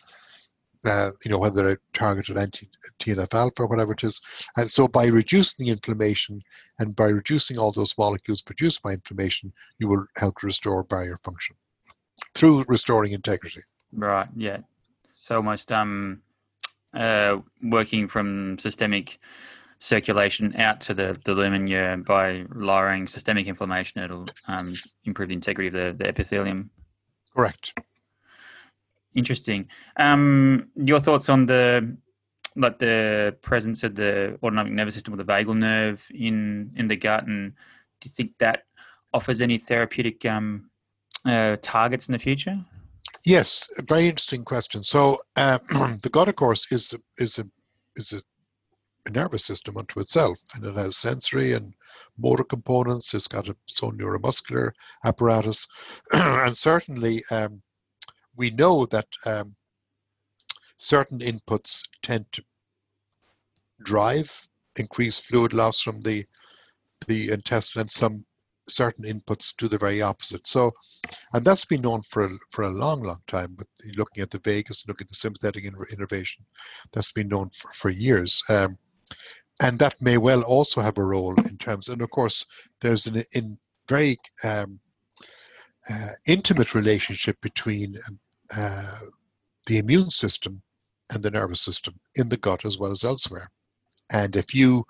uh, 0.87 1.11
you 1.25 1.31
know, 1.31 1.37
whether 1.37 1.63
they're 1.63 1.79
targeted 1.93 2.37
anti 2.37 2.69
TNF 2.99 3.33
alpha 3.33 3.63
or 3.63 3.67
whatever 3.67 3.93
it 3.93 4.03
is. 4.03 4.21
And 4.55 4.69
so 4.69 4.87
by 4.87 5.07
reducing 5.07 5.65
the 5.65 5.71
inflammation 5.71 6.41
and 6.79 6.95
by 6.95 7.09
reducing 7.09 7.57
all 7.57 7.71
those 7.71 7.97
molecules 7.97 8.41
produced 8.41 8.81
by 8.81 8.93
inflammation, 8.93 9.53
you 9.79 9.87
will 9.87 10.05
help 10.17 10.39
to 10.39 10.47
restore 10.47 10.83
barrier 10.83 11.17
function 11.17 11.55
through 12.35 12.63
restoring 12.67 13.11
integrity. 13.11 13.61
Right. 13.91 14.27
Yeah. 14.35 14.59
So 15.15 15.35
almost 15.35 15.71
um, 15.71 16.21
uh, 16.93 17.37
working 17.61 18.07
from 18.07 18.57
systemic 18.59 19.19
circulation 19.79 20.55
out 20.55 20.81
to 20.81 20.93
the, 20.93 21.19
the 21.25 21.35
lumen 21.35 21.67
yeah, 21.67 21.95
by 21.97 22.45
lowering 22.53 23.07
systemic 23.07 23.47
inflammation, 23.47 24.01
it'll 24.01 24.27
um, 24.47 24.73
improve 25.05 25.29
the 25.29 25.35
integrity 25.35 25.67
of 25.67 25.73
the, 25.73 26.03
the 26.03 26.09
epithelium. 26.09 26.69
Correct. 27.35 27.73
Interesting. 29.17 29.67
Um, 29.97 30.67
your 30.75 30.99
thoughts 30.99 31.27
on 31.27 31.47
the 31.47 31.97
like 32.55 32.77
the 32.77 33.35
presence 33.41 33.83
of 33.83 33.95
the 33.95 34.37
autonomic 34.43 34.73
nervous 34.73 34.93
system 34.93 35.15
or 35.15 35.17
the 35.17 35.25
vagal 35.25 35.57
nerve 35.57 36.05
in 36.13 36.71
in 36.75 36.87
the 36.87 36.95
gut, 36.95 37.25
and 37.25 37.53
do 37.99 38.09
you 38.09 38.11
think 38.11 38.37
that 38.37 38.65
offers 39.15 39.41
any 39.41 39.57
therapeutic 39.57 40.23
um, 40.23 40.69
uh, 41.25 41.57
targets 41.63 42.07
in 42.07 42.11
the 42.11 42.19
future? 42.19 42.63
Yes, 43.25 43.67
a 43.79 43.81
very 43.81 44.07
interesting 44.07 44.45
question. 44.45 44.83
So 44.83 45.17
uh, 45.35 45.57
the 46.03 46.09
gut, 46.11 46.29
of 46.29 46.35
course, 46.35 46.71
is 46.71 46.93
is 47.17 47.39
a 47.39 47.45
is 47.95 48.13
a, 48.13 48.21
a, 49.07 49.11
nervous 49.11 49.45
system 49.45 49.77
unto 49.77 49.99
itself, 49.99 50.39
and 50.53 50.63
it 50.63 50.75
has 50.75 50.95
sensory 50.95 51.53
and 51.53 51.73
motor 52.19 52.43
components. 52.43 53.15
It's 53.15 53.27
got 53.27 53.47
its 53.47 53.81
own 53.81 53.97
neuromuscular 53.97 54.73
apparatus, 55.03 55.65
and 56.13 56.55
certainly 56.55 57.23
um, 57.31 57.63
we 58.37 58.51
know 58.51 58.85
that 58.85 59.07
um, 59.25 59.55
certain 60.77 61.19
inputs 61.19 61.81
tend 62.01 62.25
to 62.31 62.43
drive 63.83 64.47
increased 64.77 65.25
fluid 65.25 65.53
loss 65.53 65.81
from 65.81 65.99
the 66.01 66.23
the 67.07 67.31
intestine 67.31 67.81
and 67.81 67.91
some 67.91 68.25
certain 68.69 69.05
inputs 69.05 69.55
do 69.57 69.67
the 69.67 69.77
very 69.77 70.01
opposite. 70.01 70.45
So, 70.45 70.71
and 71.33 71.43
that's 71.45 71.65
been 71.65 71.81
known 71.81 72.01
for 72.01 72.25
a, 72.25 72.29
for 72.51 72.63
a 72.65 72.69
long, 72.69 73.01
long 73.01 73.21
time. 73.27 73.55
But 73.57 73.67
looking 73.97 74.21
at 74.21 74.31
the 74.31 74.39
vagus, 74.39 74.83
looking 74.87 75.05
at 75.05 75.09
the 75.09 75.15
sympathetic 75.15 75.63
innervation, 75.65 76.43
that's 76.91 77.11
been 77.11 77.29
known 77.29 77.49
for, 77.51 77.71
for 77.71 77.89
years. 77.89 78.41
Um, 78.49 78.77
and 79.61 79.79
that 79.79 80.01
may 80.01 80.17
well 80.17 80.43
also 80.43 80.81
have 80.81 80.97
a 80.97 81.03
role 81.03 81.35
in 81.45 81.57
terms. 81.57 81.87
And 81.87 82.01
of 82.01 82.09
course, 82.09 82.45
there's 82.81 83.07
an 83.07 83.23
in 83.33 83.57
very 83.87 84.17
um, 84.43 84.79
uh, 85.89 86.09
intimate 86.27 86.75
relationship 86.75 87.39
between 87.41 87.95
um, 88.09 88.19
uh, 88.55 88.99
the 89.67 89.77
immune 89.77 90.09
system 90.09 90.61
and 91.11 91.23
the 91.23 91.31
nervous 91.31 91.61
system 91.61 91.99
in 92.15 92.29
the 92.29 92.37
gut 92.37 92.65
as 92.65 92.77
well 92.77 92.91
as 92.91 93.03
elsewhere. 93.03 93.49
And 94.11 94.35
if 94.35 94.53
you 94.53 94.85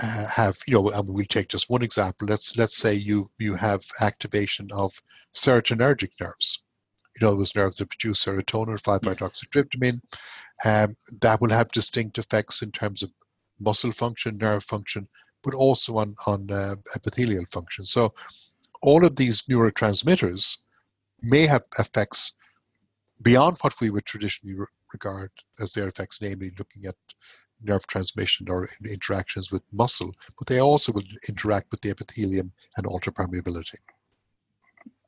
uh, 0.00 0.26
have, 0.28 0.56
you 0.66 0.74
know, 0.74 0.90
and 0.90 1.08
we'll 1.08 1.24
take 1.24 1.48
just 1.48 1.70
one 1.70 1.82
example. 1.82 2.28
Let's 2.28 2.56
let's 2.56 2.76
say 2.76 2.94
you 2.94 3.30
you 3.38 3.54
have 3.54 3.84
activation 4.00 4.68
of 4.72 4.92
serotonergic 5.34 6.12
nerves. 6.20 6.60
You 7.20 7.26
know, 7.26 7.34
those 7.34 7.56
nerves 7.56 7.78
that 7.78 7.90
produce 7.90 8.24
serotonin, 8.24 8.80
5-hydroxytryptamine. 8.80 10.00
Um, 10.64 10.96
that 11.20 11.40
will 11.40 11.50
have 11.50 11.72
distinct 11.72 12.18
effects 12.18 12.62
in 12.62 12.70
terms 12.70 13.02
of 13.02 13.10
muscle 13.58 13.90
function, 13.90 14.38
nerve 14.38 14.62
function, 14.62 15.08
but 15.42 15.54
also 15.54 15.96
on 15.96 16.14
on 16.26 16.48
uh, 16.50 16.76
epithelial 16.94 17.44
function. 17.46 17.84
So, 17.84 18.14
all 18.82 19.04
of 19.04 19.16
these 19.16 19.42
neurotransmitters 19.42 20.58
may 21.22 21.44
have 21.46 21.64
effects 21.80 22.32
beyond 23.22 23.56
what 23.60 23.74
we 23.80 23.90
would 23.90 24.04
traditionally 24.04 24.54
re- 24.54 24.66
regard 24.92 25.30
as 25.60 25.72
their 25.72 25.88
effects, 25.88 26.20
namely 26.20 26.52
looking 26.58 26.84
at 26.86 26.94
nerve 27.62 27.86
transmission 27.86 28.48
or 28.48 28.68
interactions 28.88 29.50
with 29.50 29.62
muscle, 29.72 30.14
but 30.38 30.46
they 30.46 30.60
also 30.60 30.92
will 30.92 31.02
interact 31.28 31.70
with 31.70 31.80
the 31.80 31.90
epithelium 31.90 32.52
and 32.76 32.86
alter 32.86 33.10
permeability. 33.10 33.76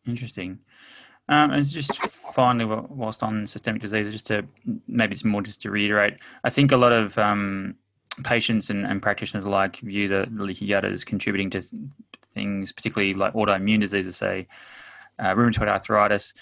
Interesting. 0.06 0.58
Um, 1.28 1.52
and 1.52 1.64
just 1.64 1.96
finally, 1.96 2.64
whilst 2.64 3.22
on 3.22 3.46
systemic 3.46 3.82
disease, 3.82 4.10
just 4.10 4.26
to 4.26 4.44
maybe 4.88 5.12
it's 5.12 5.24
more 5.24 5.42
just 5.42 5.62
to 5.62 5.70
reiterate, 5.70 6.18
I 6.42 6.50
think 6.50 6.72
a 6.72 6.76
lot 6.76 6.90
of 6.90 7.16
um, 7.18 7.76
patients 8.24 8.68
and, 8.68 8.84
and, 8.84 9.00
practitioners 9.00 9.44
alike 9.44 9.76
view 9.76 10.08
the, 10.08 10.28
the, 10.28 10.42
leaky 10.42 10.66
gut 10.66 10.84
as 10.84 11.04
contributing 11.04 11.50
to 11.50 11.62
things, 12.34 12.72
particularly 12.72 13.14
like 13.14 13.34
autoimmune 13.34 13.80
diseases, 13.80 14.16
say 14.16 14.48
uh, 15.20 15.34
rheumatoid 15.34 15.68
arthritis 15.68 16.34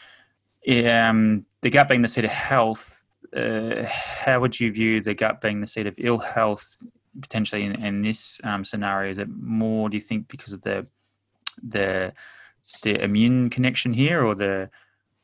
um, 0.69 1.47
the 1.63 1.71
gut 1.71 1.89
being 1.89 2.03
the 2.03 2.09
seat 2.09 2.25
of 2.25 2.31
health, 2.31 3.05
uh, 3.35 3.85
how 3.85 4.41
would 4.41 4.59
you 4.59 4.73
view 4.73 5.01
the 5.01 5.15
gut 5.15 5.41
being 5.41 5.61
the 5.61 5.67
seat 5.67 5.87
of 5.87 5.95
ill 5.99 6.19
health 6.19 6.83
potentially 7.21 7.65
in, 7.65 7.83
in 7.85 8.03
this 8.03 8.41
um, 8.45 8.65
scenario? 8.65 9.11
Is 9.11 9.19
it 9.19 9.29
more, 9.29 9.89
do 9.89 9.97
you 9.97 10.01
think, 10.01 10.29
because 10.29 10.53
of 10.53 10.63
the 10.63 10.87
the 11.63 12.13
the 12.83 13.03
immune 13.03 13.51
connection 13.51 13.93
here, 13.93 14.25
or 14.25 14.35
the 14.35 14.71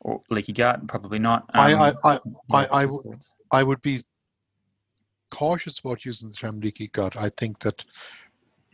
or 0.00 0.22
leaky 0.30 0.52
gut? 0.52 0.86
Probably 0.86 1.18
not. 1.18 1.42
Um, 1.54 1.60
I 1.60 1.74
I 1.74 1.92
I, 2.04 2.18
I, 2.50 2.66
I, 2.72 2.82
w- 2.82 3.18
I 3.50 3.62
would 3.62 3.82
be 3.82 4.02
cautious 5.30 5.78
about 5.80 6.04
using 6.04 6.28
the 6.28 6.34
term 6.34 6.60
leaky 6.60 6.88
gut. 6.88 7.16
I 7.16 7.28
think 7.28 7.58
that 7.60 7.84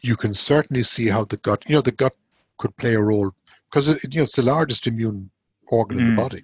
you 0.03 0.17
can 0.17 0.33
certainly 0.33 0.83
see 0.83 1.09
how 1.09 1.25
the 1.25 1.37
gut, 1.39 1.69
you 1.69 1.75
know, 1.75 1.83
the 1.83 1.93
gut 1.93 2.15
could 2.59 2.77
play 2.77 2.95
a 2.95 3.01
role 3.01 3.33
because 3.71 3.89
it, 3.89 4.15
you 4.15 4.21
know 4.21 4.25
it's 4.25 4.37
the 4.37 4.43
largest 4.43 4.87
immune 4.87 5.31
organ 5.69 5.99
mm. 5.99 6.01
in 6.01 6.07
the 6.09 6.13
mm. 6.13 6.29
body. 6.29 6.41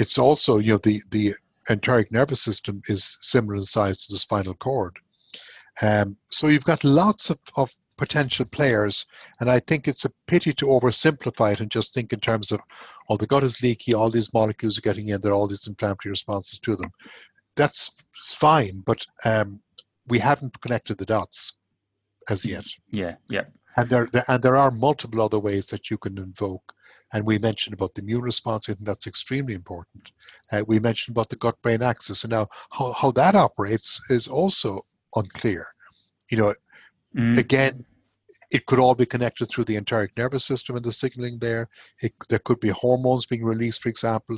It's 0.00 0.18
also, 0.18 0.58
you 0.58 0.72
know, 0.72 0.78
the, 0.78 1.02
the 1.10 1.34
enteric 1.68 2.10
nervous 2.10 2.42
system 2.42 2.80
is 2.88 3.18
similar 3.20 3.56
in 3.56 3.62
size 3.62 4.06
to 4.06 4.12
the 4.12 4.18
spinal 4.18 4.54
cord. 4.54 4.98
Um, 5.82 6.16
so 6.30 6.48
you've 6.48 6.64
got 6.64 6.82
lots 6.84 7.30
of, 7.30 7.38
of 7.56 7.70
potential 7.96 8.46
players, 8.46 9.04
and 9.40 9.50
I 9.50 9.60
think 9.60 9.86
it's 9.86 10.06
a 10.06 10.12
pity 10.26 10.52
to 10.54 10.66
oversimplify 10.66 11.52
it 11.52 11.60
and 11.60 11.70
just 11.70 11.92
think 11.92 12.12
in 12.12 12.20
terms 12.20 12.50
of, 12.50 12.60
oh, 13.08 13.16
the 13.18 13.26
gut 13.26 13.44
is 13.44 13.62
leaky, 13.62 13.92
all 13.92 14.10
these 14.10 14.32
molecules 14.32 14.78
are 14.78 14.82
getting 14.82 15.08
in, 15.08 15.20
there 15.20 15.32
are 15.32 15.34
all 15.34 15.46
these 15.46 15.66
inflammatory 15.66 16.10
responses 16.10 16.58
to 16.60 16.76
them. 16.76 16.90
That's 17.56 18.06
fine, 18.24 18.82
but 18.86 19.04
um, 19.26 19.60
we 20.08 20.18
haven't 20.18 20.60
connected 20.62 20.96
the 20.96 21.04
dots 21.04 21.52
as 22.30 22.44
yet. 22.44 22.64
Yeah, 22.90 23.16
yeah. 23.28 23.44
And 23.76 23.88
there, 23.90 24.08
and 24.28 24.42
there 24.42 24.56
are 24.56 24.70
multiple 24.70 25.20
other 25.20 25.38
ways 25.38 25.68
that 25.68 25.90
you 25.90 25.98
can 25.98 26.16
invoke 26.18 26.72
and 27.12 27.26
we 27.26 27.38
mentioned 27.38 27.74
about 27.74 27.94
the 27.94 28.02
immune 28.02 28.22
response, 28.22 28.68
I 28.68 28.74
think 28.74 28.86
that's 28.86 29.06
extremely 29.06 29.54
important. 29.54 30.12
Uh, 30.52 30.62
we 30.66 30.78
mentioned 30.78 31.14
about 31.14 31.28
the 31.28 31.36
gut 31.36 31.60
brain 31.62 31.82
axis. 31.82 32.24
And 32.24 32.30
now, 32.30 32.48
how, 32.70 32.92
how 32.92 33.10
that 33.12 33.34
operates 33.34 34.00
is 34.10 34.28
also 34.28 34.80
unclear. 35.16 35.66
You 36.30 36.38
know, 36.38 36.54
mm. 37.16 37.36
again, 37.36 37.84
it 38.52 38.66
could 38.66 38.78
all 38.78 38.94
be 38.94 39.06
connected 39.06 39.46
through 39.46 39.64
the 39.64 39.76
enteric 39.76 40.16
nervous 40.16 40.44
system 40.44 40.76
and 40.76 40.84
the 40.84 40.92
signaling 40.92 41.38
there. 41.38 41.68
It, 42.02 42.12
there 42.28 42.40
could 42.40 42.60
be 42.60 42.68
hormones 42.68 43.26
being 43.26 43.44
released, 43.44 43.82
for 43.82 43.88
example, 43.88 44.36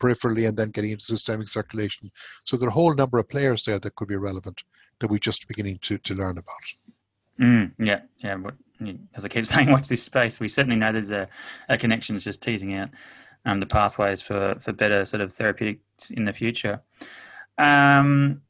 peripherally 0.00 0.48
and 0.48 0.56
then 0.56 0.70
getting 0.70 0.90
into 0.90 1.04
systemic 1.04 1.48
circulation. 1.48 2.10
So 2.44 2.56
there 2.56 2.68
are 2.68 2.70
a 2.70 2.74
whole 2.74 2.94
number 2.94 3.18
of 3.18 3.28
players 3.28 3.64
there 3.64 3.78
that 3.78 3.94
could 3.94 4.08
be 4.08 4.16
relevant 4.16 4.62
that 4.98 5.08
we're 5.08 5.18
just 5.18 5.48
beginning 5.48 5.78
to, 5.82 5.98
to 5.98 6.14
learn 6.14 6.38
about. 6.38 6.56
Mm, 7.40 7.72
yeah, 7.78 8.00
yeah. 8.18 8.36
But 8.36 8.54
as 9.14 9.24
I 9.24 9.28
keep 9.28 9.46
saying, 9.48 9.70
watch 9.70 9.88
this 9.88 10.02
space. 10.02 10.40
We 10.40 10.48
certainly 10.48 10.76
know 10.76 10.92
there's 10.92 11.10
a, 11.10 11.28
a 11.68 11.78
connection. 11.78 12.16
It's 12.16 12.24
just 12.24 12.42
teasing 12.42 12.74
out 12.74 12.90
um, 13.44 13.60
the 13.60 13.66
pathways 13.66 14.20
for, 14.20 14.56
for 14.60 14.72
better 14.72 15.04
sort 15.04 15.20
of 15.20 15.32
therapeutics 15.32 16.10
in 16.10 16.24
the 16.24 16.32
future. 16.32 16.82
Um, 17.58 18.42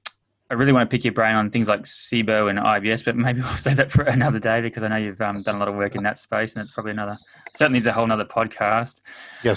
I 0.51 0.55
really 0.55 0.73
want 0.73 0.89
to 0.89 0.95
pick 0.95 1.03
your 1.03 1.15
brain 1.15 1.35
on 1.35 1.51
things 1.51 1.67
like 1.67 1.85
SIBO 1.85 2.51
and 2.51 2.59
IBS, 2.59 3.07
but 3.07 3.17
maybe 3.17 3.41
we'll 3.43 3.57
save 3.57 3.79
that 3.79 3.91
for 3.91 4.03
another 4.03 4.39
day 4.39 4.61
because 4.61 4.83
I 4.83 4.89
know 4.89 4.97
you've 4.97 5.21
um, 5.23 5.39
done 5.39 5.57
a 5.57 5.59
lot 5.59 5.69
of 5.69 5.75
work 5.75 5.95
in 5.95 6.03
that 6.03 6.19
space, 6.19 6.55
and 6.55 6.63
it's 6.63 6.73
probably 6.73 6.93
another 6.93 7.17
certainly 7.55 7.79
is 7.79 7.87
a 7.87 7.93
whole 7.93 8.11
other 8.13 8.27
podcast. 8.27 9.01
Yes. 9.43 9.57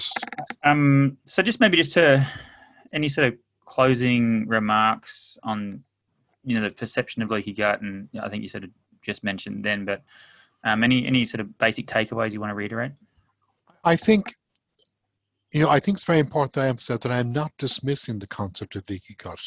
Um. 0.63 1.17
So 1.25 1.41
just 1.41 1.59
maybe 1.59 1.75
just 1.75 1.91
to 1.93 2.25
any 2.93 3.09
sort 3.09 3.27
of 3.27 3.37
closing 3.59 4.47
remarks 4.47 5.37
on 5.43 5.83
you 6.45 6.55
know 6.55 6.67
the 6.67 6.73
perception 6.73 7.21
of 7.21 7.29
leaky 7.29 7.51
gut, 7.51 7.81
and 7.81 8.07
I 8.21 8.29
think 8.29 8.41
you 8.41 8.47
sort 8.47 8.63
of 8.63 8.69
just 9.01 9.21
mentioned 9.21 9.65
then, 9.65 9.83
but 9.83 10.01
um, 10.65 10.83
any 10.83 11.07
any 11.07 11.25
sort 11.25 11.41
of 11.41 11.57
basic 11.57 11.87
takeaways 11.87 12.33
you 12.33 12.41
want 12.41 12.51
to 12.51 12.55
reiterate? 12.55 12.91
I 13.83 13.95
think 13.95 14.33
you 15.53 15.61
know 15.61 15.69
I 15.69 15.79
think 15.79 15.97
it's 15.97 16.05
very 16.05 16.19
important 16.19 16.53
that 16.53 16.65
I 16.65 16.67
emphasize 16.67 16.99
that 16.99 17.11
I'm 17.11 17.31
not 17.31 17.51
dismissing 17.57 18.19
the 18.19 18.27
concept 18.27 18.75
of 18.75 18.83
leaky 18.89 19.15
gut 19.17 19.39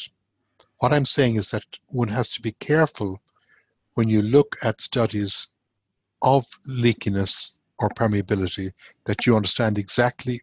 what 0.79 0.93
I'm 0.93 1.05
saying 1.05 1.35
is 1.35 1.51
that 1.51 1.65
one 1.87 2.07
has 2.07 2.29
to 2.31 2.41
be 2.41 2.53
careful 2.53 3.21
when 3.95 4.09
you 4.09 4.21
look 4.21 4.55
at 4.63 4.81
studies 4.81 5.47
of 6.21 6.45
leakiness 6.69 7.51
or 7.79 7.89
permeability 7.89 8.71
that 9.05 9.25
you 9.25 9.35
understand 9.35 9.77
exactly 9.77 10.41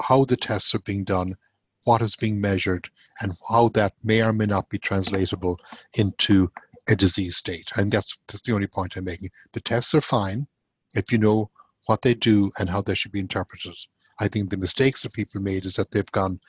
how 0.00 0.24
the 0.24 0.36
tests 0.36 0.74
are 0.74 0.80
being 0.80 1.04
done, 1.04 1.36
what 1.84 2.00
is 2.00 2.16
being 2.16 2.40
measured, 2.40 2.88
and 3.20 3.32
how 3.48 3.68
that 3.70 3.92
may 4.04 4.22
or 4.22 4.32
may 4.32 4.46
not 4.46 4.68
be 4.68 4.78
translatable 4.78 5.58
into 5.96 6.50
a 6.90 6.96
disease 6.96 7.36
state. 7.36 7.70
And 7.76 7.90
that's, 7.90 8.16
that's 8.28 8.42
the 8.42 8.52
only 8.52 8.66
point 8.66 8.96
I'm 8.96 9.04
making. 9.04 9.30
The 9.52 9.60
tests 9.60 9.94
are 9.94 10.00
fine 10.00 10.46
if 10.94 11.10
you 11.12 11.18
know 11.18 11.50
what 11.86 12.02
they 12.02 12.14
do 12.14 12.50
and 12.58 12.68
how 12.68 12.82
they 12.82 12.94
should 12.94 13.12
be 13.12 13.20
interpreted. 13.20 13.74
I 14.18 14.28
think 14.28 14.50
the 14.50 14.56
mistakes 14.56 15.02
that 15.02 15.12
people 15.12 15.40
made 15.40 15.64
is 15.64 15.76
that 15.76 15.90
they've 15.90 16.12
gone 16.12 16.40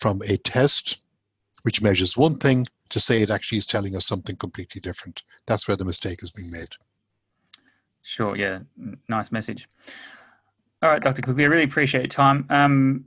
from 0.00 0.20
a 0.28 0.36
test 0.36 0.98
which 1.62 1.82
measures 1.82 2.16
one 2.16 2.38
thing 2.38 2.66
to 2.88 3.00
say 3.00 3.22
it 3.22 3.30
actually 3.30 3.58
is 3.58 3.66
telling 3.66 3.94
us 3.94 4.06
something 4.06 4.36
completely 4.36 4.80
different. 4.80 5.22
That's 5.46 5.68
where 5.68 5.76
the 5.76 5.84
mistake 5.84 6.22
is 6.22 6.30
being 6.30 6.50
made. 6.50 6.68
Sure, 8.02 8.34
yeah, 8.34 8.60
nice 9.08 9.30
message. 9.30 9.68
All 10.82 10.90
right, 10.90 11.02
Dr. 11.02 11.20
Quigley, 11.20 11.44
I 11.44 11.48
really 11.48 11.64
appreciate 11.64 12.00
your 12.00 12.08
time. 12.08 12.46
Um, 12.48 13.04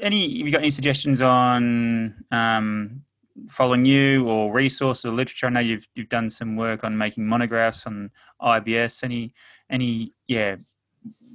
any, 0.00 0.38
have 0.38 0.46
you 0.46 0.52
got 0.52 0.60
any 0.60 0.70
suggestions 0.70 1.22
on 1.22 2.24
um, 2.30 3.02
following 3.48 3.84
you 3.84 4.28
or 4.28 4.52
resources 4.52 5.04
or 5.04 5.12
literature? 5.12 5.46
I 5.46 5.50
know 5.50 5.60
you've 5.60 5.86
you've 5.94 6.08
done 6.08 6.30
some 6.30 6.56
work 6.56 6.84
on 6.84 6.96
making 6.96 7.26
monographs 7.26 7.86
on 7.86 8.10
IBS. 8.40 9.04
Any 9.04 9.32
any 9.70 10.12
yeah 10.28 10.56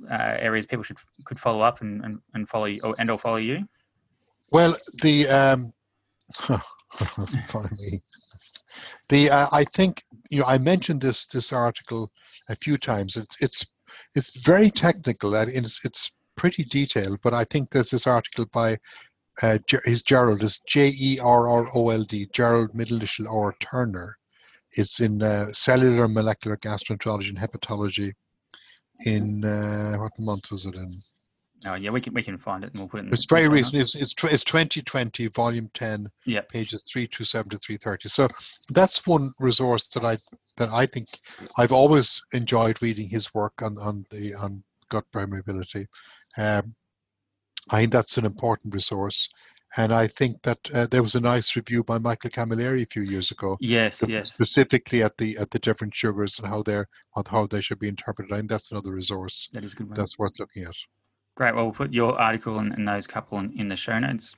uh, 0.09 0.35
areas 0.39 0.65
people 0.65 0.83
should 0.83 0.97
could 1.25 1.39
follow 1.39 1.61
up 1.61 1.81
and, 1.81 2.03
and, 2.03 2.19
and 2.33 2.47
follow 2.49 2.65
you, 2.65 2.95
and 2.97 3.09
or 3.09 3.17
follow 3.17 3.37
you? 3.37 3.67
Well, 4.51 4.75
the 5.01 5.27
um, 5.27 5.73
The 9.09 9.29
uh, 9.29 9.47
I 9.51 9.63
think 9.63 10.01
you 10.29 10.39
know 10.39 10.45
I 10.45 10.57
mentioned 10.57 11.01
this 11.01 11.25
this 11.25 11.51
article 11.51 12.11
a 12.49 12.55
few 12.55 12.77
times. 12.77 13.17
It's 13.17 13.41
it's 13.41 13.65
it's 14.15 14.45
very 14.45 14.69
technical 14.69 15.35
and 15.35 15.49
it's 15.49 15.83
it's 15.83 16.11
pretty 16.37 16.63
detailed. 16.63 17.19
But 17.23 17.33
I 17.33 17.43
think 17.45 17.69
there's 17.69 17.89
this 17.89 18.07
article 18.07 18.45
by 18.53 18.77
uh, 19.41 19.57
his 19.85 20.01
Jerrold 20.01 20.43
is 20.43 20.59
J 20.67 20.93
E 20.99 21.19
R 21.21 21.47
R 21.49 21.67
O 21.73 21.89
L 21.89 22.03
D 22.03 22.27
Jerrold 22.33 22.73
middle 22.73 22.97
initial 22.97 23.27
R 23.27 23.55
Turner. 23.59 24.17
It's 24.73 24.99
in 24.99 25.23
uh, 25.23 25.51
cellular 25.51 26.07
molecular 26.07 26.57
gastroenterology 26.57 27.29
and 27.29 27.37
hepatology. 27.37 28.13
In 29.05 29.45
uh, 29.45 29.97
what 29.97 30.11
month 30.19 30.51
was 30.51 30.65
it 30.65 30.75
in? 30.75 31.01
Oh 31.65 31.75
yeah, 31.75 31.89
we 31.89 32.01
can 32.01 32.13
we 32.13 32.23
can 32.23 32.37
find 32.37 32.63
it 32.63 32.71
and 32.71 32.79
we'll 32.79 32.89
put 32.89 33.01
it. 33.01 33.07
in 33.07 33.13
It's 33.13 33.25
very 33.25 33.47
recent. 33.47 33.75
It's, 33.75 33.95
it's 33.95 34.13
it's 34.23 34.43
2020, 34.43 35.27
volume 35.27 35.69
10, 35.73 36.09
yeah, 36.25 36.41
pages 36.49 36.83
327 36.83 37.49
to 37.49 37.57
330. 37.57 38.09
So 38.09 38.27
that's 38.69 39.05
one 39.05 39.33
resource 39.39 39.87
that 39.89 40.05
I 40.05 40.17
that 40.57 40.69
I 40.69 40.85
think 40.85 41.07
I've 41.57 41.71
always 41.71 42.21
enjoyed 42.33 42.81
reading 42.81 43.09
his 43.09 43.33
work 43.33 43.53
on 43.61 43.77
on 43.77 44.05
the 44.09 44.33
on 44.35 44.63
gut 44.89 45.05
permeability. 45.13 45.85
Um, 46.37 46.75
I 47.71 47.81
think 47.81 47.93
that's 47.93 48.17
an 48.17 48.25
important 48.25 48.73
resource. 48.73 49.29
And 49.77 49.91
I 49.91 50.07
think 50.07 50.41
that 50.43 50.57
uh, 50.73 50.87
there 50.89 51.03
was 51.03 51.13
a 51.13 51.19
nice 51.19 51.55
review 51.55 51.83
by 51.83 51.99
Michael 51.99 52.31
Camilleri 52.31 52.81
a 52.81 52.87
few 52.87 53.03
years 53.03 53.29
ago. 53.29 53.55
Yes, 53.59 54.03
yes. 54.07 54.33
Specifically 54.33 55.03
at 55.03 55.15
the 55.17 55.37
at 55.37 55.51
the 55.51 55.59
different 55.59 55.95
sugars 55.95 56.39
and 56.39 56.47
how 56.47 56.63
they're 56.63 56.87
how 57.27 57.45
they 57.45 57.61
should 57.61 57.77
be 57.77 57.87
interpreted. 57.87 58.33
I 58.33 58.37
think 58.37 58.49
that's 58.49 58.71
another 58.71 58.91
resource. 58.91 59.47
That 59.53 59.63
is 59.63 59.75
good. 59.75 59.87
One. 59.87 59.93
That's 59.93 60.17
worth 60.17 60.33
looking 60.39 60.63
at. 60.63 60.73
Great. 61.35 61.53
Well, 61.53 61.65
we'll 61.65 61.73
put 61.73 61.93
your 61.93 62.19
article 62.19 62.57
and, 62.57 62.73
and 62.73 62.87
those 62.87 63.05
couple 63.05 63.37
in, 63.37 63.53
in, 63.57 63.69
the 63.69 63.75
show 63.75 63.99
notes. 63.99 64.35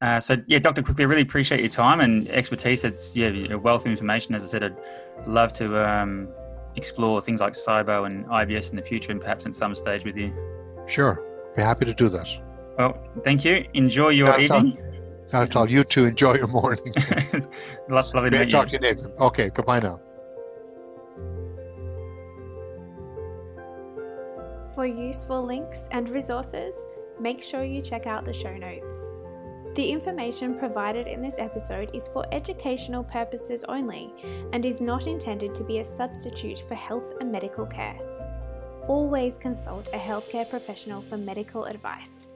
Uh, 0.00 0.18
so 0.18 0.36
yeah, 0.46 0.58
Dr. 0.58 0.82
Quigley, 0.82 1.04
I 1.04 1.06
really 1.06 1.22
appreciate 1.22 1.60
your 1.60 1.68
time 1.68 2.00
and 2.00 2.28
expertise. 2.30 2.84
It's 2.84 3.14
yeah, 3.14 3.28
a 3.50 3.58
wealth 3.58 3.84
of 3.84 3.90
information. 3.90 4.34
As 4.34 4.42
I 4.42 4.46
said, 4.46 4.62
I'd 4.62 5.26
love 5.26 5.52
to 5.54 5.86
um, 5.86 6.28
explore 6.76 7.20
things 7.20 7.40
like 7.40 7.52
SIBO 7.52 8.06
and 8.06 8.24
IBS 8.26 8.70
in 8.70 8.76
the 8.76 8.82
future, 8.82 9.12
and 9.12 9.20
perhaps 9.20 9.44
at 9.44 9.54
some 9.54 9.74
stage 9.74 10.04
with 10.04 10.16
you. 10.16 10.32
Sure, 10.86 11.22
be 11.58 11.62
happy 11.62 11.84
to 11.84 11.94
do 11.94 12.08
that. 12.08 12.28
Well, 12.78 12.96
thank 13.24 13.44
you. 13.44 13.66
Enjoy 13.74 14.10
your 14.10 14.28
Not 14.28 14.40
evening. 14.40 14.78
Not 15.32 15.42
at 15.42 15.56
all. 15.56 15.68
You 15.68 15.82
too. 15.84 16.06
Enjoy 16.06 16.34
your 16.34 16.46
morning. 16.46 16.94
Lovely 17.88 18.30
to 18.30 18.46
talk 18.46 18.66
to 18.68 18.72
you, 18.72 18.78
Nathan. 18.78 19.12
Okay, 19.18 19.50
goodbye 19.50 19.80
now. 19.80 20.00
For 24.74 24.86
useful 24.86 25.44
links 25.44 25.88
and 25.90 26.08
resources, 26.08 26.86
make 27.20 27.42
sure 27.42 27.64
you 27.64 27.82
check 27.82 28.06
out 28.06 28.24
the 28.24 28.32
show 28.32 28.56
notes. 28.56 29.08
The 29.74 29.90
information 29.90 30.56
provided 30.56 31.08
in 31.08 31.20
this 31.20 31.34
episode 31.38 31.90
is 31.92 32.06
for 32.08 32.24
educational 32.32 33.02
purposes 33.02 33.64
only 33.68 34.14
and 34.52 34.64
is 34.64 34.80
not 34.80 35.08
intended 35.08 35.54
to 35.56 35.64
be 35.64 35.80
a 35.80 35.84
substitute 35.84 36.60
for 36.68 36.76
health 36.76 37.14
and 37.20 37.30
medical 37.30 37.66
care. 37.66 37.98
Always 38.88 39.36
consult 39.36 39.88
a 39.88 39.98
healthcare 39.98 40.48
professional 40.48 41.02
for 41.02 41.18
medical 41.18 41.66
advice. 41.66 42.28